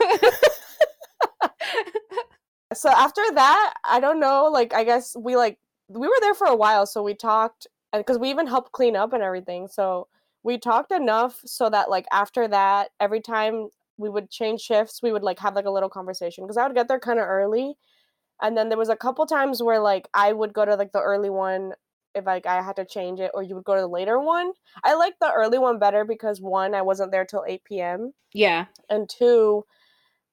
so 2.75 2.89
after 2.91 3.23
that, 3.35 3.75
I 3.85 4.01
don't 4.01 4.21
know, 4.21 4.47
like 4.53 4.75
I 4.75 4.85
guess 4.85 5.17
we 5.19 5.37
like 5.37 5.59
we 5.89 6.07
were 6.07 6.21
there 6.21 6.35
for 6.35 6.47
a 6.47 6.57
while, 6.57 6.87
so 6.87 7.03
we 7.03 7.15
talked 7.15 7.67
and 7.93 8.01
because 8.01 8.19
we 8.19 8.31
even 8.31 8.47
helped 8.47 8.73
clean 8.73 8.97
up 8.97 9.13
and 9.13 9.23
everything. 9.23 9.69
So 9.69 10.09
we 10.43 10.59
talked 10.59 10.93
enough 10.93 11.41
so 11.45 11.71
that 11.71 11.91
like 11.91 12.07
after 12.13 12.49
that, 12.49 12.91
every 13.01 13.21
time 13.21 13.69
we 13.99 14.09
would 14.09 14.31
change 14.31 14.61
shifts, 14.61 15.03
we 15.03 15.13
would 15.13 15.23
like 15.23 15.39
have 15.39 15.55
like 15.55 15.65
a 15.65 15.71
little 15.71 15.89
conversation 15.89 16.45
because 16.45 16.57
I 16.57 16.67
would 16.67 16.77
get 16.77 16.89
there 16.89 17.01
kind 17.01 17.19
of 17.19 17.27
early. 17.27 17.75
And 18.43 18.57
then 18.57 18.69
there 18.69 18.79
was 18.79 18.91
a 18.91 18.97
couple 18.97 19.25
times 19.27 19.63
where 19.63 19.81
like 19.81 20.09
I 20.13 20.33
would 20.33 20.53
go 20.53 20.65
to 20.65 20.75
like 20.75 20.93
the 20.93 21.01
early 21.01 21.31
one 21.31 21.73
if 22.17 22.27
like 22.27 22.47
I 22.47 22.63
had 22.63 22.77
to 22.77 22.85
change 22.85 23.21
it 23.21 23.31
or 23.35 23.43
you 23.43 23.55
would 23.55 23.65
go 23.65 23.75
to 23.75 23.83
the 23.83 23.87
later 23.87 24.19
one. 24.19 24.53
I 24.83 24.95
like 24.95 25.15
the 25.21 25.31
early 25.31 25.59
one 25.59 25.79
better 25.79 26.05
because 26.05 26.41
one, 26.41 26.75
I 26.75 26.83
wasn't 26.83 27.13
there 27.13 27.25
till 27.25 27.45
8 27.47 27.63
p.m. 27.65 28.13
Yeah. 28.33 28.67
And 28.89 29.09
two, 29.09 29.65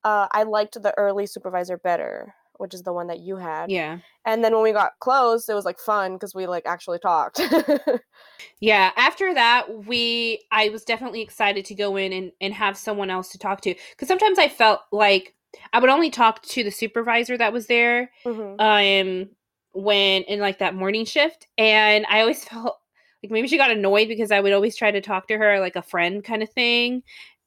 uh, 0.04 0.28
I 0.32 0.44
liked 0.44 0.82
the 0.82 0.98
early 0.98 1.26
supervisor 1.26 1.78
better, 1.78 2.34
which 2.58 2.74
is 2.74 2.84
the 2.84 2.94
one 2.94 3.08
that 3.08 3.20
you 3.20 3.36
had. 3.36 3.70
Yeah. 3.70 4.00
And 4.26 4.44
then 4.44 4.54
when 4.54 4.64
we 4.64 4.72
got 4.72 4.94
close, 5.00 5.50
it 5.50 5.54
was 5.54 5.66
like 5.66 5.78
fun 5.78 6.14
because 6.14 6.34
we 6.34 6.48
like 6.48 6.66
actually 6.66 7.00
talked. 7.00 7.42
yeah. 8.62 8.92
After 8.96 9.34
that, 9.34 9.86
we 9.86 10.46
I 10.52 10.70
was 10.70 10.86
definitely 10.86 11.22
excited 11.22 11.66
to 11.66 11.76
go 11.76 11.98
in 11.98 12.14
and, 12.14 12.32
and 12.40 12.54
have 12.54 12.78
someone 12.78 13.10
else 13.10 13.30
to 13.30 13.38
talk 13.38 13.62
to. 13.62 13.76
Because 13.92 14.08
sometimes 14.08 14.40
I 14.40 14.48
felt 14.48 14.82
like 14.92 15.36
I 15.74 15.80
would 15.80 15.90
only 15.90 16.10
talk 16.10 16.42
to 16.44 16.64
the 16.64 16.72
supervisor 16.72 17.38
that 17.38 17.54
was 17.54 17.68
there. 17.68 18.10
Mm-hmm. 18.26 18.60
Um 18.60 19.30
when 19.74 20.22
in 20.24 20.40
like 20.40 20.60
that 20.60 20.76
morning 20.76 21.06
shift 21.06 21.48
and 21.58 22.06
i 22.10 22.22
always 22.22 22.44
felt 22.50 22.80
like 23.24 23.32
maybe 23.32 23.48
she 23.48 23.58
got 23.58 23.72
annoyed 23.72 24.08
because 24.08 24.32
i 24.32 24.40
would 24.40 24.54
always 24.54 24.76
try 24.76 24.92
to 24.92 25.02
talk 25.02 25.28
to 25.28 25.38
her 25.38 25.60
like 25.60 25.76
a 25.76 25.82
friend 25.82 26.24
kind 26.24 26.44
of 26.44 26.50
thing 26.50 27.02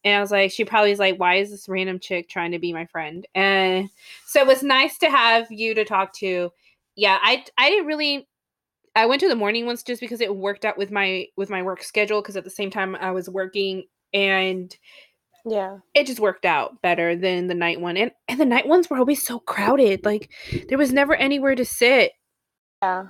and 0.06 0.16
i 0.16 0.20
was 0.20 0.30
like 0.30 0.50
she 0.50 0.64
probably 0.64 0.92
is 0.92 0.98
like 0.98 1.18
why 1.18 1.34
is 1.34 1.50
this 1.50 1.68
random 1.68 1.98
chick 1.98 2.28
trying 2.28 2.52
to 2.52 2.58
be 2.58 2.72
my 2.72 2.86
friend? 2.86 3.26
And 3.34 3.90
so 4.26 4.40
it 4.40 4.46
was 4.46 4.62
nice 4.62 4.96
to 4.98 5.10
have 5.10 5.50
you 5.50 5.74
to 5.74 5.84
talk 5.84 6.14
to. 6.14 6.50
Yeah 6.94 7.18
i 7.20 7.44
i 7.58 7.68
didn't 7.68 7.86
really 7.86 8.26
i 8.94 9.04
went 9.04 9.20
to 9.20 9.28
the 9.28 9.36
morning 9.36 9.66
ones 9.66 9.82
just 9.82 10.00
because 10.00 10.20
it 10.20 10.34
worked 10.34 10.64
out 10.64 10.78
with 10.78 10.90
my 10.90 11.26
with 11.36 11.50
my 11.50 11.62
work 11.62 11.82
schedule 11.82 12.22
because 12.22 12.36
at 12.36 12.44
the 12.44 12.50
same 12.50 12.70
time 12.70 12.96
i 12.96 13.10
was 13.10 13.28
working 13.28 13.84
and 14.14 14.76
yeah. 15.48 15.78
It 15.94 16.09
just 16.09 16.18
worked 16.18 16.44
out 16.44 16.82
better 16.82 17.14
than 17.14 17.46
the 17.46 17.54
night 17.54 17.80
one. 17.80 17.96
And 17.96 18.11
and 18.26 18.40
the 18.40 18.44
night 18.44 18.66
ones 18.66 18.90
were 18.90 18.98
always 18.98 19.22
so 19.22 19.38
crowded. 19.38 20.04
Like 20.04 20.30
there 20.68 20.76
was 20.76 20.92
never 20.92 21.14
anywhere 21.14 21.54
to 21.54 21.64
sit. 21.64 22.12
Yeah. 22.82 23.04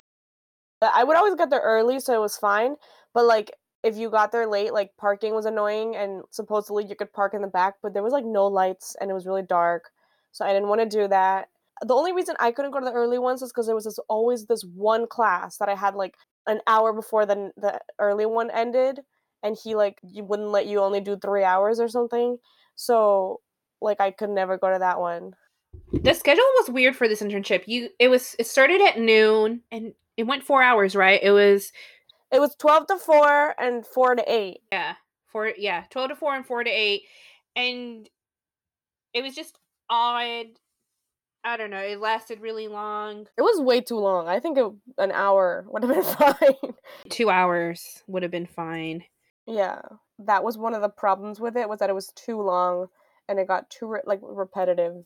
I 0.83 1.03
would 1.03 1.17
always 1.17 1.35
get 1.35 1.49
there 1.49 1.61
early 1.61 1.99
so 1.99 2.15
it 2.15 2.21
was 2.21 2.37
fine, 2.37 2.77
but 3.15 3.25
like 3.25 3.51
if 3.83 3.97
you 3.97 4.11
got 4.11 4.33
there 4.33 4.47
late, 4.47 4.75
like 4.75 4.91
parking 4.99 5.35
was 5.35 5.47
annoying 5.47 5.97
and 5.97 6.23
supposedly 6.31 6.85
you 6.85 6.95
could 6.95 7.13
park 7.15 7.33
in 7.33 7.41
the 7.41 7.49
back, 7.49 7.75
but 7.83 7.95
there 7.95 8.03
was 8.03 8.13
like 8.13 8.27
no 8.27 8.47
lights 8.47 8.95
and 9.01 9.11
it 9.11 9.15
was 9.15 9.27
really 9.27 9.43
dark. 9.43 9.91
So 10.33 10.45
I 10.45 10.53
didn't 10.53 10.69
want 10.69 10.83
to 10.83 10.89
do 10.89 11.09
that. 11.09 11.49
The 11.83 11.95
only 11.95 12.13
reason 12.13 12.37
I 12.39 12.53
couldn't 12.53 12.73
go 12.73 12.81
to 12.81 12.85
the 12.85 12.93
early 12.93 13.19
ones 13.19 13.41
is 13.41 13.51
because 13.51 13.65
there 13.67 13.75
was 13.75 13.85
this 13.85 13.99
always 14.09 14.45
this 14.45 14.63
one 14.63 15.07
class 15.07 15.57
that 15.57 15.71
I 15.71 15.75
had 15.75 15.95
like 15.95 16.17
an 16.47 16.61
hour 16.67 16.93
before 16.93 17.25
the 17.25 17.53
the 17.57 17.81
early 17.99 18.27
one 18.27 18.51
ended 18.51 19.01
and 19.47 19.57
he 19.63 19.75
like 19.75 19.99
you 20.03 20.25
wouldn't 20.25 20.51
let 20.51 20.67
you 20.67 20.81
only 20.81 21.01
do 21.01 21.17
three 21.17 21.45
hours 21.45 21.81
or 21.81 21.89
something. 21.89 22.39
So 22.75 23.41
like 23.81 24.01
I 24.01 24.11
could 24.11 24.31
never 24.31 24.59
go 24.59 24.73
to 24.73 24.79
that 24.79 25.01
one. 25.01 25.33
The 25.93 26.15
schedule 26.15 26.45
was 26.61 26.71
weird 26.71 26.97
for 26.97 27.09
this 27.09 27.23
internship. 27.23 27.65
You 27.67 27.89
it 27.99 28.09
was 28.09 28.35
it 28.39 28.47
started 28.47 28.81
at 28.81 28.99
noon 28.99 29.63
and 29.71 29.93
it 30.17 30.25
went 30.25 30.45
four 30.45 30.63
hours, 30.63 30.97
right? 30.97 31.21
It 31.23 31.31
was 31.31 31.73
it 32.33 32.41
was 32.41 32.55
twelve 32.57 32.87
to 32.89 32.99
four 32.99 33.55
and 33.61 33.87
four 33.87 34.15
to 34.15 34.25
eight. 34.27 34.59
Yeah. 34.73 34.95
Four 35.29 35.53
yeah, 35.57 35.85
twelve 35.91 36.11
to 36.11 36.17
four 36.17 36.35
and 36.35 36.47
four 36.47 36.65
to 36.65 36.71
eight. 36.71 37.03
And 37.55 38.09
it 39.15 39.23
was 39.23 39.35
just 39.35 39.59
odd. 39.89 40.47
I 41.45 41.57
don't 41.57 41.71
know. 41.71 41.79
It 41.79 42.01
lasted 42.01 42.41
really 42.41 42.67
long. 42.67 43.27
It 43.39 43.43
was 43.43 43.61
way 43.61 43.81
too 43.81 43.99
long. 43.99 44.27
I 44.27 44.41
think 44.41 44.59
it, 44.59 44.67
an 44.99 45.13
hour 45.13 45.65
would 45.69 45.85
have 45.85 45.95
been 45.95 46.03
fine. 46.35 46.75
Two 47.09 47.31
hours 47.31 48.03
would 48.09 48.25
have 48.25 48.33
been 48.33 48.47
fine. 48.47 49.05
Yeah, 49.47 49.81
that 50.19 50.43
was 50.45 50.59
one 50.59 50.75
of 50.75 50.83
the 50.83 50.89
problems 50.89 51.41
with 51.41 51.57
it 51.57 51.69
was 51.69 51.79
that 51.79 51.91
it 51.91 51.95
was 51.95 52.13
too 52.17 52.41
long 52.41 52.89
and 53.29 53.39
it 53.39 53.49
got 53.49 53.71
too 53.71 53.87
re- 53.87 54.01
like 54.05 54.21
repetitive. 54.23 55.05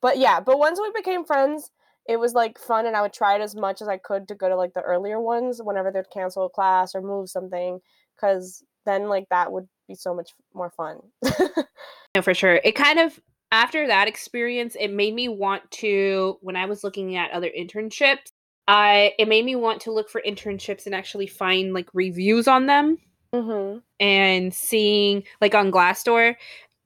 But 0.00 0.18
yeah, 0.18 0.40
but 0.40 0.58
once 0.58 0.80
we 0.80 0.90
became 0.94 1.24
friends, 1.24 1.70
it 2.08 2.18
was 2.18 2.34
like 2.34 2.58
fun 2.58 2.86
and 2.86 2.96
I 2.96 3.02
would 3.02 3.12
try 3.12 3.36
it 3.36 3.42
as 3.42 3.54
much 3.54 3.80
as 3.80 3.88
I 3.88 3.98
could 3.98 4.28
to 4.28 4.34
go 4.34 4.48
to 4.48 4.56
like 4.56 4.74
the 4.74 4.82
earlier 4.82 5.20
ones 5.20 5.60
whenever 5.62 5.90
they'd 5.90 6.10
cancel 6.10 6.46
a 6.46 6.50
class 6.50 6.94
or 6.94 7.02
move 7.02 7.28
something 7.28 7.80
cuz 8.20 8.62
then 8.84 9.08
like 9.08 9.28
that 9.30 9.52
would 9.52 9.68
be 9.86 9.94
so 9.94 10.14
much 10.14 10.32
more 10.54 10.70
fun. 10.70 10.98
no, 12.14 12.22
for 12.22 12.34
sure. 12.34 12.60
It 12.64 12.72
kind 12.72 12.98
of 12.98 13.20
after 13.52 13.86
that 13.86 14.08
experience, 14.08 14.76
it 14.80 14.88
made 14.88 15.14
me 15.14 15.28
want 15.28 15.70
to 15.70 16.38
when 16.40 16.56
I 16.56 16.64
was 16.64 16.82
looking 16.82 17.16
at 17.16 17.30
other 17.30 17.50
internships, 17.50 18.32
I 18.66 19.12
it 19.18 19.28
made 19.28 19.44
me 19.44 19.54
want 19.54 19.82
to 19.82 19.92
look 19.92 20.08
for 20.08 20.22
internships 20.26 20.86
and 20.86 20.94
actually 20.94 21.26
find 21.26 21.74
like 21.74 21.88
reviews 21.92 22.48
on 22.48 22.66
them 22.66 22.98
mm-hmm. 23.34 23.78
and 24.00 24.54
seeing 24.54 25.24
like 25.40 25.54
on 25.54 25.72
Glassdoor, 25.72 26.36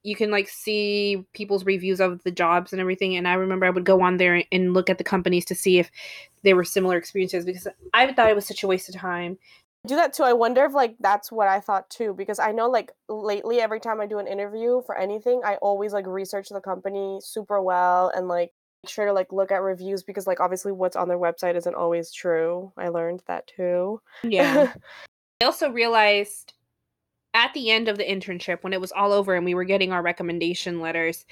you 0.06 0.14
can 0.14 0.30
like 0.30 0.48
see 0.48 1.24
people's 1.32 1.64
reviews 1.64 2.00
of 2.00 2.22
the 2.22 2.30
jobs 2.30 2.72
and 2.72 2.80
everything. 2.80 3.16
And 3.16 3.26
I 3.26 3.34
remember 3.34 3.66
I 3.66 3.70
would 3.70 3.84
go 3.84 4.02
on 4.02 4.18
there 4.18 4.44
and 4.52 4.72
look 4.72 4.88
at 4.88 4.98
the 4.98 5.04
companies 5.04 5.44
to 5.46 5.54
see 5.54 5.80
if 5.80 5.90
they 6.44 6.54
were 6.54 6.64
similar 6.64 6.96
experiences 6.96 7.44
because 7.44 7.66
I 7.92 8.12
thought 8.12 8.30
it 8.30 8.36
was 8.36 8.46
such 8.46 8.62
a 8.62 8.68
waste 8.68 8.88
of 8.88 8.94
time. 8.94 9.36
do 9.84 9.96
that 9.96 10.12
too. 10.12 10.22
I 10.22 10.32
wonder 10.32 10.64
if 10.64 10.74
like 10.74 10.94
that's 11.00 11.32
what 11.32 11.48
I 11.48 11.58
thought 11.58 11.90
too 11.90 12.14
because 12.16 12.38
I 12.38 12.52
know 12.52 12.70
like 12.70 12.92
lately 13.08 13.60
every 13.60 13.80
time 13.80 14.00
I 14.00 14.06
do 14.06 14.18
an 14.18 14.28
interview 14.28 14.80
for 14.86 14.96
anything, 14.96 15.40
I 15.44 15.56
always 15.56 15.92
like 15.92 16.06
research 16.06 16.50
the 16.50 16.60
company 16.60 17.18
super 17.20 17.60
well 17.60 18.12
and 18.14 18.28
like 18.28 18.52
make 18.84 18.90
sure 18.90 19.06
to 19.06 19.12
like 19.12 19.32
look 19.32 19.50
at 19.50 19.62
reviews 19.62 20.04
because 20.04 20.28
like 20.28 20.38
obviously 20.38 20.70
what's 20.70 20.94
on 20.94 21.08
their 21.08 21.18
website 21.18 21.56
isn't 21.56 21.74
always 21.74 22.12
true. 22.12 22.72
I 22.76 22.88
learned 22.90 23.24
that 23.26 23.48
too. 23.48 24.00
Yeah. 24.22 24.72
I 25.40 25.44
also 25.44 25.70
realized 25.70 26.54
at 27.34 27.52
the 27.52 27.70
end 27.70 27.88
of 27.88 27.98
the 27.98 28.04
internship 28.04 28.62
when 28.62 28.72
it 28.72 28.80
was 28.80 28.92
all 28.92 29.12
over 29.12 29.34
and 29.34 29.44
we 29.44 29.54
were 29.54 29.64
getting 29.64 29.92
our 29.92 30.02
recommendation 30.02 30.80
letters, 30.80 31.26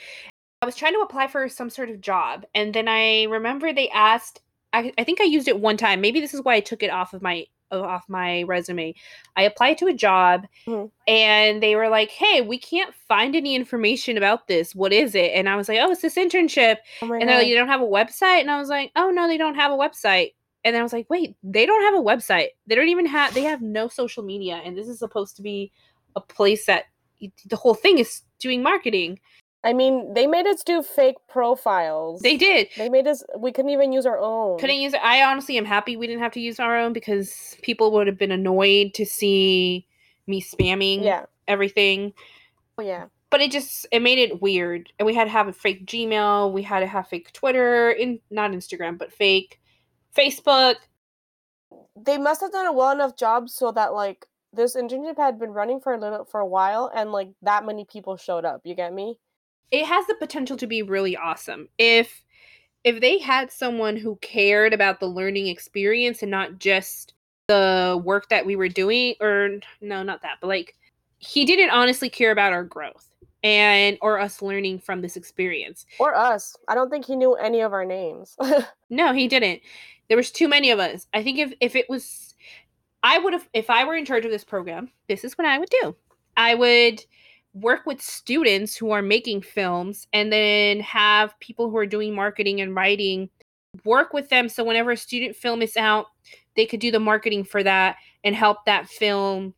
I 0.61 0.67
was 0.67 0.77
trying 0.77 0.93
to 0.95 1.01
apply 1.01 1.29
for 1.29 1.49
some 1.49 1.71
sort 1.71 1.89
of 1.89 2.01
job. 2.01 2.45
And 2.55 2.75
then 2.75 2.89
I 2.89 3.25
remember 3.25 3.73
they 3.73 3.89
asked, 3.91 4.41
I, 4.73 4.93
I 4.99 5.05
think 5.05 5.21
I 5.21 5.25
used 5.25 5.49
it 5.49 5.61
one 5.61 5.77
time. 5.77 6.01
Maybe 6.01 6.21
this 6.21 6.35
is 6.35 6.43
why 6.43 6.55
I 6.55 6.61
took 6.61 6.83
it 6.83 6.91
off 6.91 7.15
of 7.15 7.23
my 7.23 7.47
off 7.71 8.05
my 8.09 8.43
resume. 8.45 8.95
I 9.37 9.43
applied 9.43 9.79
to 9.79 9.87
a 9.87 9.95
job 9.95 10.47
mm-hmm. 10.67 10.87
and 11.09 11.63
they 11.63 11.75
were 11.75 11.89
like, 11.89 12.11
"Hey, 12.11 12.41
we 12.41 12.59
can't 12.59 12.95
find 12.95 13.35
any 13.35 13.57
information 13.57 14.17
about 14.17 14.47
this. 14.47 14.75
What 14.75 14.93
is 14.93 15.15
it?" 15.15 15.33
And 15.35 15.49
I 15.49 15.57
was 15.57 15.69
like, 15.69 15.79
"Oh, 15.81 15.91
it's 15.91 16.03
this 16.03 16.17
internship." 16.17 16.77
Oh 17.03 17.13
and 17.13 17.29
they're 17.29 17.39
like, 17.39 17.49
"You 17.49 17.57
don't 17.57 17.69
have 17.69 17.81
a 17.81 17.85
website?" 17.85 18.41
And 18.41 18.51
I 18.51 18.59
was 18.59 18.69
like, 18.69 18.93
"Oh, 18.95 19.11
no, 19.11 19.27
they 19.27 19.39
don't 19.39 19.57
have 19.57 19.73
a 19.73 19.77
website." 19.77 20.35
And 20.65 20.75
then 20.75 20.81
I 20.81 20.83
was 20.83 20.93
like, 20.93 21.09
wait, 21.11 21.37
they 21.43 21.67
don't 21.67 21.83
have 21.83 21.95
a 21.95 22.05
website. 22.05 22.49
They 22.67 22.75
don't 22.75 22.89
even 22.89 23.07
have. 23.07 23.35
They 23.35 23.43
have 23.43 23.61
no 23.61 23.89
social 23.89 24.23
media, 24.23 24.61
and 24.65 24.77
this 24.77 24.89
is 24.89 24.99
supposed 24.99 25.37
to 25.37 25.43
be 25.43 25.71
a 26.17 26.21
place 26.21 26.67
that 26.67 26.87
the 27.47 27.57
whole 27.57 27.75
thing 27.75 27.99
is 27.99 28.23
doing 28.39 28.63
marketing. 28.63 29.21
I 29.63 29.73
mean, 29.73 30.13
they 30.13 30.27
made 30.27 30.47
us 30.47 30.63
do 30.63 30.83
fake 30.83 31.17
profiles. 31.27 32.21
They 32.21 32.37
did. 32.37 32.69
They 32.77 32.89
made 32.89 33.07
us. 33.07 33.23
We 33.37 33.53
couldn't 33.53 33.71
even 33.71 33.93
use 33.93 34.05
our 34.07 34.19
own. 34.19 34.59
Couldn't 34.59 34.77
use. 34.77 34.95
I 35.03 35.23
honestly 35.23 35.57
am 35.57 35.65
happy 35.65 35.97
we 35.97 36.07
didn't 36.07 36.23
have 36.23 36.33
to 36.33 36.41
use 36.41 36.61
our 36.61 36.79
own 36.79 36.93
because 36.93 37.57
people 37.63 37.91
would 37.93 38.07
have 38.07 38.19
been 38.19 38.33
annoyed 38.33 38.93
to 38.95 39.07
see 39.07 39.87
me 40.27 40.43
spamming. 40.43 41.05
Yeah. 41.05 41.25
Everything. 41.49 42.13
Oh 42.79 42.83
yeah. 42.83 43.07
But 43.31 43.41
it 43.41 43.51
just 43.51 43.87
it 43.91 44.01
made 44.01 44.19
it 44.19 44.41
weird, 44.41 44.93
and 44.99 45.07
we 45.07 45.15
had 45.15 45.25
to 45.25 45.31
have 45.31 45.49
a 45.49 45.53
fake 45.53 45.87
Gmail. 45.87 46.53
We 46.53 46.63
had 46.63 46.81
to 46.81 46.87
have 46.87 47.09
fake 47.09 47.33
Twitter, 47.33 47.91
in 47.91 48.21
not 48.31 48.53
Instagram, 48.53 48.97
but 48.97 49.13
fake 49.13 49.61
Facebook. 50.17 50.77
They 51.97 52.19
must 52.19 52.41
have 52.41 52.53
done 52.53 52.67
a 52.67 52.73
well 52.73 52.91
enough 52.91 53.17
job 53.17 53.49
so 53.49 53.73
that 53.73 53.95
like 53.95 54.27
this 54.53 54.77
internship 54.77 55.17
had 55.17 55.39
been 55.39 55.51
running 55.51 55.81
for 55.81 55.95
a 55.95 55.99
little 55.99 56.25
for 56.25 56.41
a 56.41 56.47
while 56.47 56.91
and 56.95 57.13
like 57.13 57.29
that 57.43 57.67
many 57.67 57.85
people 57.85 58.17
showed 58.17 58.45
up. 58.45 58.61
You 58.65 58.75
get 58.75 58.93
me? 58.93 59.19
It 59.71 59.87
has 59.87 60.07
the 60.07 60.15
potential 60.15 60.57
to 60.59 60.67
be 60.67 60.83
really 60.83 61.17
awesome. 61.17 61.69
If 61.79 62.25
if 62.85 63.01
they 63.01 63.19
had 63.19 63.51
someone 63.51 63.97
who 63.97 64.17
cared 64.17 64.73
about 64.75 65.01
the 65.01 65.07
learning 65.07 65.47
experience 65.49 66.23
and 66.23 66.31
not 66.31 66.59
just 66.59 67.15
the 67.49 68.01
work 68.05 68.29
that 68.29 68.47
we 68.47 68.57
were 68.57 68.69
doing 68.69 69.15
or 69.21 69.61
no, 69.81 70.03
not 70.03 70.23
that, 70.23 70.39
but 70.41 70.49
like 70.49 70.77
he 71.19 71.45
didn't 71.45 71.71
honestly 71.71 72.09
care 72.09 72.31
about 72.31 72.53
our 72.53 72.65
growth. 72.65 73.09
and 73.43 73.99
or 74.01 74.19
us 74.19 74.41
learning 74.41 74.79
from 74.79 75.03
this 75.03 75.17
experience. 75.17 75.85
Or 75.99 76.15
us. 76.15 76.57
I 76.67 76.75
don't 76.75 76.89
think 76.89 77.05
he 77.05 77.15
knew 77.15 77.35
any 77.35 77.61
of 77.61 77.75
our 77.75 77.85
names. 77.85 78.37
no, 78.91 79.13
he 79.13 79.29
didn't. 79.29 79.61
There 80.09 80.17
was 80.17 80.31
too 80.31 80.49
many 80.49 80.71
of 80.71 80.79
us. 80.79 81.07
I 81.15 81.23
think 81.23 81.39
if 81.39 81.53
if 81.61 81.77
it 81.77 81.89
was 81.89 82.35
I 83.03 83.19
would 83.19 83.33
have 83.33 83.49
if 83.53 83.71
I 83.71 83.85
were 83.85 83.97
in 83.97 84.05
charge 84.05 84.25
of 84.25 84.31
this 84.31 84.45
program, 84.45 84.91
this 85.09 85.25
is 85.25 85.37
what 85.37 85.47
I 85.47 85.59
would 85.59 85.71
do. 85.83 85.95
I 86.37 86.55
would 86.55 87.05
work 87.55 87.87
with 87.87 88.03
students 88.03 88.77
who 88.77 88.91
are 88.91 89.03
making 89.03 89.43
films 89.43 90.09
and 90.13 90.33
then 90.33 90.81
have 90.81 91.39
people 91.39 91.71
who 91.71 91.77
are 91.77 91.87
doing 91.87 92.15
marketing 92.15 92.61
and 92.61 92.75
writing 92.75 93.31
work 93.85 94.13
with 94.13 94.29
them 94.29 94.49
so 94.49 94.63
whenever 94.63 94.93
a 94.93 94.97
student 94.97 95.35
film 95.35 95.63
is 95.63 95.77
out 95.77 96.07
they 96.57 96.67
could 96.67 96.81
do 96.81 96.91
the 96.91 97.01
marketing 97.01 97.45
for 97.45 97.63
that 97.63 97.97
and 98.25 98.35
help 98.35 98.65
that 98.67 98.89
film 98.89 99.55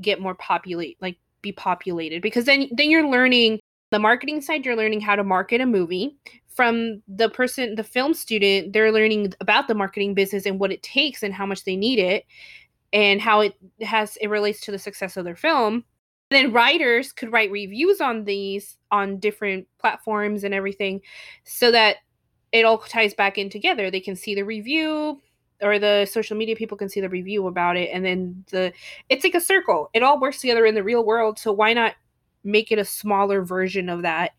get 0.00 0.20
more 0.20 0.34
populate 0.34 0.96
like 1.00 1.16
be 1.40 1.52
populated 1.52 2.20
because 2.20 2.44
then 2.44 2.68
then 2.72 2.90
you're 2.90 3.08
learning 3.08 3.58
the 3.90 3.98
marketing 3.98 4.40
side 4.40 4.64
you're 4.64 4.76
learning 4.76 5.00
how 5.00 5.16
to 5.16 5.24
market 5.24 5.60
a 5.60 5.66
movie. 5.66 6.16
From 6.48 7.02
the 7.06 7.28
person 7.28 7.76
the 7.76 7.84
film 7.84 8.14
student 8.14 8.72
they're 8.72 8.92
learning 8.92 9.32
about 9.40 9.68
the 9.68 9.74
marketing 9.74 10.14
business 10.14 10.44
and 10.44 10.58
what 10.58 10.72
it 10.72 10.82
takes 10.82 11.22
and 11.22 11.32
how 11.32 11.46
much 11.46 11.64
they 11.64 11.76
need 11.76 12.00
it 12.00 12.24
and 12.92 13.20
how 13.20 13.40
it 13.40 13.54
has 13.80 14.16
it 14.20 14.28
relates 14.28 14.60
to 14.62 14.72
the 14.72 14.78
success 14.78 15.16
of 15.16 15.24
their 15.24 15.36
film. 15.36 15.84
Then 16.30 16.52
writers 16.52 17.12
could 17.12 17.32
write 17.32 17.50
reviews 17.50 18.00
on 18.00 18.24
these 18.24 18.76
on 18.90 19.18
different 19.18 19.66
platforms 19.78 20.44
and 20.44 20.52
everything 20.52 21.00
so 21.44 21.70
that 21.70 21.98
it 22.50 22.64
all 22.64 22.78
ties 22.78 23.14
back 23.14 23.38
in 23.38 23.50
together. 23.50 23.90
They 23.90 24.00
can 24.00 24.16
see 24.16 24.34
the 24.34 24.42
review 24.44 25.20
or 25.60 25.78
the 25.78 26.06
social 26.10 26.36
media 26.36 26.56
people 26.56 26.78
can 26.78 26.88
see 26.88 27.00
the 27.00 27.08
review 27.08 27.46
about 27.46 27.76
it 27.76 27.90
and 27.92 28.04
then 28.04 28.44
the 28.50 28.72
it's 29.08 29.24
like 29.24 29.34
a 29.34 29.40
circle. 29.40 29.90
It 29.94 30.02
all 30.02 30.20
works 30.20 30.40
together 30.40 30.66
in 30.66 30.74
the 30.74 30.84
real 30.84 31.04
world 31.04 31.38
so 31.38 31.52
why 31.52 31.72
not 31.72 31.94
make 32.44 32.72
it 32.72 32.78
a 32.78 32.84
smaller 32.84 33.42
version 33.42 33.88
of 33.88 34.02
that 34.02 34.32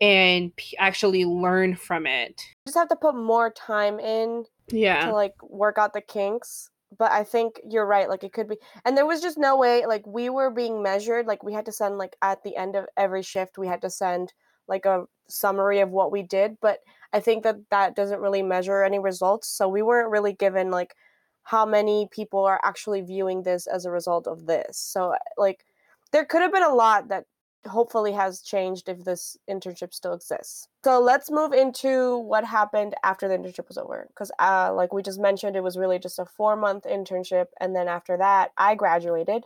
and 0.00 0.54
p- 0.56 0.76
actually 0.78 1.24
learn 1.24 1.76
from 1.76 2.06
it 2.06 2.42
just 2.66 2.76
have 2.76 2.88
to 2.88 2.96
put 2.96 3.16
more 3.16 3.50
time 3.50 3.98
in 4.00 4.44
yeah 4.68 5.06
to 5.06 5.12
like 5.12 5.34
work 5.42 5.78
out 5.78 5.92
the 5.92 6.00
kinks 6.00 6.70
but 6.98 7.12
I 7.12 7.24
think 7.24 7.60
you're 7.68 7.86
right. 7.86 8.08
Like 8.08 8.24
it 8.24 8.32
could 8.32 8.48
be, 8.48 8.56
and 8.84 8.96
there 8.96 9.06
was 9.06 9.20
just 9.20 9.38
no 9.38 9.56
way. 9.56 9.86
Like 9.86 10.06
we 10.06 10.30
were 10.30 10.50
being 10.50 10.82
measured. 10.82 11.26
Like 11.26 11.42
we 11.42 11.52
had 11.52 11.66
to 11.66 11.72
send 11.72 11.98
like 11.98 12.16
at 12.22 12.42
the 12.42 12.56
end 12.56 12.76
of 12.76 12.86
every 12.96 13.22
shift, 13.22 13.58
we 13.58 13.66
had 13.66 13.82
to 13.82 13.90
send 13.90 14.32
like 14.68 14.86
a 14.86 15.04
summary 15.28 15.80
of 15.80 15.90
what 15.90 16.12
we 16.12 16.22
did. 16.22 16.56
But 16.60 16.80
I 17.12 17.20
think 17.20 17.42
that 17.44 17.56
that 17.70 17.96
doesn't 17.96 18.20
really 18.20 18.42
measure 18.42 18.82
any 18.82 18.98
results. 18.98 19.48
So 19.48 19.68
we 19.68 19.82
weren't 19.82 20.10
really 20.10 20.32
given 20.32 20.70
like 20.70 20.94
how 21.42 21.66
many 21.66 22.08
people 22.10 22.44
are 22.44 22.60
actually 22.64 23.02
viewing 23.02 23.42
this 23.42 23.66
as 23.66 23.84
a 23.84 23.90
result 23.90 24.26
of 24.26 24.46
this. 24.46 24.78
So 24.78 25.14
like 25.36 25.64
there 26.12 26.24
could 26.24 26.42
have 26.42 26.52
been 26.52 26.62
a 26.62 26.74
lot 26.74 27.08
that 27.08 27.26
hopefully 27.66 28.12
has 28.12 28.40
changed 28.40 28.88
if 28.88 29.04
this 29.04 29.36
internship 29.48 29.94
still 29.94 30.12
exists. 30.12 30.68
So 30.84 31.00
let's 31.00 31.30
move 31.30 31.52
into 31.52 32.18
what 32.18 32.44
happened 32.44 32.94
after 33.02 33.28
the 33.28 33.36
internship 33.36 33.68
was 33.68 33.78
over. 33.78 34.06
Because, 34.08 34.30
uh, 34.38 34.72
like 34.74 34.92
we 34.92 35.02
just 35.02 35.20
mentioned, 35.20 35.56
it 35.56 35.62
was 35.62 35.76
really 35.76 35.98
just 35.98 36.18
a 36.18 36.24
four 36.24 36.56
month 36.56 36.84
internship. 36.84 37.46
And 37.60 37.74
then 37.74 37.88
after 37.88 38.16
that, 38.18 38.50
I 38.56 38.74
graduated. 38.74 39.44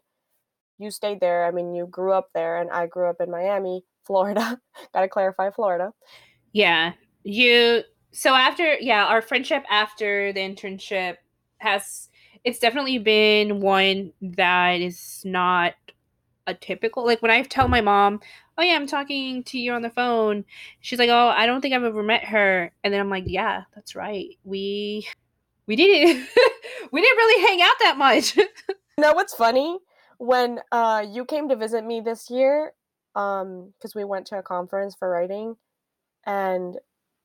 You 0.79 0.91
stayed 0.91 1.21
there. 1.21 1.45
I 1.45 1.51
mean, 1.51 1.75
you 1.75 1.87
grew 1.87 2.13
up 2.13 2.31
there, 2.35 2.59
and 2.61 2.71
I 2.71 2.87
grew 2.87 3.09
up 3.09 3.21
in 3.21 3.31
Miami, 3.31 3.85
Florida. 4.05 4.61
Got 4.95 5.03
to 5.03 5.09
clarify 5.09 5.51
Florida. 5.51 5.93
Yeah. 6.53 6.93
You, 7.25 7.83
so 8.13 8.35
after, 8.35 8.75
yeah, 8.81 9.05
our 9.05 9.21
friendship 9.21 9.65
after 9.71 10.33
the 10.33 10.41
internship 10.41 11.17
has, 11.59 12.09
it's 12.45 12.59
definitely 12.59 12.99
been 12.99 13.61
one 13.61 14.13
that 14.23 14.81
is 14.81 15.23
not 15.25 15.75
a 16.49 16.55
typical 16.55 17.05
like 17.05 17.23
when 17.23 17.31
I 17.31 17.43
tell 17.43 17.69
my 17.69 17.83
mom, 17.83 18.21
"Oh 18.57 18.63
yeah, 18.63 18.75
I'm 18.75 18.87
talking 18.87 19.45
to 19.45 19.59
you 19.59 19.73
on 19.73 19.83
the 19.83 19.91
phone." 19.91 20.45
She's 20.81 20.99
like, 20.99 21.11
"Oh, 21.11 21.29
I 21.29 21.47
don't 21.47 21.61
think 21.61 21.75
I've 21.75 21.85
ever 21.85 22.03
met 22.03 22.25
her." 22.25 22.73
And 22.83 22.93
then 22.93 23.01
I'm 23.01 23.11
like, 23.11 23.25
"Yeah, 23.27 23.65
that's 23.75 23.95
right. 23.95 24.37
We 24.45 25.07
we 25.67 25.77
didn't 25.77 26.27
we 26.93 27.01
didn't 27.03 27.17
really 27.17 27.47
hang 27.47 27.63
out 27.63 27.77
that 27.81 27.99
much." 27.99 28.37
you 28.37 28.47
know 28.99 29.13
what's 29.13 29.35
funny? 29.35 29.79
When 30.19 30.61
uh 30.73 31.05
you 31.09 31.25
came 31.25 31.49
to 31.51 31.57
visit 31.57 31.85
me 31.85 32.01
this 32.01 32.31
year, 32.31 32.73
um 33.15 33.75
cuz 33.81 33.95
we 33.95 34.05
went 34.05 34.27
to 34.29 34.39
a 34.39 34.43
conference 34.43 34.95
for 34.97 35.09
writing 35.11 35.57
and 36.27 36.79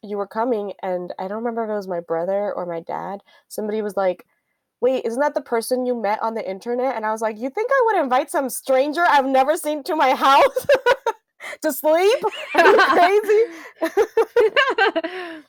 you 0.04 0.18
were 0.18 0.28
coming 0.28 0.74
and 0.84 1.14
I 1.18 1.28
don't 1.28 1.38
remember 1.38 1.64
if 1.64 1.70
it 1.70 1.74
was 1.74 1.88
my 1.88 2.02
brother 2.02 2.54
or 2.54 2.66
my 2.66 2.82
dad. 2.82 3.22
Somebody 3.48 3.82
was 3.82 3.96
like, 3.98 4.26
wait, 4.84 5.06
isn't 5.06 5.22
that 5.22 5.34
the 5.34 5.42
person 5.42 5.86
you 5.86 5.96
met 5.96 6.22
on 6.22 6.34
the 6.36 6.48
internet? 6.48 6.98
And 6.98 7.06
I 7.06 7.12
was 7.14 7.22
like, 7.22 7.40
you 7.40 7.50
think 7.50 7.72
I 7.72 7.82
would 7.86 8.04
invite 8.04 8.30
some 8.30 8.50
stranger 8.50 9.06
I've 9.08 9.26
never 9.26 9.56
seen 9.56 9.82
to 9.84 9.96
my 9.96 10.14
house 10.14 10.68
to 11.62 11.72
sleep? 11.72 12.24
Crazy? 12.54 13.44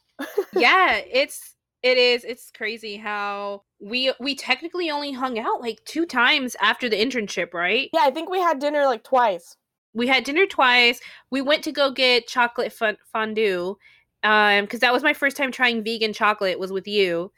yeah, 0.57 1.01
it's 1.11 1.57
it 1.83 1.99
is 1.99 2.25
it's 2.25 2.53
crazy 2.57 2.97
how 2.97 3.65
we 3.81 4.13
we 4.21 4.37
technically 4.37 4.89
only 4.89 5.11
hung 5.13 5.37
out 5.39 5.61
like 5.61 5.85
two 5.85 6.07
times 6.07 6.55
after 6.63 6.89
the 6.89 6.97
internship, 6.97 7.53
right? 7.53 7.91
Yeah, 7.93 8.05
I 8.05 8.13
think 8.13 8.31
we 8.31 8.39
had 8.39 8.61
dinner 8.61 8.87
like 8.87 9.03
twice. 9.03 9.57
We 9.95 10.07
had 10.07 10.23
dinner 10.23 10.47
twice. 10.47 11.01
We 11.31 11.43
went 11.43 11.65
to 11.65 11.73
go 11.73 11.91
get 11.91 12.29
chocolate 12.29 12.73
fondue 13.13 13.77
um 14.23 14.65
because 14.65 14.79
that 14.81 14.93
was 14.93 15.03
my 15.03 15.13
first 15.13 15.37
time 15.37 15.51
trying 15.51 15.83
vegan 15.83 16.13
chocolate 16.13 16.61
was 16.61 16.71
with 16.71 16.87
you 16.87 17.33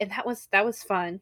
and 0.00 0.10
that 0.10 0.26
was 0.26 0.48
that 0.52 0.64
was 0.64 0.82
fun. 0.82 1.20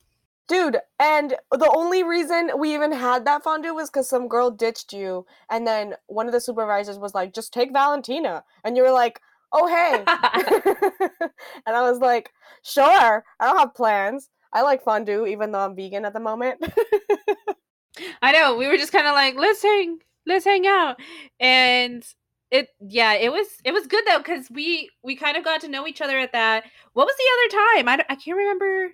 Dude 0.49 0.78
and 0.99 1.34
the 1.51 1.72
only 1.76 2.03
reason 2.03 2.51
we 2.59 2.72
even 2.74 2.92
had 2.92 3.26
that 3.26 3.44
fondue 3.44 3.74
was 3.74 3.90
because 3.90 4.09
some 4.09 4.28
girl 4.28 4.51
ditched 4.51 4.94
you 4.94 5.26
and 5.51 5.66
then 5.66 5.94
one 6.07 6.26
of 6.26 6.32
the 6.32 6.40
supervisors 6.40 6.99
was 6.99 7.14
like 7.14 7.34
just 7.34 7.53
take 7.53 7.70
valentina 7.70 8.44
and 8.64 8.74
you 8.74 8.82
were 8.82 8.90
like 8.90 9.20
oh 9.53 9.66
hey. 9.66 10.05
And 11.66 11.76
i 11.76 11.82
was 11.82 11.99
like 11.99 12.30
sure 12.62 13.24
i 13.40 13.46
don't 13.46 13.59
have 13.59 13.74
plans. 13.74 14.30
I 14.51 14.62
like 14.62 14.82
fondue 14.82 15.26
even 15.26 15.53
though 15.53 15.61
i'm 15.61 15.76
vegan 15.76 16.07
at 16.07 16.14
the 16.14 16.20
moment. 16.20 16.64
I 18.22 18.32
know 18.32 18.57
we 18.57 18.68
were 18.68 18.76
just 18.76 18.92
kind 18.92 19.07
of 19.07 19.14
like 19.14 19.34
let's 19.36 19.62
hang 19.62 19.99
let's 20.26 20.44
hang 20.44 20.66
out. 20.66 20.96
And 21.40 22.05
it 22.51 22.68
yeah 22.80 23.14
it 23.14 23.30
was 23.30 23.46
it 23.64 23.72
was 23.72 23.86
good 23.86 24.05
though 24.07 24.18
because 24.18 24.51
we 24.51 24.90
we 25.03 25.14
kind 25.14 25.36
of 25.36 25.44
got 25.44 25.61
to 25.61 25.68
know 25.68 25.86
each 25.86 26.01
other 26.01 26.18
at 26.18 26.32
that 26.32 26.64
what 26.94 27.07
was 27.07 27.14
the 27.16 27.59
other 27.59 27.66
time? 27.76 27.88
I, 27.88 28.12
I 28.12 28.16
can't 28.16 28.36
remember 28.36 28.90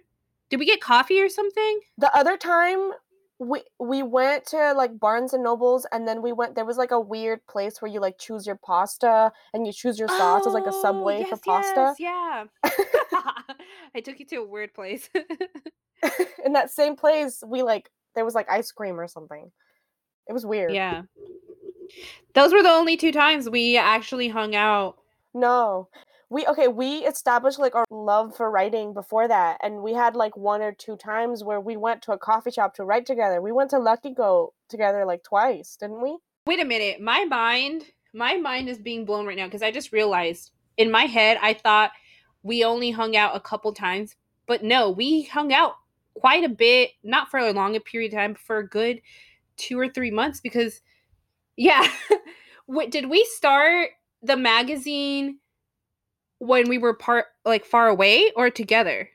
did 0.51 0.59
we 0.59 0.67
get 0.67 0.81
coffee 0.81 1.21
or 1.21 1.29
something? 1.29 1.81
The 1.99 2.15
other 2.17 2.37
time 2.37 2.93
we 3.39 3.63
we 3.81 4.03
went 4.03 4.47
to 4.47 4.73
like 4.75 4.99
barnes 4.99 5.33
and 5.33 5.43
nobles 5.43 5.87
and 5.93 6.07
then 6.07 6.23
we 6.23 6.33
went 6.33 6.55
there 6.55 6.65
was 6.65 6.77
like 6.77 6.91
a 6.91 7.01
weird 7.01 7.45
place 7.47 7.81
where 7.81 7.91
you 7.91 8.01
like 8.01 8.19
choose 8.19 8.47
your 8.47 8.59
pasta 8.65 9.33
and 9.53 9.67
you 9.67 9.73
choose 9.73 9.99
your 9.99 10.09
sauce 10.09 10.43
oh, 10.45 10.47
it's 10.47 10.55
like 10.55 10.67
a 10.67 10.73
oh, 10.73 10.83
subway 10.83 11.21
yes, 11.21 11.29
for 11.31 11.37
pasta. 11.39 11.95
yes, 11.99 12.47
yeah. 12.63 12.71
I 13.95 14.01
took 14.01 14.19
you 14.19 14.27
to 14.27 14.37
a 14.37 14.47
weird 14.47 14.75
place. 14.75 15.09
In 16.45 16.53
that 16.53 16.71
same 16.71 16.97
place 16.97 17.43
we 17.47 17.63
like 17.63 17.91
there 18.15 18.25
was 18.25 18.35
like 18.35 18.51
ice 18.51 18.71
cream 18.73 18.99
or 18.99 19.09
something. 19.09 19.51
It 20.29 20.33
was 20.33 20.47
weird. 20.47 20.73
Yeah 20.73 21.03
those 22.35 22.53
were 22.53 22.63
the 22.63 22.69
only 22.69 22.97
two 22.97 23.13
times 23.13 23.49
we 23.49 23.77
actually 23.77 24.29
hung 24.29 24.55
out. 24.55 24.97
No. 25.33 25.89
We 26.31 26.47
okay, 26.47 26.69
we 26.69 26.99
established 26.99 27.59
like 27.59 27.75
our 27.75 27.85
love 27.91 28.37
for 28.37 28.51
writing 28.51 28.93
before 28.95 29.29
that 29.29 29.59
and 29.63 29.83
we 29.83 29.93
had 29.93 30.17
like 30.17 30.37
one 30.37 30.63
or 30.63 30.73
two 30.73 30.97
times 30.97 31.45
where 31.45 31.61
we 31.61 31.77
went 31.77 32.03
to 32.03 32.13
a 32.13 32.19
coffee 32.19 32.51
shop 32.51 32.75
to 32.75 32.85
write 32.85 33.07
together. 33.07 33.41
We 33.41 33.53
went 33.53 33.71
to 33.71 33.79
Lucky 33.79 34.13
Goat 34.13 34.53
together 34.69 35.05
like 35.05 35.23
twice, 35.23 35.77
didn't 35.77 36.03
we? 36.03 36.17
Wait 36.47 36.61
a 36.61 36.65
minute. 36.65 37.01
My 37.01 37.25
mind, 37.25 37.85
my 38.13 38.37
mind 38.37 38.69
is 38.69 38.79
being 38.79 39.05
blown 39.05 39.27
right 39.27 39.37
now 39.37 39.47
because 39.47 39.63
I 39.63 39.71
just 39.71 39.93
realized 39.93 40.51
in 40.77 40.91
my 40.91 41.05
head 41.05 41.39
I 41.41 41.55
thought 41.55 41.93
we 42.43 42.65
only 42.65 42.91
hung 42.91 43.17
out 43.17 43.37
a 43.37 43.41
couple 43.41 43.73
times, 43.73 44.17
but 44.47 44.63
no, 44.63 44.91
we 44.91 45.23
hung 45.23 45.53
out 45.53 45.77
quite 46.15 46.45
a 46.45 46.49
bit, 46.49 46.91
not 47.03 47.31
for 47.31 47.39
a 47.39 47.53
long 47.53 47.79
period 47.81 48.13
of 48.13 48.19
time, 48.19 48.33
but 48.33 48.43
for 48.43 48.59
a 48.59 48.69
good 48.69 49.01
2 49.57 49.79
or 49.79 49.89
3 49.89 50.11
months 50.11 50.41
because 50.41 50.81
yeah. 51.57 51.89
did 52.91 53.11
we 53.11 53.25
start 53.37 53.91
the 54.23 54.37
magazine 54.37 55.39
when 56.39 56.69
we 56.69 56.79
were 56.79 56.95
part 56.95 57.27
like 57.45 57.65
far 57.65 57.89
away 57.89 58.33
or 58.37 58.51
together? 58.51 59.11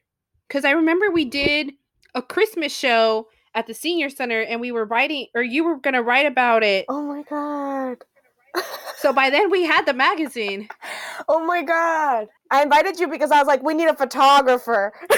Cuz 0.50 0.66
I 0.66 0.72
remember 0.72 1.12
we 1.12 1.26
did 1.26 1.74
a 2.16 2.22
Christmas 2.22 2.76
show 2.76 3.28
at 3.56 3.68
the 3.68 3.74
senior 3.74 4.10
center 4.10 4.42
and 4.42 4.62
we 4.62 4.72
were 4.72 4.86
writing 4.86 5.28
or 5.36 5.42
you 5.42 5.64
were 5.64 5.78
going 5.78 5.94
to 5.94 6.04
write 6.04 6.26
about 6.26 6.64
it. 6.64 6.86
Oh 6.88 7.02
my 7.02 7.24
god. 7.24 7.98
So 8.98 9.14
by 9.14 9.30
then 9.30 9.50
we 9.50 9.64
had 9.66 9.86
the 9.86 9.94
magazine. 9.94 10.68
Oh 11.28 11.46
my 11.46 11.62
god. 11.62 12.28
I 12.50 12.64
invited 12.64 13.00
you 13.00 13.08
because 13.08 13.30
I 13.30 13.38
was 13.38 13.46
like 13.46 13.62
we 13.62 13.76
need 13.76 13.88
a 13.90 13.96
photographer. 13.96 14.94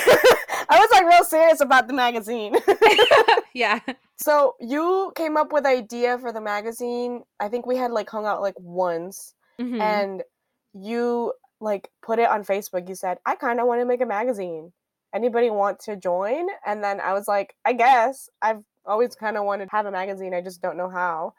I 0.72 0.80
was 0.80 0.90
like 0.92 1.06
real 1.06 1.24
serious 1.24 1.62
about 1.62 1.88
the 1.88 1.94
magazine. 1.94 2.56
yeah. 3.54 3.80
So 4.18 4.56
you 4.60 5.14
came 5.16 5.38
up 5.38 5.54
with 5.54 5.66
idea 5.66 6.18
for 6.18 6.34
the 6.34 6.42
magazine. 6.42 7.24
I 7.40 7.50
think 7.50 7.66
we 7.66 7.78
had 7.78 7.92
like 7.92 8.10
hung 8.10 8.26
out 8.26 8.42
like 8.42 8.56
once, 8.58 9.36
mm-hmm. 9.60 9.80
and 9.80 10.24
you 10.74 11.34
like 11.60 11.90
put 12.02 12.20
it 12.20 12.30
on 12.30 12.44
Facebook. 12.44 12.90
You 12.90 12.96
said, 12.96 13.20
"I 13.26 13.36
kind 13.36 13.60
of 13.60 13.68
want 13.68 13.82
to 13.82 13.86
make 13.86 14.02
a 14.02 14.06
magazine. 14.06 14.74
Anybody 15.14 15.50
want 15.50 15.80
to 15.82 15.96
join?" 15.96 16.48
And 16.66 16.84
then 16.84 17.00
I 17.00 17.14
was 17.14 17.28
like, 17.28 17.56
"I 17.64 17.74
guess 17.74 18.30
I've 18.42 18.64
always 18.86 19.16
kind 19.16 19.38
of 19.38 19.46
wanted 19.46 19.66
to 19.66 19.72
have 19.72 19.86
a 19.86 19.92
magazine. 19.92 20.34
I 20.34 20.42
just 20.42 20.62
don't 20.62 20.78
know 20.78 20.90
how." 20.90 21.34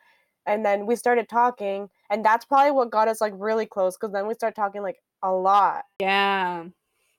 And 0.47 0.65
then 0.65 0.87
we 0.87 0.97
started 0.97 1.29
talking, 1.29 1.89
and 2.11 2.25
that's 2.25 2.45
probably 2.45 2.73
what 2.73 2.91
got 2.91 3.09
us 3.09 3.21
like 3.21 3.33
really 3.37 3.67
close 3.67 3.97
because 3.97 4.13
then 4.13 4.27
we 4.27 4.35
started 4.35 4.57
talking 4.57 4.83
like 4.83 4.97
a 5.23 5.31
lot. 5.33 5.85
Yeah. 6.01 6.65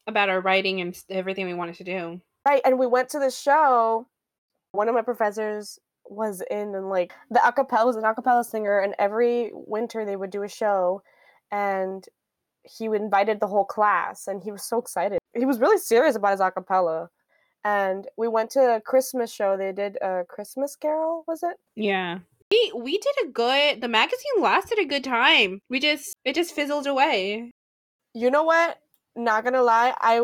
About 0.08 0.30
our 0.30 0.42
writing 0.42 0.82
and 0.82 0.98
everything 1.10 1.46
we 1.46 1.54
wanted 1.54 1.76
to 1.76 1.84
do. 1.86 2.22
Right, 2.46 2.62
and 2.66 2.78
we 2.78 2.88
went 2.88 3.08
to 3.10 3.20
the 3.20 3.32
show. 3.32 4.08
One 4.74 4.90
of 4.90 4.96
my 4.96 5.02
professors 5.02 5.80
was 6.06 6.44
in 6.52 6.76
and 6.76 6.90
like 6.90 7.14
the 7.30 7.40
acapella 7.40 7.86
was 7.86 7.96
an 7.96 8.04
acapella 8.04 8.44
singer, 8.44 8.80
and 8.80 8.94
every 9.00 9.52
winter 9.54 10.04
they 10.04 10.18
would 10.18 10.30
do 10.30 10.44
a 10.44 10.50
show, 10.50 11.02
and 11.52 12.06
he 12.64 12.86
invited 12.86 13.40
the 13.40 13.48
whole 13.48 13.64
class, 13.64 14.28
and 14.28 14.44
he 14.44 14.52
was 14.52 14.64
so 14.64 14.78
excited. 14.78 15.20
He 15.34 15.46
was 15.46 15.60
really 15.60 15.78
serious 15.78 16.18
about 16.18 16.32
his 16.32 16.42
acapella, 16.42 17.08
and 17.64 18.08
we 18.18 18.28
went 18.28 18.50
to 18.52 18.76
a 18.76 18.82
Christmas 18.82 19.32
show. 19.32 19.56
They 19.56 19.72
did 19.72 19.98
a 20.02 20.26
Christmas 20.28 20.76
Carol, 20.76 21.24
was 21.26 21.44
it? 21.44 21.56
Yeah. 21.76 22.20
We 22.54 22.72
we 22.76 22.98
did 23.00 23.16
a 23.26 23.32
good 23.32 23.82
the 23.82 23.88
magazine 23.88 24.38
lasted 24.40 24.78
a 24.80 24.86
good 24.86 25.04
time. 25.04 25.60
We 25.70 25.80
just 25.80 26.14
it 26.24 26.36
just 26.36 26.54
fizzled 26.54 26.86
away. 26.88 27.50
You 28.14 28.30
know 28.30 28.44
what? 28.44 28.78
Not 29.16 29.44
gonna 29.44 29.64
lie, 29.64 29.96
I 30.00 30.22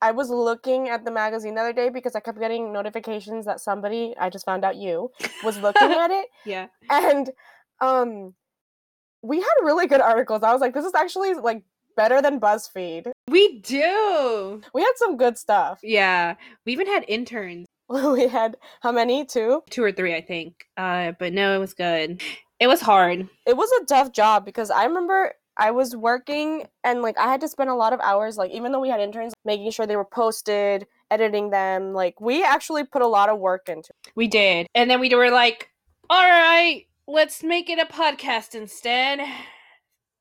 I 0.00 0.12
was 0.12 0.30
looking 0.30 0.88
at 0.88 1.04
the 1.04 1.10
magazine 1.10 1.54
the 1.54 1.60
other 1.62 1.72
day 1.72 1.88
because 1.90 2.14
I 2.16 2.20
kept 2.20 2.38
getting 2.38 2.72
notifications 2.72 3.44
that 3.46 3.60
somebody 3.60 4.14
I 4.18 4.30
just 4.30 4.44
found 4.46 4.64
out 4.64 4.76
you 4.76 5.10
was 5.44 5.58
looking 5.58 5.92
at 5.92 6.10
it. 6.10 6.26
Yeah. 6.46 6.66
and 6.90 7.30
um 7.82 8.34
we 9.22 9.38
had 9.40 9.56
really 9.64 9.86
good 9.86 10.00
articles 10.00 10.42
i 10.42 10.52
was 10.52 10.60
like 10.62 10.72
this 10.72 10.84
is 10.84 10.94
actually 10.94 11.34
like 11.34 11.62
better 11.96 12.22
than 12.22 12.38
buzzfeed 12.40 13.10
We 13.28 13.60
do. 13.60 14.62
we 14.72 14.80
had 14.82 14.92
some 14.96 15.16
good 15.16 15.36
stuff 15.36 15.80
Yeah. 15.82 16.36
We 16.64 16.72
even 16.72 16.86
had 16.86 17.04
interns. 17.08 17.65
we 18.14 18.28
had 18.28 18.56
how 18.80 18.92
many 18.92 19.24
two 19.24 19.62
Two 19.70 19.82
or 19.84 19.92
three, 19.92 20.14
I 20.14 20.20
think. 20.20 20.66
Uh 20.76 21.12
but 21.18 21.32
no, 21.32 21.54
it 21.54 21.58
was 21.58 21.74
good. 21.74 22.22
It 22.58 22.66
was 22.68 22.80
hard. 22.80 23.28
it 23.46 23.56
was 23.56 23.70
a 23.82 23.84
tough 23.84 24.12
job 24.12 24.44
because 24.46 24.70
i 24.70 24.84
remember 24.84 25.34
i 25.58 25.70
was 25.70 25.94
working 25.94 26.66
and 26.84 27.02
like 27.02 27.18
i 27.18 27.28
had 27.30 27.40
to 27.42 27.48
spend 27.48 27.68
a 27.68 27.74
lot 27.74 27.92
of 27.92 28.00
hours 28.00 28.38
like 28.38 28.50
even 28.50 28.72
though 28.72 28.80
we 28.80 28.88
had 28.88 28.98
interns 29.00 29.34
making 29.44 29.70
sure 29.70 29.86
they 29.86 29.94
were 29.96 30.06
posted 30.06 30.86
editing 31.10 31.50
them 31.50 31.92
like 31.92 32.18
we 32.20 32.42
actually 32.42 32.82
put 32.84 33.02
a 33.02 33.06
lot 33.06 33.28
of 33.28 33.38
work 33.38 33.68
into 33.68 33.90
it. 34.04 34.12
We 34.16 34.26
did. 34.26 34.66
And 34.74 34.90
then 34.90 35.00
we 35.00 35.14
were 35.14 35.30
like, 35.30 35.68
all 36.10 36.22
right, 36.28 36.86
let's 37.06 37.42
make 37.44 37.68
it 37.70 37.78
a 37.78 37.84
podcast 37.92 38.54
instead. 38.54 39.20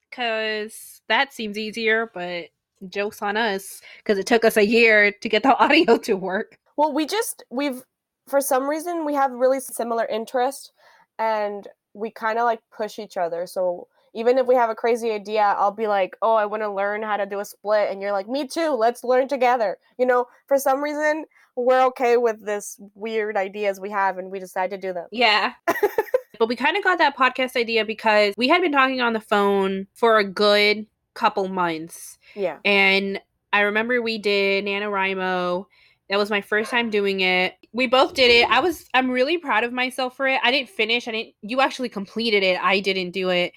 Because 0.10 1.02
that 1.08 1.34
seems 1.34 1.58
easier, 1.58 2.10
but 2.14 2.46
joke's 2.90 3.22
on 3.22 3.38
us. 3.38 3.82
Because 3.98 4.18
it 4.18 4.26
took 4.28 4.46
us 4.46 4.58
a 4.58 4.66
year 4.66 5.12
to 5.22 5.30
get 5.30 5.44
the 5.44 5.58
audio 5.64 5.98
to 5.98 6.14
work. 6.16 6.58
Well 6.78 6.94
we 6.94 7.06
just 7.06 7.44
we've 7.50 7.84
for 8.28 8.42
some 8.42 8.68
reason 8.68 9.06
we 9.06 9.14
have 9.14 9.32
really 9.32 9.60
similar 9.60 10.06
interest 10.06 10.72
and 11.20 11.68
we 11.94 12.12
kind 12.12 12.38
of 12.38 12.46
like 12.46 12.60
push 12.76 13.00
each 13.00 13.18
other 13.18 13.46
so 13.46 13.88
even 14.14 14.38
if 14.38 14.48
we 14.48 14.56
have 14.56 14.70
a 14.70 14.76
crazy 14.76 15.12
idea 15.12 15.42
i'll 15.58 15.72
be 15.72 15.88
like 15.88 16.16
oh 16.22 16.36
i 16.36 16.46
want 16.46 16.64
to 16.64 16.70
learn 16.70 17.02
how 17.04 17.18
to 17.18 17.26
do 17.26 17.40
a 17.40 17.46
split 17.46 17.92
and 17.92 18.02
you're 18.02 18.12
like 18.12 18.28
me 18.28 18.48
too 18.48 18.72
let's 18.72 19.04
learn 19.04 19.28
together 19.28 19.78
you 19.98 20.06
know 20.06 20.26
for 20.48 20.58
some 20.58 20.82
reason 20.84 21.26
we're 21.56 21.86
okay 21.86 22.18
with 22.18 22.46
this 22.46 22.80
weird 22.96 23.38
ideas 23.38 23.80
we 23.80 23.90
have 23.90 24.18
and 24.18 24.30
we 24.32 24.40
decide 24.40 24.70
to 24.70 24.78
do 24.78 24.94
them 24.94 25.08
Yeah. 25.12 25.54
but 26.40 26.50
we 26.50 26.56
kind 26.56 26.76
of 26.76 26.84
got 26.84 26.98
that 26.98 27.16
podcast 27.18 27.56
idea 27.56 27.86
because 27.86 28.34
we 28.38 28.48
had 28.50 28.62
been 28.62 28.72
talking 28.72 29.02
on 29.02 29.14
the 29.14 29.22
phone 29.22 29.88
for 29.94 30.18
a 30.18 30.24
good 30.24 30.86
couple 31.14 31.48
months. 31.48 32.18
yeah 32.36 32.58
And 32.66 33.22
I 33.54 33.62
remember 33.62 34.02
we 34.02 34.18
did 34.18 34.66
NaNoWriMo. 34.66 35.66
That 36.10 36.18
was 36.18 36.30
my 36.30 36.42
first 36.42 36.70
time 36.70 36.90
doing 36.90 37.22
it. 37.22 37.56
We 37.74 37.88
both 37.88 38.14
did 38.14 38.30
it. 38.30 38.50
I 38.50 38.60
was 38.60 38.86
I'm 38.94 39.10
really 39.10 39.38
proud 39.38 39.64
of 39.64 39.74
myself 39.74 40.16
for 40.16 40.28
it. 40.28 40.40
I 40.44 40.52
didn't 40.52 40.70
finish. 40.70 41.08
I 41.08 41.12
didn't 41.12 41.36
you 41.42 41.62
actually 41.62 41.90
completed 41.90 42.44
it. 42.44 42.60
I 42.62 42.80
didn't 42.80 43.12
do 43.12 43.30
it. 43.30 43.54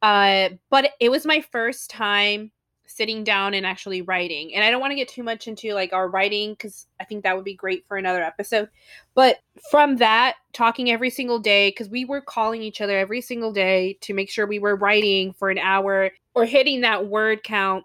Uh 0.00 0.50
but 0.68 0.90
it 1.00 1.10
was 1.10 1.24
my 1.24 1.40
first 1.40 1.90
time 1.90 2.50
sitting 2.86 3.24
down 3.24 3.54
and 3.54 3.64
actually 3.64 4.02
writing. 4.02 4.54
And 4.54 4.64
I 4.64 4.70
don't 4.70 4.80
want 4.80 4.90
to 4.90 4.96
get 4.96 5.08
too 5.08 5.22
much 5.22 5.46
into 5.46 5.72
like 5.72 5.92
our 5.92 6.08
writing 6.08 6.56
cuz 6.56 6.86
I 7.00 7.04
think 7.04 7.22
that 7.22 7.36
would 7.36 7.44
be 7.44 7.54
great 7.54 7.86
for 7.86 7.96
another 7.96 8.22
episode. 8.22 8.68
But 9.14 9.38
from 9.70 9.96
that 9.98 10.34
talking 10.52 10.90
every 10.90 11.08
single 11.10 11.38
day 11.38 11.70
cuz 11.70 11.88
we 11.88 12.04
were 12.04 12.20
calling 12.20 12.62
each 12.62 12.80
other 12.80 12.98
every 12.98 13.20
single 13.20 13.52
day 13.52 13.96
to 14.00 14.12
make 14.12 14.28
sure 14.28 14.46
we 14.46 14.58
were 14.58 14.74
writing 14.74 15.32
for 15.32 15.50
an 15.50 15.58
hour 15.58 16.10
or 16.34 16.44
hitting 16.44 16.80
that 16.80 17.06
word 17.06 17.44
count 17.44 17.84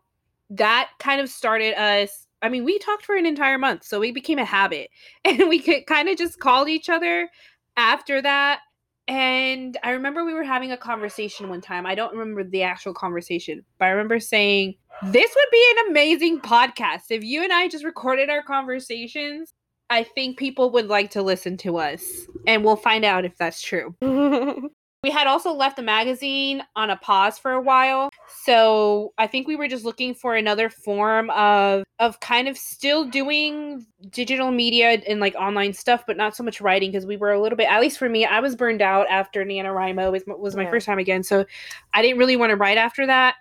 that 0.50 0.90
kind 1.00 1.20
of 1.20 1.30
started 1.30 1.74
us 1.76 2.27
i 2.42 2.50
mean 2.50 2.64
we 2.64 2.78
talked 2.80 3.06
for 3.06 3.16
an 3.16 3.26
entire 3.26 3.58
month 3.58 3.84
so 3.84 4.00
we 4.00 4.12
became 4.12 4.40
a 4.40 4.46
habit 4.46 4.90
and 5.26 5.48
we 5.50 5.60
could 5.60 5.86
kind 5.86 6.10
of 6.10 6.18
just 6.18 6.40
called 6.40 6.70
each 6.70 6.90
other 6.90 7.30
after 7.76 8.22
that 8.22 8.62
and 9.08 9.78
i 9.84 9.92
remember 9.92 10.26
we 10.26 10.34
were 10.34 10.44
having 10.44 10.72
a 10.72 10.78
conversation 10.78 11.50
one 11.50 11.62
time 11.62 11.86
i 11.86 11.96
don't 11.96 12.16
remember 12.16 12.44
the 12.44 12.64
actual 12.64 12.94
conversation 12.94 13.64
but 13.78 13.86
i 13.86 13.90
remember 13.90 14.20
saying 14.20 14.74
this 15.04 15.32
would 15.36 15.52
be 15.52 15.74
an 15.78 15.92
amazing 15.92 16.40
podcast. 16.40 17.12
If 17.12 17.24
you 17.24 17.44
and 17.44 17.54
i 17.54 17.68
just 17.68 17.86
recorded 17.86 18.30
our 18.30 18.44
conversations 18.44 19.54
i 19.90 20.04
think 20.04 20.38
people 20.38 20.72
would 20.72 20.88
like 20.88 21.12
to 21.12 21.22
listen 21.22 21.56
to 21.58 21.78
us 21.78 22.04
and 22.46 22.66
we'll 22.66 22.76
find 22.76 23.06
out 23.06 23.24
if 23.24 23.38
that's 23.38 23.62
true 23.62 23.96
we 25.04 25.12
had 25.12 25.28
also 25.28 25.54
left 25.54 25.76
the 25.76 25.84
magazine 25.84 26.64
on 26.76 26.90
a 26.90 26.98
pause 26.98 27.38
for 27.38 27.52
a 27.52 27.62
while. 27.62 28.10
So 28.44 29.14
i 29.18 29.28
think 29.28 29.48
we 29.48 29.56
were 29.56 29.68
just 29.68 29.86
looking 29.86 30.14
for 30.14 30.36
another 30.36 30.70
form 30.70 31.30
of 31.32 31.84
of 32.00 32.20
kind 32.20 32.48
of 32.48 32.58
still 32.58 33.06
doing 33.06 33.86
digital 34.10 34.52
media 34.52 35.02
and 35.08 35.20
like 35.20 35.36
online 35.36 35.74
stuff 35.74 36.04
but 36.08 36.16
not 36.18 36.36
so 36.36 36.44
much 36.44 36.62
writing 36.62 36.92
because 36.92 37.06
we 37.06 37.18
were 37.18 37.32
a 37.32 37.42
little 37.42 37.58
bit 37.58 37.68
at 37.70 37.82
least 37.82 37.98
for 37.98 38.08
me 38.10 38.26
i 38.26 38.40
was 38.40 38.56
burned 38.56 38.82
out 38.82 39.08
after 39.10 39.44
NaNoWriMo 39.44 40.12
was, 40.12 40.24
was 40.28 40.56
my 40.56 40.64
Yeah. 40.64 40.70
first 40.70 40.86
time 40.86 41.00
again. 41.00 41.24
So 41.24 41.46
i 41.94 42.02
didn't 42.02 42.18
really 42.20 42.36
want 42.38 42.52
to 42.52 42.56
write 42.56 42.78
after 42.78 43.06
that. 43.08 43.36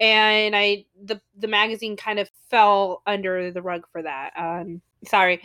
And 0.00 0.54
i 0.56 0.84
the 1.02 1.20
the 1.38 1.48
magazine 1.48 1.96
kind 1.96 2.18
of 2.18 2.30
fell 2.50 3.02
under 3.06 3.50
the 3.50 3.62
rug 3.62 3.86
for 3.90 4.02
that. 4.02 4.32
Um 4.36 4.80
sorry. 5.04 5.40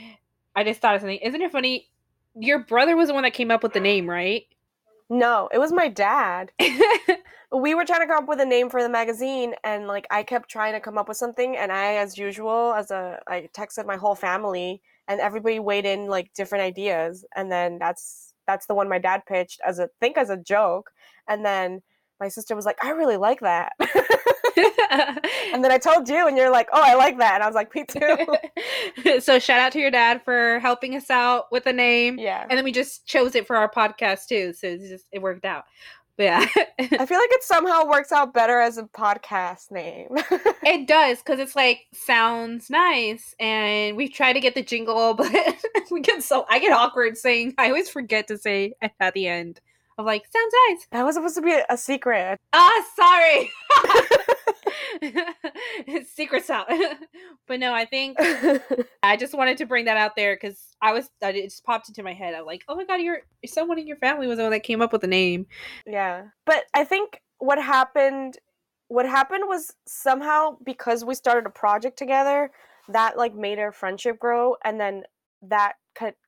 I 0.55 0.63
just 0.63 0.81
thought 0.81 0.95
of 0.95 1.01
something. 1.01 1.19
Isn't 1.19 1.41
it 1.41 1.51
funny? 1.51 1.89
Your 2.35 2.59
brother 2.59 2.95
was 2.97 3.07
the 3.07 3.13
one 3.13 3.23
that 3.23 3.33
came 3.33 3.51
up 3.51 3.63
with 3.63 3.73
the 3.73 3.79
name 3.79 4.09
right 4.09 4.43
no 5.11 5.47
it 5.53 5.59
was 5.59 5.71
my 5.71 5.87
dad. 5.87 6.51
We 7.53 7.75
were 7.75 7.83
trying 7.83 7.99
to 7.99 8.07
come 8.07 8.23
up 8.23 8.29
with 8.29 8.39
a 8.39 8.45
name 8.45 8.69
for 8.69 8.81
the 8.81 8.87
magazine 8.87 9.55
and 9.65 9.85
like 9.85 10.07
i 10.09 10.23
kept 10.23 10.49
trying 10.49 10.71
to 10.71 10.79
come 10.79 10.97
up 10.97 11.09
with 11.09 11.17
something 11.17 11.57
and 11.57 11.69
i 11.69 11.95
as 11.95 12.17
usual 12.17 12.73
as 12.73 12.91
a 12.91 13.19
i 13.27 13.49
texted 13.53 13.85
my 13.85 13.97
whole 13.97 14.15
family 14.15 14.81
and 15.09 15.19
everybody 15.19 15.59
weighed 15.59 15.85
in 15.85 16.07
like 16.07 16.33
different 16.33 16.63
ideas 16.63 17.25
and 17.35 17.51
then 17.51 17.77
that's 17.77 18.33
that's 18.47 18.67
the 18.67 18.73
one 18.73 18.87
my 18.87 18.99
dad 18.99 19.23
pitched 19.27 19.59
as 19.67 19.79
a 19.79 19.89
think 19.99 20.17
as 20.17 20.29
a 20.29 20.37
joke 20.37 20.91
and 21.27 21.45
then 21.45 21.81
my 22.21 22.29
sister 22.29 22.55
was 22.55 22.65
like 22.65 22.81
i 22.85 22.91
really 22.91 23.17
like 23.17 23.41
that 23.41 23.73
and 25.53 25.63
then 25.63 25.71
i 25.71 25.77
told 25.77 26.07
you 26.09 26.27
and 26.27 26.37
you're 26.37 26.51
like 26.51 26.67
oh 26.73 26.81
i 26.83 26.93
like 26.95 27.17
that 27.17 27.35
and 27.35 27.43
i 27.43 27.45
was 27.45 27.55
like 27.55 27.73
me 27.75 27.83
too 27.87 29.19
so 29.19 29.39
shout 29.39 29.59
out 29.59 29.71
to 29.71 29.79
your 29.79 29.91
dad 29.91 30.21
for 30.23 30.59
helping 30.59 30.95
us 30.95 31.09
out 31.09 31.51
with 31.51 31.63
the 31.63 31.73
name. 31.73 32.17
yeah 32.19 32.45
And 32.49 32.57
then 32.57 32.63
we 32.63 32.71
just 32.71 33.05
chose 33.05 33.35
it 33.35 33.47
for 33.47 33.55
our 33.55 33.69
podcast 33.69 34.27
too. 34.27 34.53
So 34.53 34.67
it's 34.67 34.87
just 34.87 35.05
it 35.11 35.21
worked 35.21 35.45
out. 35.45 35.65
But 36.17 36.23
yeah. 36.23 36.45
i 36.79 37.05
feel 37.05 37.17
like 37.17 37.31
it 37.31 37.43
somehow 37.43 37.85
works 37.87 38.11
out 38.11 38.33
better 38.33 38.59
as 38.59 38.77
a 38.77 38.83
podcast 38.83 39.71
name 39.71 40.09
it 40.63 40.87
does 40.87 41.19
because 41.19 41.39
it's 41.39 41.55
like 41.55 41.87
sounds 41.93 42.69
nice 42.69 43.33
and 43.39 43.95
we 43.95 44.07
try 44.09 44.33
to 44.33 44.39
get 44.39 44.53
the 44.53 44.61
jingle, 44.61 45.13
but 45.15 45.31
we 45.89 46.01
get 46.01 46.21
so 46.23 46.45
I 46.49 46.59
get 46.59 46.71
awkward 46.71 47.17
saying 47.17 47.55
I 47.57 47.67
always 47.67 47.89
forget 47.89 48.27
to 48.27 48.37
say 48.37 48.73
at 48.81 49.13
the 49.13 49.27
end 49.27 49.59
of 49.97 50.05
like 50.05 50.23
sounds 50.31 50.53
nice. 50.69 50.87
that 50.91 51.03
was 51.03 51.15
supposed 51.15 51.35
to 51.35 51.41
be 51.41 51.53
a, 51.53 51.65
a 51.69 51.77
secret 51.77 52.39
Ah, 52.53 52.85
sorry. 52.95 54.37
Secrets 56.13 56.49
out. 56.49 56.67
but 57.47 57.59
no, 57.59 57.73
I 57.73 57.85
think 57.85 58.17
I 59.03 59.17
just 59.17 59.33
wanted 59.33 59.57
to 59.57 59.65
bring 59.65 59.85
that 59.85 59.97
out 59.97 60.15
there 60.15 60.35
because 60.35 60.59
I 60.81 60.93
was 60.93 61.09
it 61.21 61.43
just 61.43 61.63
popped 61.63 61.89
into 61.89 62.03
my 62.03 62.13
head. 62.13 62.33
I'm 62.33 62.45
like, 62.45 62.63
oh 62.67 62.75
my 62.75 62.85
god, 62.85 63.01
your 63.01 63.19
someone 63.45 63.79
in 63.79 63.87
your 63.87 63.97
family 63.97 64.27
was 64.27 64.37
the 64.37 64.43
one 64.43 64.51
that 64.51 64.63
came 64.63 64.81
up 64.81 64.91
with 64.91 65.01
the 65.01 65.07
name. 65.07 65.47
Yeah. 65.85 66.25
But 66.45 66.65
I 66.73 66.83
think 66.83 67.21
what 67.39 67.61
happened 67.61 68.37
what 68.87 69.05
happened 69.05 69.43
was 69.47 69.71
somehow 69.87 70.57
because 70.65 71.05
we 71.05 71.15
started 71.15 71.45
a 71.45 71.49
project 71.49 71.97
together, 71.97 72.51
that 72.89 73.17
like 73.17 73.35
made 73.35 73.59
our 73.59 73.71
friendship 73.71 74.19
grow 74.19 74.55
and 74.63 74.79
then 74.79 75.03
that 75.43 75.73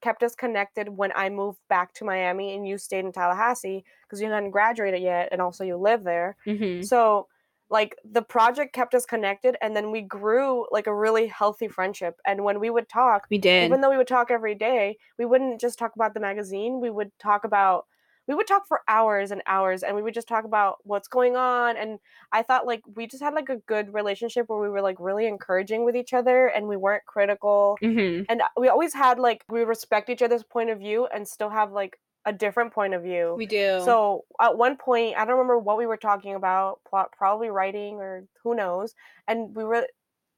kept 0.02 0.24
us 0.24 0.36
connected 0.36 0.90
when 0.90 1.12
I 1.16 1.30
moved 1.30 1.60
back 1.70 1.94
to 1.96 2.06
Miami 2.06 2.56
and 2.56 2.68
you 2.68 2.78
stayed 2.78 3.06
in 3.06 3.12
Tallahassee 3.12 3.84
because 4.04 4.22
you 4.22 4.30
hadn't 4.30 4.52
graduated 4.52 5.02
yet 5.02 5.30
and 5.32 5.42
also 5.42 5.64
you 5.64 5.78
live 5.78 6.04
there. 6.04 6.36
Mm-hmm. 6.46 6.84
So 6.84 7.28
like 7.74 7.98
the 8.06 8.22
project 8.22 8.72
kept 8.72 8.94
us 8.94 9.04
connected 9.04 9.58
and 9.60 9.76
then 9.76 9.90
we 9.90 10.00
grew 10.00 10.68
like 10.72 10.86
a 10.86 10.94
really 10.94 11.26
healthy 11.26 11.68
friendship 11.68 12.16
and 12.26 12.44
when 12.44 12.60
we 12.60 12.70
would 12.70 12.88
talk 12.88 13.26
We 13.32 13.40
did. 13.40 13.66
even 13.66 13.82
though 13.82 13.90
we 13.90 13.98
would 13.98 14.08
talk 14.08 14.30
every 14.30 14.54
day, 14.54 14.98
we 15.18 15.26
wouldn't 15.26 15.60
just 15.60 15.80
talk 15.80 15.96
about 15.96 16.14
the 16.14 16.20
magazine. 16.20 16.80
We 16.80 16.92
would 16.92 17.12
talk 17.20 17.44
about 17.44 17.86
we 18.28 18.36
would 18.36 18.48
talk 18.48 18.68
for 18.68 18.82
hours 18.88 19.32
and 19.32 19.42
hours 19.48 19.82
and 19.82 19.96
we 19.96 20.04
would 20.04 20.14
just 20.14 20.28
talk 20.28 20.46
about 20.46 20.78
what's 20.84 21.08
going 21.08 21.36
on 21.36 21.76
and 21.76 21.98
I 22.32 22.44
thought 22.44 22.68
like 22.68 22.82
we 22.96 23.08
just 23.08 23.24
had 23.24 23.34
like 23.34 23.50
a 23.50 23.58
good 23.58 23.92
relationship 23.92 24.48
where 24.48 24.60
we 24.60 24.70
were 24.70 24.82
like 24.82 24.98
really 25.00 25.26
encouraging 25.26 25.84
with 25.84 25.96
each 25.96 26.14
other 26.14 26.48
and 26.48 26.68
we 26.68 26.78
weren't 26.78 27.06
critical 27.08 27.78
mm-hmm. 27.82 28.24
and 28.30 28.42
we 28.56 28.70
always 28.70 28.94
had 28.94 29.18
like 29.18 29.44
we 29.50 29.64
respect 29.64 30.10
each 30.10 30.22
other's 30.22 30.44
point 30.44 30.70
of 30.70 30.78
view 30.78 31.08
and 31.14 31.28
still 31.28 31.50
have 31.50 31.72
like 31.72 31.98
a 32.26 32.34
different 32.34 32.74
point 32.74 32.94
of 32.94 33.04
view. 33.04 33.36
We 33.38 33.46
do. 33.46 33.82
So 33.84 34.26
at 34.40 34.58
one 34.58 34.78
point, 34.78 35.16
I 35.18 35.26
don't 35.26 35.34
remember 35.34 35.60
what 35.60 35.78
we 35.78 35.86
were 35.86 35.98
talking 35.98 36.36
about, 36.36 36.80
plot, 36.88 37.12
probably 37.18 37.50
writing 37.50 37.96
or 37.96 38.26
who 38.44 38.56
knows, 38.56 38.96
and 39.28 39.56
we 39.56 39.64
were 39.64 39.88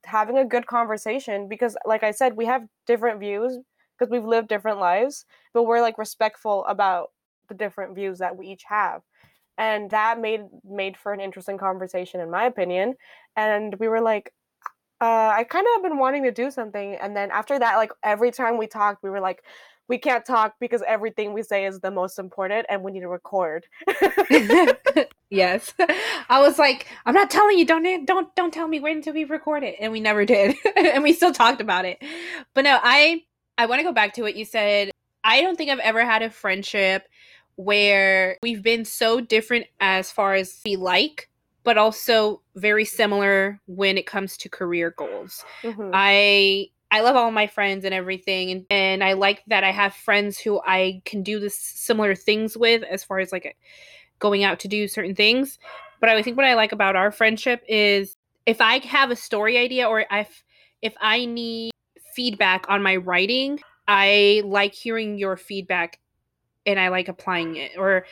having 0.06 0.38
a 0.38 0.46
good 0.46 0.68
conversation 0.68 1.48
because 1.48 1.76
like 1.86 2.04
I 2.04 2.12
said, 2.12 2.36
we 2.36 2.46
have 2.46 2.64
different 2.86 3.20
views 3.20 3.58
because 3.98 4.12
we've 4.12 4.26
lived 4.26 4.48
different 4.48 4.80
lives, 4.80 5.26
but 5.54 5.64
we're 5.64 5.82
like 5.82 5.98
respectful 5.98 6.66
about 6.66 7.12
the 7.48 7.56
different 7.56 7.96
views 7.96 8.20
that 8.20 8.38
we 8.38 8.48
each 8.48 8.64
have. 8.68 9.02
And 9.58 9.90
that 9.92 10.20
made 10.20 10.42
made 10.64 10.98
for 10.98 11.14
an 11.14 11.22
interesting 11.22 11.58
conversation 11.58 12.20
in 12.20 12.30
my 12.30 12.46
opinion. 12.46 12.96
And 13.36 13.76
we 13.80 13.88
were 13.88 14.02
like, 14.02 14.34
uh, 15.02 15.32
I 15.34 15.46
kind 15.50 15.66
of 15.66 15.74
have 15.76 15.84
been 15.84 15.98
wanting 15.98 16.24
to 16.24 16.32
do 16.32 16.52
something. 16.52 16.96
And 16.96 17.16
then 17.16 17.32
after 17.32 17.58
that, 17.60 17.78
like 17.78 17.92
every 18.04 18.32
time 18.32 18.58
we 18.58 18.68
talked, 18.68 19.04
we 19.04 19.10
were 19.10 19.20
like, 19.20 19.44
we 19.88 19.98
can't 19.98 20.26
talk 20.26 20.56
because 20.60 20.82
everything 20.88 21.34
we 21.34 21.44
say 21.44 21.66
is 21.66 21.80
the 21.80 21.92
most 21.92 22.18
important 22.18 22.66
and 22.70 22.84
we 22.84 22.92
need 22.92 23.02
to 23.02 23.08
record. 23.08 23.66
yes. 25.30 25.74
I 26.30 26.40
was 26.42 26.58
like, 26.58 26.88
I'm 27.06 27.14
not 27.14 27.30
telling 27.30 27.58
you, 27.58 27.66
don't 27.66 28.06
don't 28.06 28.34
don't 28.36 28.54
tell 28.54 28.68
me 28.68 28.80
when 28.80 29.02
to 29.04 29.14
be 29.14 29.26
recorded. 29.26 29.76
And 29.80 29.92
we 29.92 30.00
never 30.00 30.26
did. 30.26 30.56
and 30.76 31.04
we 31.04 31.14
still 31.14 31.34
talked 31.34 31.62
about 31.62 31.86
it. 31.86 32.02
But 32.54 32.64
no, 32.64 32.80
I 32.82 33.24
I 33.58 33.68
want 33.68 33.80
to 33.80 33.84
go 33.84 33.94
back 33.94 34.14
to 34.16 34.22
what 34.22 34.36
you 34.36 34.46
said. 34.46 34.92
I 35.24 35.42
don't 35.42 35.58
think 35.58 35.70
I've 35.70 35.80
ever 35.80 36.06
had 36.06 36.22
a 36.22 36.30
friendship 36.30 37.08
where 37.56 38.38
we've 38.42 38.64
been 38.64 38.86
so 38.86 39.22
different 39.22 39.68
as 39.80 40.12
far 40.12 40.34
as 40.34 40.62
we 40.66 40.76
like 40.76 41.30
but 41.66 41.80
also 41.80 42.42
very 42.56 42.86
similar 42.86 43.60
when 43.66 43.98
it 43.98 44.06
comes 44.06 44.38
to 44.38 44.48
career 44.48 44.94
goals. 44.96 45.44
Mm-hmm. 45.64 45.90
I 45.94 46.68
I 46.92 47.02
love 47.02 47.16
all 47.16 47.32
my 47.32 47.48
friends 47.48 47.84
and 47.84 47.94
everything 47.94 48.52
and, 48.52 48.66
and 48.70 49.04
I 49.04 49.14
like 49.14 49.44
that 49.48 49.64
I 49.64 49.72
have 49.72 49.94
friends 49.94 50.38
who 50.40 50.62
I 50.66 51.02
can 51.06 51.24
do 51.24 51.40
this 51.40 51.60
similar 51.60 52.16
things 52.16 52.56
with 52.56 52.84
as 52.84 53.04
far 53.04 53.20
as 53.20 53.32
like 53.32 53.58
going 54.20 54.44
out 54.44 54.60
to 54.60 54.68
do 54.68 54.88
certain 54.88 55.16
things. 55.16 55.60
But 56.00 56.10
I 56.10 56.22
think 56.22 56.38
what 56.38 56.46
I 56.46 56.54
like 56.54 56.72
about 56.72 56.96
our 56.96 57.12
friendship 57.12 57.64
is 57.68 58.16
if 58.46 58.62
I 58.62 58.80
have 58.86 59.12
a 59.12 59.16
story 59.16 59.58
idea 59.58 59.88
or 59.88 60.06
if 60.12 60.44
if 60.82 60.94
I 61.02 61.26
need 61.26 61.72
feedback 62.14 62.66
on 62.70 62.84
my 62.84 62.98
writing, 62.98 63.60
I 63.88 64.44
like 64.46 64.74
hearing 64.74 65.18
your 65.18 65.38
feedback 65.38 66.00
and 66.66 66.80
I 66.80 66.90
like 66.90 67.08
applying 67.08 67.56
it 67.56 67.72
or 67.78 68.06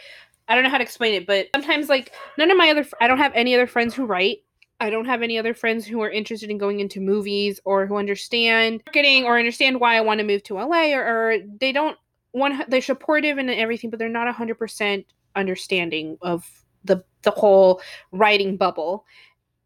I 0.48 0.56
don't 0.56 0.64
know 0.64 0.70
how 0.70 0.78
to 0.78 0.84
explain 0.84 1.14
it, 1.14 1.26
but 1.26 1.48
sometimes 1.56 1.90
like 1.90 2.12
none 2.38 2.52
of 2.52 2.58
my 2.58 2.70
other 2.72 2.86
I 3.00 3.08
don't 3.08 3.20
have 3.20 3.32
any 3.36 3.54
other 3.54 3.68
friends 3.68 3.94
who 3.94 4.06
write. 4.06 4.40
I 4.84 4.90
don't 4.90 5.06
have 5.06 5.22
any 5.22 5.40
other 5.40 5.54
friends 5.54 5.86
who 5.86 6.02
are 6.02 6.10
interested 6.10 6.50
in 6.50 6.58
going 6.58 6.82
into 6.82 7.00
movies 7.00 7.60
or 7.64 7.86
who 7.88 7.96
understand 7.96 8.82
marketing 8.86 9.24
or 9.24 9.40
understand 9.40 9.80
why 9.80 9.96
I 9.96 10.02
want 10.02 10.20
to 10.20 10.26
move 10.26 10.44
to 10.44 10.56
LA 10.56 10.94
or, 10.94 11.06
or 11.06 11.38
they 11.60 11.72
don't 11.72 11.98
want 12.34 12.70
they're 12.70 12.82
supportive 12.82 13.38
and 13.38 13.50
everything, 13.50 13.90
but 13.90 13.98
they're 13.98 14.10
not 14.10 14.34
100% 14.34 15.06
understanding 15.36 16.18
of 16.22 16.46
the 16.84 17.04
the 17.22 17.32
whole 17.32 17.82
writing 18.12 18.58
bubble. 18.58 19.06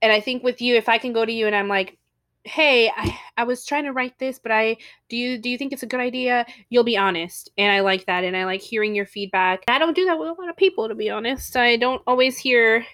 And 0.03 0.11
I 0.11 0.22
think 0.22 0.43
with 0.43 0.61
you 0.61 0.76
if 0.76 0.88
I 0.88 0.99
can 0.99 1.13
go 1.13 1.26
to 1.26 1.32
you 1.32 1.47
and 1.47 1.55
I'm 1.55 1.68
like 1.68 1.97
hey 2.43 2.89
I, 2.95 3.20
I 3.38 3.43
was 3.43 3.65
trying 3.65 3.84
to 3.84 3.91
write 3.91 4.18
this 4.20 4.39
but 4.39 4.53
i 4.53 4.78
do 5.09 5.18
you 5.18 5.38
do 5.38 5.49
you 5.49 5.57
think 5.57 5.74
it's 5.74 5.84
a 5.84 5.88
good 5.88 5.99
idea? 5.99 6.45
You'll 6.70 6.84
be 6.84 6.95
honest. 6.95 7.51
And 7.57 7.72
i 7.72 7.80
like 7.82 8.05
that. 8.05 8.24
And 8.24 8.38
i 8.38 8.45
like 8.45 8.61
hearing 8.61 8.95
your 8.95 9.05
feedback. 9.05 9.63
I 9.68 9.80
don't 9.80 9.95
do 9.95 10.05
that 10.05 10.18
with 10.18 10.30
a 10.30 10.34
lot 10.34 10.49
of 10.49 10.55
people 10.55 10.88
to 10.88 10.95
be 10.95 11.09
honest. 11.09 11.57
I 11.57 11.76
don't 11.76 12.01
always 12.07 12.38
hear 12.38 12.86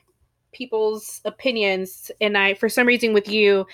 people's 0.53 1.21
opinions 1.25 2.11
and 2.21 2.37
i 2.37 2.53
for 2.53 2.69
some 2.69 2.87
reason 2.87 3.13
with 3.13 3.27
you 3.27 3.65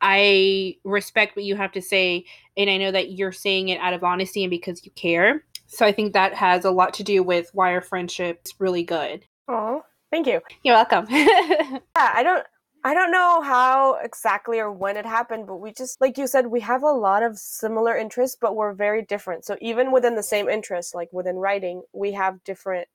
i 0.00 0.76
respect 0.84 1.36
what 1.36 1.44
you 1.44 1.56
have 1.56 1.72
to 1.72 1.82
say 1.82 2.24
and 2.56 2.70
i 2.70 2.76
know 2.76 2.90
that 2.90 3.12
you're 3.12 3.32
saying 3.32 3.68
it 3.68 3.80
out 3.80 3.94
of 3.94 4.04
honesty 4.04 4.44
and 4.44 4.50
because 4.50 4.84
you 4.84 4.90
care. 4.92 5.44
So 5.66 5.86
i 5.86 5.92
think 5.92 6.12
that 6.12 6.34
has 6.34 6.64
a 6.64 6.70
lot 6.70 6.94
to 6.94 7.02
do 7.04 7.22
with 7.22 7.50
why 7.52 7.72
our 7.72 7.80
friendship's 7.80 8.54
really 8.58 8.82
good. 8.82 9.24
Oh 9.48 9.82
thank 10.10 10.26
you. 10.26 10.40
You're 10.62 10.74
welcome. 10.74 11.06
Yeah 11.10 11.78
i 11.96 12.22
don't 12.22 12.44
I 12.84 12.94
don't 12.94 13.12
know 13.12 13.40
how 13.42 13.94
exactly 14.02 14.58
or 14.58 14.72
when 14.72 14.96
it 14.96 15.06
happened, 15.06 15.46
but 15.46 15.58
we 15.58 15.72
just, 15.72 16.00
like 16.00 16.18
you 16.18 16.26
said, 16.26 16.48
we 16.48 16.60
have 16.60 16.82
a 16.82 16.90
lot 16.90 17.22
of 17.22 17.38
similar 17.38 17.96
interests, 17.96 18.36
but 18.40 18.56
we're 18.56 18.72
very 18.72 19.02
different. 19.02 19.44
So 19.44 19.56
even 19.60 19.92
within 19.92 20.16
the 20.16 20.22
same 20.22 20.48
interests, 20.48 20.92
like 20.92 21.12
within 21.12 21.36
writing, 21.36 21.82
we 21.92 22.10
have 22.12 22.42
different 22.42 22.88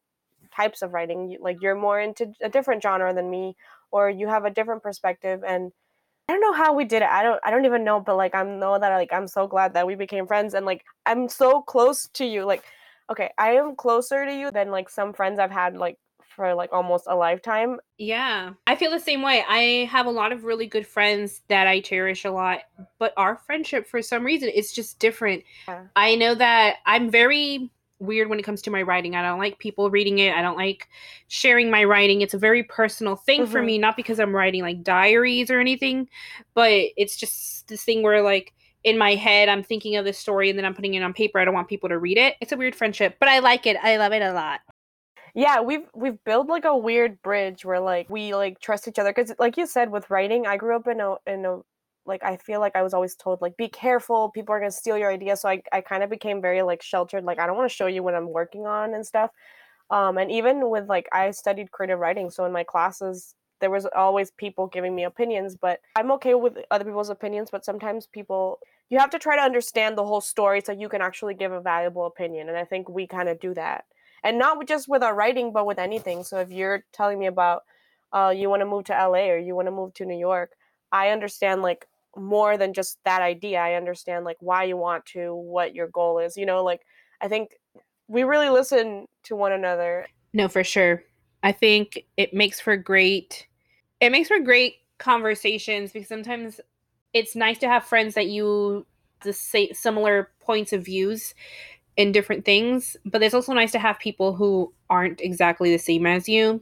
types 0.56 0.82
of 0.82 0.93
writing. 0.93 1.38
Like 1.39 1.62
you're 1.62 1.76
more 1.76 2.00
into 2.00 2.34
a 2.41 2.50
different 2.50 2.84
genre 2.84 3.14
than 3.14 3.30
me, 3.30 3.56
or 3.91 4.10
you 4.10 4.28
have 4.28 4.45
a 4.45 4.50
different 4.52 4.84
perspective. 4.84 5.43
And 5.48 5.72
I 6.30 6.34
don't 6.34 6.41
know 6.41 6.54
how 6.54 6.74
we 6.74 6.86
did 6.86 7.02
it. 7.02 7.10
I 7.10 7.24
don't. 7.24 7.39
I 7.43 7.52
don't 7.52 7.66
even 7.66 7.84
know. 7.84 8.00
But 8.00 8.18
like, 8.18 8.36
I 8.36 8.43
know 8.43 8.78
that 8.78 8.89
like 8.89 9.14
I'm 9.14 9.28
so 9.28 9.48
glad 9.48 9.74
that 9.74 9.88
we 9.88 9.95
became 9.95 10.28
friends, 10.28 10.54
and 10.54 10.66
like 10.66 10.84
I'm 11.06 11.30
so 11.30 11.62
close 11.62 12.08
to 12.14 12.26
you. 12.26 12.45
Like, 12.45 12.64
okay, 13.10 13.32
I 13.38 13.54
am 13.54 13.76
closer 13.76 14.26
to 14.26 14.34
you 14.34 14.52
than 14.52 14.72
like 14.72 14.89
some 14.89 15.14
friends 15.14 15.39
I've 15.39 15.52
had 15.52 15.78
like 15.78 15.98
for 16.38 16.54
like 16.54 16.72
almost 16.72 17.06
a 17.08 17.16
lifetime. 17.16 17.80
Yeah. 17.98 18.52
I 18.68 18.76
feel 18.76 18.91
the 18.91 19.00
same 19.00 19.24
way. 19.24 19.43
I 19.48 19.86
have 19.91 20.06
a 20.06 20.12
lot 20.12 20.32
of 20.32 20.45
really 20.45 20.68
good 20.68 20.86
friends 20.86 21.41
that 21.50 21.68
I 21.68 21.82
cherish 21.82 22.24
a 22.24 22.32
lot, 22.32 22.60
but 23.00 23.12
our 23.18 23.38
friendship 23.38 23.88
for 23.88 24.02
some 24.02 24.24
reason 24.24 24.52
it's 24.54 24.72
just 24.72 25.00
different. 25.00 25.43
Yeah. 25.68 25.86
I 25.95 26.16
know 26.16 26.36
that 26.36 26.76
I'm 26.86 27.10
very 27.10 27.72
weird 28.00 28.30
when 28.30 28.39
it 28.39 28.43
comes 28.43 28.62
to 28.64 28.72
my 28.72 28.82
writing. 28.82 29.16
I 29.16 29.22
don't 29.22 29.39
like 29.39 29.60
people 29.60 29.89
reading 29.89 30.20
it. 30.20 30.36
I 30.36 30.41
don't 30.41 30.58
like 30.58 30.88
sharing 31.28 31.70
my 31.72 31.84
writing. 31.84 32.22
It's 32.22 32.34
a 32.34 32.39
very 32.39 32.64
personal 32.64 33.16
thing 33.16 33.43
mm-hmm. 33.43 33.52
for 33.52 33.62
me, 33.62 33.78
not 33.78 33.95
because 33.95 34.20
I'm 34.20 34.36
writing 34.36 34.62
like 34.62 34.84
diaries 34.84 35.50
or 35.50 35.60
anything, 35.60 36.08
but 36.54 36.72
it's 36.72 37.18
just 37.18 37.68
this 37.68 37.84
thing 37.84 38.04
where 38.04 38.22
like 38.22 38.54
in 38.84 38.98
my 38.98 39.16
head 39.16 39.50
I'm 39.50 39.64
thinking 39.64 39.95
of 39.95 40.06
this 40.06 40.18
story 40.18 40.50
and 40.50 40.58
then 40.58 40.66
I'm 40.66 40.76
putting 40.76 40.93
it 40.93 41.04
on 41.04 41.14
paper. 41.14 41.39
I 41.39 41.45
don't 41.45 41.54
want 41.54 41.68
people 41.68 41.89
to 41.89 42.00
read 42.00 42.18
it. 42.18 42.36
It's 42.41 42.52
a 42.52 42.58
weird 42.58 42.76
friendship, 42.76 43.18
but 43.20 43.30
I 43.30 43.39
like 43.39 43.66
it. 43.66 43.78
I 43.82 43.98
love 43.98 44.14
it 44.14 44.22
a 44.22 44.34
lot 44.34 44.62
yeah 45.38 45.62
we've 45.62 45.86
we've 45.93 46.24
built 46.24 46.48
like 46.48 46.66
a 46.66 46.76
weird 46.76 47.22
bridge 47.22 47.64
where 47.64 47.80
like 47.80 48.10
we 48.10 48.34
like 48.34 48.60
trust 48.60 48.88
each 48.88 48.98
other 48.98 49.12
because 49.14 49.32
like 49.38 49.56
you 49.56 49.68
said 49.68 49.91
with 49.91 50.10
writing 50.10 50.48
i 50.48 50.58
grew 50.58 50.76
up 50.76 50.88
in 50.88 51.00
a 51.00 51.16
in 51.28 51.45
a 51.45 51.60
like 52.08 52.24
i 52.24 52.38
feel 52.38 52.60
like 52.60 52.76
i 52.76 52.82
was 52.82 52.93
always 52.93 53.16
told 53.16 53.41
like 53.41 53.55
be 53.58 53.68
careful 53.68 54.30
people 54.32 54.53
are 54.53 54.60
to 54.60 54.72
steal 54.72 54.97
your 54.97 55.12
idea. 55.12 55.36
So 55.36 55.49
i, 55.49 55.62
I 55.72 55.82
kind 55.82 56.03
of 56.03 56.10
became 56.10 56.41
very 56.41 56.62
like 56.62 56.82
sheltered 56.82 57.24
like 57.24 57.39
i 57.39 57.45
don't 57.45 57.58
want 57.58 57.70
to 57.70 57.76
show 57.76 57.88
you 57.88 58.03
what 58.03 58.16
i'm 58.16 58.32
working 58.32 58.66
on 58.66 58.93
and 58.93 59.05
stuff. 59.05 59.32
Um 59.89 60.18
and 60.18 60.32
even 60.32 60.70
with 60.70 60.88
like 60.88 61.08
i 61.12 61.32
studied 61.32 61.72
creative 61.72 61.99
writing 61.99 62.30
so 62.30 62.45
in 62.45 62.51
my 62.51 62.64
classes 62.64 63.36
there 63.60 63.72
was 63.72 63.88
always 63.95 64.32
people 64.32 64.68
giving 64.68 64.95
me 64.95 65.03
opinions 65.03 65.55
but 65.55 65.80
i'm 65.95 66.12
okay 66.12 66.34
with 66.36 66.58
other 66.72 66.86
people's 66.86 67.10
opinions 67.10 67.49
but 67.51 67.66
sometimes 67.66 68.08
people 68.08 68.60
you 68.89 68.99
have 68.99 69.10
to 69.10 69.20
try 69.20 69.36
to 69.36 69.41
understand 69.41 69.97
the 69.97 70.05
whole 70.05 70.22
story 70.22 70.62
so 70.62 70.72
you 70.72 70.89
can 70.89 71.01
actually 71.01 71.34
give 71.34 71.51
a 71.51 71.62
valuable 71.62 72.05
opinion 72.05 72.49
and 72.49 72.58
i 72.58 72.64
think 72.64 72.88
we 72.89 73.08
kind 73.08 73.30
of 73.30 73.39
do 73.39 73.53
that. 73.53 73.86
And 74.24 74.39
not 74.39 74.68
just 74.68 74.89
with 74.89 75.03
our 75.03 75.16
writing 75.16 75.53
but 75.53 75.66
with 75.66 75.80
anything. 75.80 76.24
So 76.24 76.39
if 76.39 76.51
you're 76.51 76.84
telling 76.91 77.20
me 77.20 77.28
about 77.28 77.64
uh, 78.12 78.34
you 78.36 78.49
want 78.49 78.62
to 78.62 78.66
move 78.66 78.86
to 78.86 78.93
la 78.93 79.20
or 79.20 79.38
you 79.38 79.55
want 79.55 79.68
to 79.68 79.72
move 79.72 79.93
to 79.93 80.05
new 80.05 80.18
york 80.18 80.51
i 80.91 81.10
understand 81.10 81.62
like 81.62 81.88
more 82.18 82.57
than 82.57 82.74
just 82.74 82.97
that 83.05 83.22
idea 83.22 83.59
i 83.59 83.76
understand 83.76 84.26
like 84.26 84.38
why 84.39 84.63
you 84.63 84.76
want 84.76 85.05
to 85.05 85.34
what 85.36 85.76
your 85.76 85.88
goal 85.88 86.20
is 86.20 86.36
you 86.36 86.45
know 86.45 86.63
like 86.63 86.82
i 87.22 87.28
think 87.28 87.51
we 88.07 88.24
really 88.24 88.49
listen 88.49 89.05
to 89.24 89.36
one 89.36 89.51
another. 89.51 90.07
No 90.34 90.47
for 90.47 90.63
sure. 90.63 91.03
I 91.43 91.51
think 91.51 92.05
it 92.15 92.34
makes 92.34 92.59
for 92.59 92.78
great 92.78 93.47
it 93.99 94.11
makes 94.11 94.28
for 94.28 94.39
great 94.39 94.76
conversations 94.99 95.91
because 95.91 96.07
sometimes 96.07 96.59
it's 97.13 97.36
nice 97.36 97.57
to 97.59 97.68
have 97.68 97.84
friends 97.84 98.15
that 98.15 98.28
you 98.28 98.86
the 99.22 99.34
same 99.34 99.74
similar 99.74 100.30
points 100.39 100.72
of 100.74 100.86
views 100.86 101.34
in 101.95 102.11
different 102.11 102.45
things, 102.45 102.95
but 103.05 103.24
it's 103.24 103.34
also 103.34 103.53
nice 103.53 103.72
to 103.72 103.80
have 103.80 103.97
people 103.97 104.36
who 104.36 104.72
aren't 104.88 105.20
exactly 105.20 105.72
the 105.72 105.80
same 105.80 106.05
as 106.05 106.30
you 106.30 106.61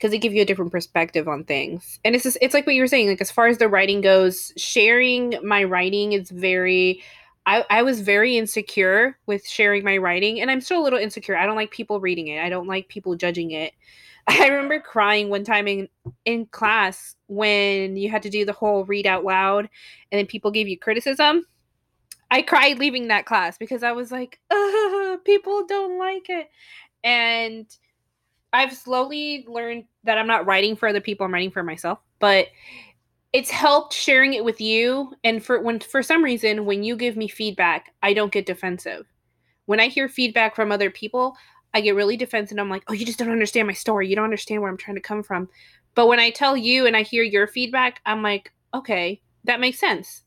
because 0.00 0.12
they 0.12 0.18
give 0.18 0.32
you 0.32 0.40
a 0.40 0.46
different 0.46 0.72
perspective 0.72 1.28
on 1.28 1.44
things. 1.44 2.00
And 2.06 2.14
it's 2.14 2.24
just, 2.24 2.38
it's 2.40 2.54
like 2.54 2.64
what 2.66 2.74
you 2.74 2.82
were 2.82 2.88
saying, 2.88 3.08
like 3.08 3.20
as 3.20 3.30
far 3.30 3.48
as 3.48 3.58
the 3.58 3.68
writing 3.68 4.00
goes, 4.00 4.50
sharing 4.56 5.34
my 5.44 5.62
writing 5.62 6.14
is 6.14 6.30
very 6.30 7.02
I, 7.44 7.64
I 7.68 7.82
was 7.82 8.00
very 8.00 8.36
insecure 8.36 9.18
with 9.26 9.46
sharing 9.46 9.82
my 9.82 9.96
writing 9.96 10.40
and 10.40 10.50
I'm 10.50 10.60
still 10.60 10.80
a 10.80 10.84
little 10.84 10.98
insecure. 10.98 11.36
I 11.36 11.46
don't 11.46 11.56
like 11.56 11.70
people 11.70 12.00
reading 12.00 12.28
it. 12.28 12.42
I 12.42 12.48
don't 12.48 12.66
like 12.66 12.88
people 12.88 13.14
judging 13.14 13.50
it. 13.50 13.72
I 14.28 14.46
remember 14.46 14.80
crying 14.80 15.28
one 15.28 15.44
time 15.44 15.68
in 15.68 15.88
in 16.24 16.46
class 16.46 17.16
when 17.28 17.96
you 17.96 18.10
had 18.10 18.22
to 18.22 18.30
do 18.30 18.44
the 18.44 18.52
whole 18.52 18.84
read 18.84 19.06
out 19.06 19.24
loud 19.24 19.68
and 20.10 20.18
then 20.18 20.26
people 20.26 20.50
gave 20.50 20.68
you 20.68 20.78
criticism 20.78 21.44
I 22.30 22.42
cried 22.42 22.78
leaving 22.78 23.08
that 23.08 23.26
class 23.26 23.58
because 23.58 23.82
I 23.82 23.92
was 23.92 24.12
like, 24.12 24.38
people 25.24 25.66
don't 25.66 25.98
like 25.98 26.28
it. 26.28 26.48
And 27.02 27.66
I've 28.52 28.74
slowly 28.74 29.44
learned 29.48 29.84
that 30.04 30.18
I'm 30.18 30.26
not 30.26 30.46
writing 30.46 30.76
for 30.76 30.88
other 30.88 31.00
people, 31.00 31.26
I'm 31.26 31.34
writing 31.34 31.50
for 31.50 31.62
myself. 31.62 31.98
But 32.18 32.48
it's 33.32 33.50
helped 33.50 33.94
sharing 33.94 34.34
it 34.34 34.44
with 34.44 34.60
you. 34.60 35.14
And 35.22 35.44
for 35.44 35.60
when 35.60 35.80
for 35.80 36.02
some 36.02 36.24
reason, 36.24 36.64
when 36.64 36.82
you 36.82 36.96
give 36.96 37.16
me 37.16 37.28
feedback, 37.28 37.92
I 38.02 38.12
don't 38.12 38.32
get 38.32 38.46
defensive. 38.46 39.06
When 39.66 39.78
I 39.78 39.86
hear 39.86 40.08
feedback 40.08 40.56
from 40.56 40.72
other 40.72 40.90
people, 40.90 41.36
I 41.72 41.80
get 41.80 41.94
really 41.94 42.16
defensive. 42.16 42.58
I'm 42.58 42.68
like, 42.68 42.82
oh, 42.88 42.92
you 42.92 43.06
just 43.06 43.18
don't 43.20 43.30
understand 43.30 43.68
my 43.68 43.74
story. 43.74 44.08
You 44.08 44.16
don't 44.16 44.24
understand 44.24 44.60
where 44.60 44.70
I'm 44.70 44.76
trying 44.76 44.96
to 44.96 45.00
come 45.00 45.22
from. 45.22 45.48
But 45.94 46.08
when 46.08 46.18
I 46.18 46.30
tell 46.30 46.56
you 46.56 46.86
and 46.86 46.96
I 46.96 47.02
hear 47.02 47.22
your 47.22 47.46
feedback, 47.46 48.00
I'm 48.04 48.22
like, 48.22 48.52
okay, 48.74 49.20
that 49.44 49.60
makes 49.60 49.78
sense 49.78 50.24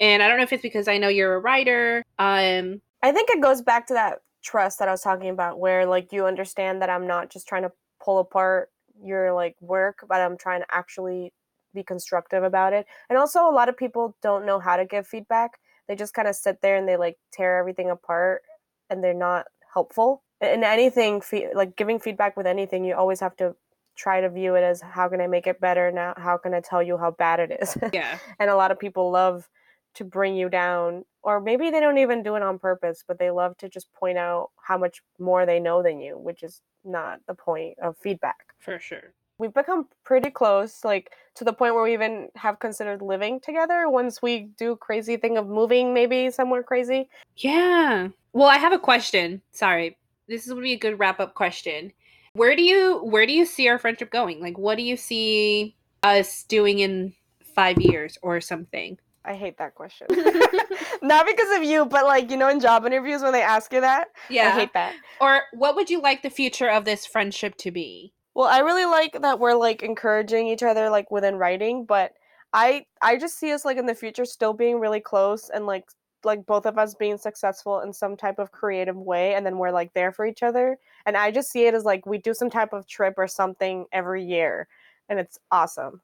and 0.00 0.22
I 0.22 0.28
don't 0.28 0.38
know 0.38 0.42
if 0.42 0.52
it's 0.52 0.62
because 0.62 0.88
I 0.88 0.98
know 0.98 1.08
you're 1.08 1.34
a 1.34 1.40
writer. 1.40 2.02
Um, 2.18 2.80
I 3.02 3.12
think 3.12 3.30
it 3.30 3.42
goes 3.42 3.62
back 3.62 3.86
to 3.88 3.94
that 3.94 4.20
trust 4.42 4.78
that 4.78 4.88
I 4.88 4.92
was 4.92 5.02
talking 5.02 5.30
about, 5.30 5.58
where 5.58 5.86
like 5.86 6.12
you 6.12 6.26
understand 6.26 6.82
that 6.82 6.90
I'm 6.90 7.06
not 7.06 7.30
just 7.30 7.46
trying 7.48 7.62
to 7.62 7.72
pull 8.02 8.18
apart 8.18 8.70
your 9.02 9.32
like 9.32 9.56
work, 9.60 10.04
but 10.08 10.20
I'm 10.20 10.36
trying 10.36 10.60
to 10.60 10.66
actually 10.70 11.32
be 11.74 11.82
constructive 11.82 12.42
about 12.42 12.72
it. 12.72 12.86
And 13.08 13.18
also, 13.18 13.40
a 13.48 13.52
lot 13.52 13.68
of 13.68 13.76
people 13.76 14.16
don't 14.22 14.46
know 14.46 14.58
how 14.58 14.76
to 14.76 14.84
give 14.84 15.06
feedback. 15.06 15.58
They 15.88 15.96
just 15.96 16.14
kind 16.14 16.28
of 16.28 16.36
sit 16.36 16.62
there 16.62 16.76
and 16.76 16.88
they 16.88 16.96
like 16.96 17.18
tear 17.32 17.58
everything 17.58 17.90
apart, 17.90 18.42
and 18.88 19.02
they're 19.02 19.14
not 19.14 19.46
helpful. 19.72 20.22
In 20.40 20.64
anything, 20.64 21.22
like 21.54 21.76
giving 21.76 21.98
feedback 21.98 22.36
with 22.36 22.46
anything, 22.46 22.84
you 22.84 22.94
always 22.94 23.20
have 23.20 23.36
to 23.36 23.54
try 23.96 24.20
to 24.20 24.30
view 24.30 24.54
it 24.54 24.62
as 24.62 24.80
how 24.80 25.08
can 25.08 25.20
I 25.20 25.26
make 25.26 25.46
it 25.46 25.60
better 25.60 25.92
now? 25.92 26.14
How 26.16 26.38
can 26.38 26.54
I 26.54 26.60
tell 26.60 26.82
you 26.82 26.96
how 26.96 27.10
bad 27.10 27.40
it 27.40 27.58
is? 27.60 27.76
Yeah. 27.92 28.18
and 28.38 28.48
a 28.48 28.56
lot 28.56 28.70
of 28.70 28.78
people 28.78 29.10
love 29.10 29.48
to 29.94 30.04
bring 30.04 30.36
you 30.36 30.48
down 30.48 31.04
or 31.22 31.40
maybe 31.40 31.70
they 31.70 31.80
don't 31.80 31.98
even 31.98 32.22
do 32.22 32.36
it 32.36 32.42
on 32.42 32.58
purpose 32.58 33.04
but 33.06 33.18
they 33.18 33.30
love 33.30 33.56
to 33.58 33.68
just 33.68 33.92
point 33.92 34.18
out 34.18 34.50
how 34.62 34.78
much 34.78 35.02
more 35.18 35.44
they 35.46 35.60
know 35.60 35.82
than 35.82 36.00
you 36.00 36.16
which 36.18 36.42
is 36.42 36.62
not 36.84 37.20
the 37.26 37.34
point 37.34 37.78
of 37.80 37.96
feedback. 37.98 38.54
For 38.58 38.78
sure. 38.78 39.12
We've 39.38 39.54
become 39.54 39.88
pretty 40.04 40.30
close 40.30 40.84
like 40.84 41.12
to 41.36 41.44
the 41.44 41.52
point 41.52 41.74
where 41.74 41.84
we 41.84 41.94
even 41.94 42.28
have 42.34 42.58
considered 42.58 43.00
living 43.00 43.40
together 43.40 43.88
once 43.88 44.20
we 44.20 44.50
do 44.58 44.76
crazy 44.76 45.16
thing 45.16 45.38
of 45.38 45.46
moving 45.46 45.94
maybe 45.94 46.30
somewhere 46.30 46.62
crazy. 46.62 47.08
Yeah. 47.36 48.08
Well 48.32 48.48
i 48.48 48.58
have 48.58 48.72
a 48.72 48.78
question. 48.78 49.40
Sorry. 49.52 49.96
This 50.28 50.46
would 50.46 50.62
be 50.62 50.72
a 50.72 50.78
good 50.78 50.98
wrap 50.98 51.20
up 51.20 51.34
question. 51.34 51.92
Where 52.34 52.54
do 52.54 52.62
you 52.62 52.98
where 53.04 53.26
do 53.26 53.32
you 53.32 53.46
see 53.46 53.68
our 53.68 53.78
friendship 53.78 54.10
going? 54.10 54.40
Like 54.40 54.58
what 54.58 54.76
do 54.76 54.82
you 54.82 54.96
see 54.96 55.74
us 56.02 56.44
doing 56.44 56.78
in 56.80 57.14
five 57.42 57.80
years 57.80 58.16
or 58.22 58.40
something 58.40 58.98
I 59.24 59.34
hate 59.34 59.58
that 59.58 59.74
question. 59.74 60.06
Not 61.02 61.26
because 61.26 61.56
of 61.56 61.62
you, 61.62 61.84
but 61.84 62.04
like, 62.04 62.30
you 62.30 62.36
know, 62.36 62.48
in 62.48 62.60
job 62.60 62.86
interviews 62.86 63.22
when 63.22 63.32
they 63.32 63.42
ask 63.42 63.72
you 63.72 63.80
that. 63.80 64.08
Yeah. 64.28 64.48
I 64.48 64.60
hate 64.60 64.72
that. 64.74 64.94
Or 65.20 65.42
what 65.52 65.76
would 65.76 65.90
you 65.90 66.00
like 66.00 66.22
the 66.22 66.30
future 66.30 66.70
of 66.70 66.84
this 66.84 67.06
friendship 67.06 67.56
to 67.58 67.70
be? 67.70 68.12
Well, 68.34 68.48
I 68.48 68.60
really 68.60 68.86
like 68.86 69.20
that 69.20 69.38
we're 69.38 69.54
like 69.54 69.82
encouraging 69.82 70.46
each 70.46 70.62
other 70.62 70.88
like 70.88 71.10
within 71.10 71.36
writing, 71.36 71.84
but 71.84 72.12
I 72.52 72.86
I 73.02 73.16
just 73.16 73.38
see 73.38 73.52
us 73.52 73.64
like 73.64 73.76
in 73.76 73.86
the 73.86 73.94
future 73.94 74.24
still 74.24 74.52
being 74.52 74.80
really 74.80 75.00
close 75.00 75.50
and 75.50 75.66
like 75.66 75.84
like 76.24 76.46
both 76.46 76.66
of 76.66 76.78
us 76.78 76.94
being 76.94 77.16
successful 77.16 77.80
in 77.80 77.92
some 77.92 78.16
type 78.16 78.38
of 78.38 78.52
creative 78.52 78.96
way 78.96 79.34
and 79.34 79.44
then 79.44 79.58
we're 79.58 79.70
like 79.70 79.92
there 79.94 80.12
for 80.12 80.26
each 80.26 80.42
other. 80.42 80.78
And 81.06 81.16
I 81.16 81.30
just 81.30 81.50
see 81.50 81.66
it 81.66 81.74
as 81.74 81.84
like 81.84 82.06
we 82.06 82.18
do 82.18 82.34
some 82.34 82.50
type 82.50 82.72
of 82.72 82.86
trip 82.86 83.14
or 83.16 83.26
something 83.26 83.86
every 83.92 84.24
year 84.24 84.68
and 85.08 85.18
it's 85.18 85.38
awesome. 85.50 86.00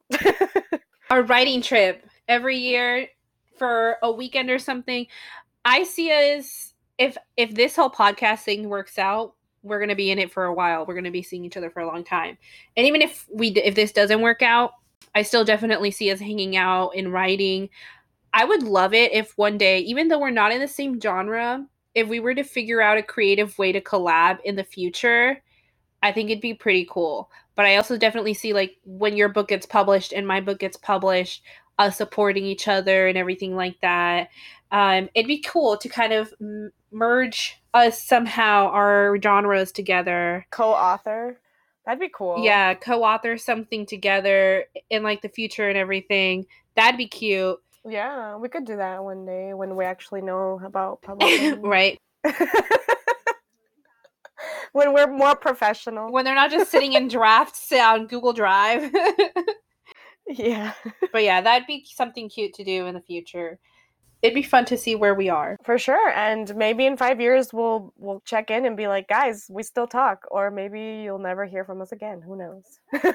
Our 1.10 1.22
writing 1.22 1.62
trip 1.62 2.04
every 2.28 2.58
year 2.58 3.08
for 3.58 3.96
a 4.02 4.10
weekend 4.10 4.50
or 4.50 4.58
something. 4.58 5.06
I 5.64 5.84
see 5.84 6.10
us 6.10 6.74
if 6.98 7.16
if 7.36 7.54
this 7.54 7.76
whole 7.76 7.90
podcast 7.90 8.40
thing 8.40 8.68
works 8.68 8.98
out, 8.98 9.34
we're 9.62 9.78
to 9.86 9.94
be 9.96 10.10
in 10.10 10.18
it 10.18 10.32
for 10.32 10.44
a 10.44 10.54
while. 10.54 10.86
We're 10.86 10.94
to 11.04 11.10
be 11.10 11.22
seeing 11.22 11.44
each 11.44 11.56
other 11.56 11.70
for 11.70 11.80
a 11.80 11.86
long 11.86 12.04
time. 12.04 12.38
And 12.76 12.86
even 12.86 13.02
if 13.02 13.26
we 13.32 13.48
if 13.48 13.74
this 13.74 13.92
doesn't 13.92 14.20
work 14.20 14.42
out, 14.42 14.72
I 15.14 15.22
still 15.22 15.44
definitely 15.44 15.90
see 15.90 16.10
us 16.10 16.20
hanging 16.20 16.56
out 16.56 16.92
and 16.96 17.12
writing. 17.12 17.68
I 18.32 18.44
would 18.44 18.62
love 18.62 18.92
it 18.92 19.12
if 19.12 19.36
one 19.38 19.56
day, 19.56 19.80
even 19.80 20.08
though 20.08 20.18
we're 20.18 20.30
not 20.30 20.52
in 20.52 20.60
the 20.60 20.68
same 20.68 21.00
genre, 21.00 21.66
if 21.94 22.06
we 22.06 22.20
were 22.20 22.34
to 22.34 22.44
figure 22.44 22.82
out 22.82 22.98
a 22.98 23.02
creative 23.02 23.58
way 23.58 23.72
to 23.72 23.80
collab 23.80 24.38
in 24.44 24.56
the 24.56 24.64
future, 24.64 25.42
I 26.02 26.12
think 26.12 26.28
it'd 26.28 26.42
be 26.42 26.54
pretty 26.54 26.86
cool. 26.90 27.30
But 27.54 27.64
I 27.64 27.76
also 27.76 27.96
definitely 27.96 28.34
see 28.34 28.52
like 28.52 28.76
when 28.84 29.16
your 29.16 29.30
book 29.30 29.48
gets 29.48 29.64
published 29.64 30.12
and 30.12 30.28
my 30.28 30.42
book 30.42 30.58
gets 30.58 30.76
published, 30.76 31.42
us 31.78 31.96
supporting 31.96 32.44
each 32.44 32.68
other 32.68 33.06
and 33.06 33.18
everything 33.18 33.54
like 33.56 33.80
that. 33.80 34.28
Um, 34.70 35.08
it'd 35.14 35.28
be 35.28 35.40
cool 35.42 35.76
to 35.76 35.88
kind 35.88 36.12
of 36.12 36.32
m- 36.40 36.72
merge 36.90 37.60
us 37.74 38.02
somehow 38.02 38.68
our 38.68 39.16
genres 39.22 39.72
together. 39.72 40.46
Co-author. 40.50 41.38
That'd 41.84 42.00
be 42.00 42.10
cool. 42.12 42.42
Yeah, 42.44 42.74
co-author 42.74 43.38
something 43.38 43.86
together 43.86 44.64
in 44.90 45.02
like 45.04 45.22
the 45.22 45.28
future 45.28 45.68
and 45.68 45.78
everything. 45.78 46.46
That'd 46.74 46.98
be 46.98 47.06
cute. 47.06 47.58
Yeah, 47.88 48.36
we 48.36 48.48
could 48.48 48.64
do 48.64 48.76
that 48.76 49.04
one 49.04 49.24
day 49.24 49.54
when 49.54 49.76
we 49.76 49.84
actually 49.84 50.22
know 50.22 50.60
about 50.64 51.02
publishing. 51.06 51.62
right. 51.62 52.00
when 54.72 54.92
we're 54.92 55.06
more 55.06 55.36
professional. 55.36 56.10
When 56.10 56.24
they're 56.24 56.34
not 56.34 56.50
just 56.50 56.70
sitting 56.72 56.94
in 56.94 57.06
drafts 57.08 57.70
on 57.72 58.06
Google 58.08 58.32
Drive. 58.32 58.92
Yeah. 60.28 60.72
but 61.12 61.22
yeah, 61.24 61.40
that'd 61.40 61.66
be 61.66 61.84
something 61.94 62.28
cute 62.28 62.54
to 62.54 62.64
do 62.64 62.86
in 62.86 62.94
the 62.94 63.00
future. 63.00 63.58
It'd 64.22 64.34
be 64.34 64.42
fun 64.42 64.64
to 64.66 64.78
see 64.78 64.94
where 64.94 65.14
we 65.14 65.28
are. 65.28 65.56
For 65.64 65.78
sure. 65.78 66.10
And 66.10 66.54
maybe 66.56 66.86
in 66.86 66.96
5 66.96 67.20
years 67.20 67.52
we'll 67.52 67.92
we'll 67.96 68.20
check 68.24 68.50
in 68.50 68.64
and 68.64 68.76
be 68.76 68.88
like, 68.88 69.08
"Guys, 69.08 69.46
we 69.50 69.62
still 69.62 69.86
talk." 69.86 70.24
Or 70.30 70.50
maybe 70.50 71.02
you'll 71.04 71.18
never 71.18 71.44
hear 71.44 71.64
from 71.64 71.80
us 71.82 71.92
again. 71.92 72.22
Who 72.22 72.36
knows? 72.36 72.80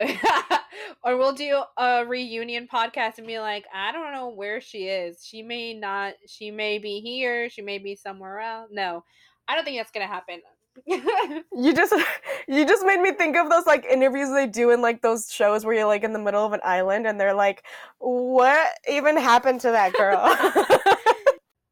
or 1.04 1.16
we'll 1.16 1.32
do 1.32 1.62
a 1.76 2.04
reunion 2.06 2.68
podcast 2.72 3.18
and 3.18 3.26
be 3.26 3.38
like, 3.38 3.64
I 3.74 3.92
don't 3.92 4.12
know 4.12 4.28
where 4.28 4.60
she 4.60 4.84
is. 4.84 5.24
She 5.24 5.42
may 5.42 5.74
not, 5.74 6.14
she 6.26 6.50
may 6.50 6.78
be 6.78 7.00
here, 7.00 7.50
she 7.50 7.62
may 7.62 7.78
be 7.78 7.94
somewhere 7.94 8.40
else. 8.40 8.68
No, 8.72 9.04
I 9.46 9.54
don't 9.54 9.64
think 9.64 9.78
that's 9.78 9.90
going 9.90 10.06
to 10.06 10.12
happen. 10.12 10.40
you 11.52 11.74
just 11.74 11.94
you 12.48 12.66
just 12.66 12.84
made 12.84 13.00
me 13.00 13.12
think 13.12 13.36
of 13.36 13.50
those 13.50 13.66
like 13.66 13.84
interviews 13.84 14.30
they 14.30 14.46
do 14.46 14.70
in 14.70 14.82
like 14.82 15.02
those 15.02 15.32
shows 15.32 15.64
where 15.64 15.74
you're 15.74 15.86
like 15.86 16.04
in 16.04 16.12
the 16.12 16.18
middle 16.18 16.44
of 16.44 16.52
an 16.52 16.60
island 16.64 17.06
and 17.06 17.20
they're 17.20 17.34
like 17.34 17.64
what 17.98 18.74
even 18.90 19.16
happened 19.16 19.60
to 19.62 19.70
that 19.70 19.92
girl? 19.92 20.18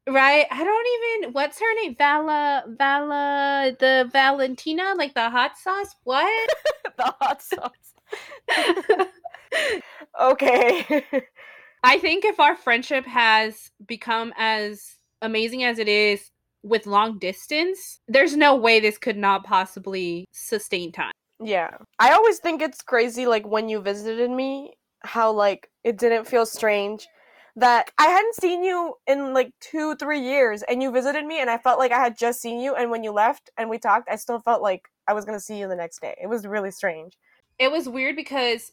Right? 0.09 0.45
I 0.49 0.63
don't 0.63 0.87
even 1.19 1.33
what's 1.33 1.59
her 1.59 1.75
name? 1.81 1.93
Vala 1.97 2.63
vala 2.77 3.75
the 3.77 4.09
valentina 4.13 4.93
like 4.95 5.13
the 5.13 5.29
hot 5.29 5.57
sauce? 5.57 5.93
What? 6.05 6.49
The 6.95 7.13
hot 7.19 7.41
sauce. 7.41 7.93
Okay. 10.19 11.03
I 11.83 11.99
think 11.99 12.25
if 12.25 12.39
our 12.39 12.55
friendship 12.55 13.05
has 13.05 13.69
become 13.85 14.33
as 14.37 14.95
amazing 15.21 15.63
as 15.63 15.79
it 15.79 15.87
is 15.87 16.31
with 16.63 16.85
long 16.85 17.19
distance, 17.19 17.99
there's 18.07 18.35
no 18.35 18.55
way 18.55 18.79
this 18.79 18.97
could 18.97 19.17
not 19.17 19.43
possibly 19.43 20.25
sustain 20.31 20.91
time. 20.91 21.11
Yeah. 21.43 21.77
I 21.99 22.11
always 22.11 22.39
think 22.39 22.61
it's 22.61 22.81
crazy 22.81 23.27
like 23.27 23.45
when 23.45 23.69
you 23.69 23.79
visited 23.79 24.29
me 24.31 24.73
how 25.03 25.31
like 25.31 25.69
it 25.83 25.97
didn't 25.97 26.25
feel 26.25 26.45
strange 26.45 27.07
that 27.55 27.89
I 27.97 28.07
hadn't 28.07 28.35
seen 28.35 28.63
you 28.63 28.95
in 29.07 29.33
like 29.33 29.51
2 29.61 29.95
3 29.95 30.19
years 30.19 30.63
and 30.63 30.81
you 30.81 30.91
visited 30.91 31.25
me 31.25 31.39
and 31.39 31.49
I 31.49 31.57
felt 31.57 31.79
like 31.79 31.91
I 31.91 31.99
had 31.99 32.17
just 32.17 32.41
seen 32.41 32.59
you 32.59 32.75
and 32.75 32.89
when 32.89 33.03
you 33.03 33.11
left 33.11 33.49
and 33.57 33.69
we 33.69 33.77
talked 33.77 34.09
I 34.09 34.15
still 34.15 34.39
felt 34.39 34.61
like 34.61 34.89
I 35.07 35.13
was 35.13 35.25
going 35.25 35.37
to 35.37 35.43
see 35.43 35.57
you 35.57 35.67
the 35.67 35.75
next 35.75 36.01
day. 36.01 36.15
It 36.21 36.27
was 36.27 36.45
really 36.45 36.71
strange. 36.71 37.17
It 37.59 37.71
was 37.71 37.87
weird 37.87 38.15
because 38.15 38.71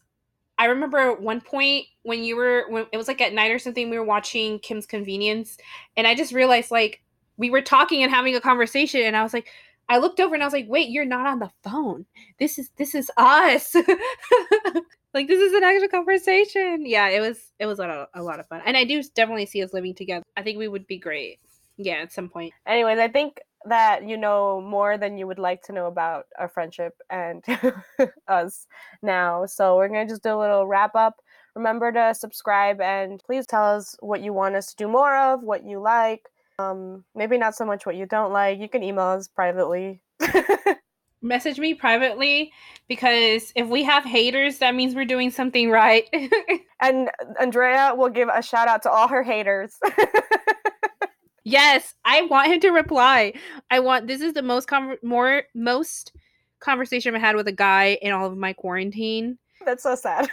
I 0.56 0.66
remember 0.66 1.14
one 1.14 1.40
point 1.40 1.86
when 2.02 2.24
you 2.24 2.36
were 2.36 2.64
when 2.68 2.86
it 2.92 2.96
was 2.96 3.08
like 3.08 3.20
at 3.20 3.34
night 3.34 3.50
or 3.50 3.58
something 3.58 3.90
we 3.90 3.98
were 3.98 4.04
watching 4.04 4.58
Kim's 4.58 4.86
Convenience 4.86 5.58
and 5.96 6.06
I 6.06 6.14
just 6.14 6.32
realized 6.32 6.70
like 6.70 7.02
we 7.36 7.50
were 7.50 7.62
talking 7.62 8.02
and 8.02 8.12
having 8.12 8.34
a 8.34 8.40
conversation 8.40 9.02
and 9.02 9.16
I 9.16 9.22
was 9.22 9.32
like 9.32 9.48
I 9.88 9.98
looked 9.98 10.20
over 10.20 10.34
and 10.34 10.42
I 10.42 10.46
was 10.46 10.52
like, 10.52 10.66
"Wait, 10.68 10.88
you're 10.88 11.04
not 11.04 11.26
on 11.26 11.38
the 11.38 11.50
phone. 11.62 12.06
This 12.38 12.58
is 12.58 12.70
this 12.76 12.94
is 12.94 13.10
us." 13.16 13.74
like 15.14 15.28
this 15.28 15.40
is 15.40 15.52
an 15.52 15.62
actual 15.62 15.88
conversation. 15.88 16.86
Yeah, 16.86 17.08
it 17.08 17.20
was 17.20 17.52
it 17.58 17.66
was 17.66 17.78
a 17.78 17.86
lot, 17.86 18.08
a 18.14 18.22
lot 18.22 18.40
of 18.40 18.46
fun. 18.46 18.62
And 18.64 18.76
I 18.76 18.84
do 18.84 19.02
definitely 19.14 19.46
see 19.46 19.62
us 19.62 19.72
living 19.72 19.94
together. 19.94 20.24
I 20.36 20.42
think 20.42 20.58
we 20.58 20.68
would 20.68 20.86
be 20.86 20.98
great. 20.98 21.38
Yeah, 21.76 21.96
at 21.96 22.12
some 22.12 22.28
point. 22.28 22.54
Anyways, 22.66 22.98
I 22.98 23.08
think 23.08 23.40
that 23.66 24.06
you 24.08 24.16
know 24.16 24.60
more 24.60 24.96
than 24.96 25.18
you 25.18 25.26
would 25.26 25.38
like 25.38 25.62
to 25.62 25.72
know 25.72 25.86
about 25.86 26.26
our 26.38 26.48
friendship 26.48 26.94
and 27.10 27.44
us 28.28 28.66
now. 29.02 29.44
So 29.46 29.76
we're 29.76 29.88
to 29.88 30.06
just 30.06 30.22
do 30.22 30.34
a 30.34 30.40
little 30.40 30.66
wrap 30.66 30.94
up. 30.94 31.20
Remember 31.54 31.92
to 31.92 32.14
subscribe 32.14 32.80
and 32.80 33.22
please 33.24 33.46
tell 33.46 33.64
us 33.64 33.96
what 34.00 34.22
you 34.22 34.32
want 34.32 34.56
us 34.56 34.68
to 34.68 34.76
do 34.76 34.88
more 34.88 35.16
of, 35.16 35.42
what 35.42 35.64
you 35.64 35.78
like 35.78 36.28
um, 36.58 37.04
maybe 37.14 37.38
not 37.38 37.54
so 37.54 37.64
much 37.64 37.86
what 37.86 37.96
you 37.96 38.06
don't 38.06 38.32
like. 38.32 38.58
You 38.58 38.68
can 38.68 38.82
email 38.82 39.06
us 39.06 39.28
privately. 39.28 40.00
Message 41.22 41.58
me 41.58 41.72
privately 41.72 42.52
because 42.86 43.52
if 43.56 43.66
we 43.68 43.82
have 43.82 44.04
haters, 44.04 44.58
that 44.58 44.74
means 44.74 44.94
we're 44.94 45.06
doing 45.06 45.30
something 45.30 45.70
right. 45.70 46.08
and 46.80 47.10
Andrea 47.40 47.94
will 47.96 48.10
give 48.10 48.28
a 48.32 48.42
shout 48.42 48.68
out 48.68 48.82
to 48.82 48.90
all 48.90 49.08
her 49.08 49.22
haters. 49.22 49.74
yes, 51.44 51.94
I 52.04 52.22
want 52.22 52.52
him 52.52 52.60
to 52.60 52.70
reply. 52.70 53.32
I 53.70 53.80
want 53.80 54.06
this 54.06 54.20
is 54.20 54.34
the 54.34 54.42
most 54.42 54.68
con- 54.68 54.98
more 55.02 55.44
most 55.54 56.12
conversation 56.60 57.14
I 57.14 57.20
had 57.20 57.36
with 57.36 57.48
a 57.48 57.52
guy 57.52 57.98
in 58.02 58.12
all 58.12 58.26
of 58.26 58.36
my 58.36 58.52
quarantine. 58.52 59.38
That's 59.64 59.82
so 59.82 59.94
sad. 59.94 60.28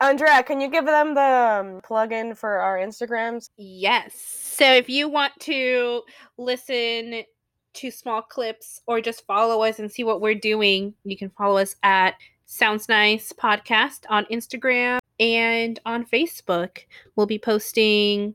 Andrea, 0.00 0.44
can 0.44 0.60
you 0.60 0.70
give 0.70 0.86
them 0.86 1.14
the 1.14 1.20
um, 1.20 1.80
plug-in 1.82 2.34
for 2.34 2.58
our 2.58 2.78
Instagrams? 2.78 3.50
Yes. 3.56 4.14
So 4.14 4.72
if 4.72 4.88
you 4.88 5.08
want 5.08 5.32
to 5.40 6.02
listen 6.36 7.24
to 7.74 7.90
small 7.90 8.22
clips 8.22 8.80
or 8.86 9.00
just 9.00 9.26
follow 9.26 9.62
us 9.62 9.80
and 9.80 9.90
see 9.90 10.04
what 10.04 10.20
we're 10.20 10.34
doing, 10.36 10.94
you 11.04 11.16
can 11.16 11.30
follow 11.30 11.58
us 11.58 11.74
at 11.82 12.14
Sounds 12.46 12.88
Nice 12.88 13.32
Podcast 13.32 14.04
on 14.08 14.24
Instagram 14.26 15.00
and 15.18 15.80
on 15.84 16.06
Facebook. 16.06 16.78
We'll 17.16 17.26
be 17.26 17.38
posting 17.38 18.34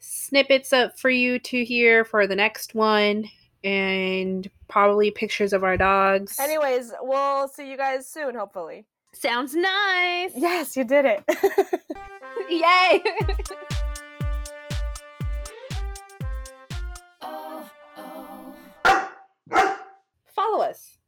snippets 0.00 0.72
up 0.72 0.98
for 0.98 1.10
you 1.10 1.38
to 1.38 1.64
hear 1.64 2.04
for 2.04 2.26
the 2.26 2.36
next 2.36 2.74
one 2.74 3.30
and 3.62 4.50
probably 4.68 5.10
pictures 5.10 5.52
of 5.52 5.64
our 5.64 5.76
dogs. 5.76 6.38
Anyways, 6.38 6.92
we'll 7.00 7.48
see 7.48 7.70
you 7.70 7.76
guys 7.76 8.08
soon, 8.08 8.34
hopefully. 8.34 8.84
Sounds 9.14 9.54
nice. 9.54 10.32
Yes, 10.36 10.76
you 10.76 10.84
did 10.84 11.04
it. 11.06 11.24
Yay. 12.50 13.02
Follow 20.34 20.62
us 20.62 20.98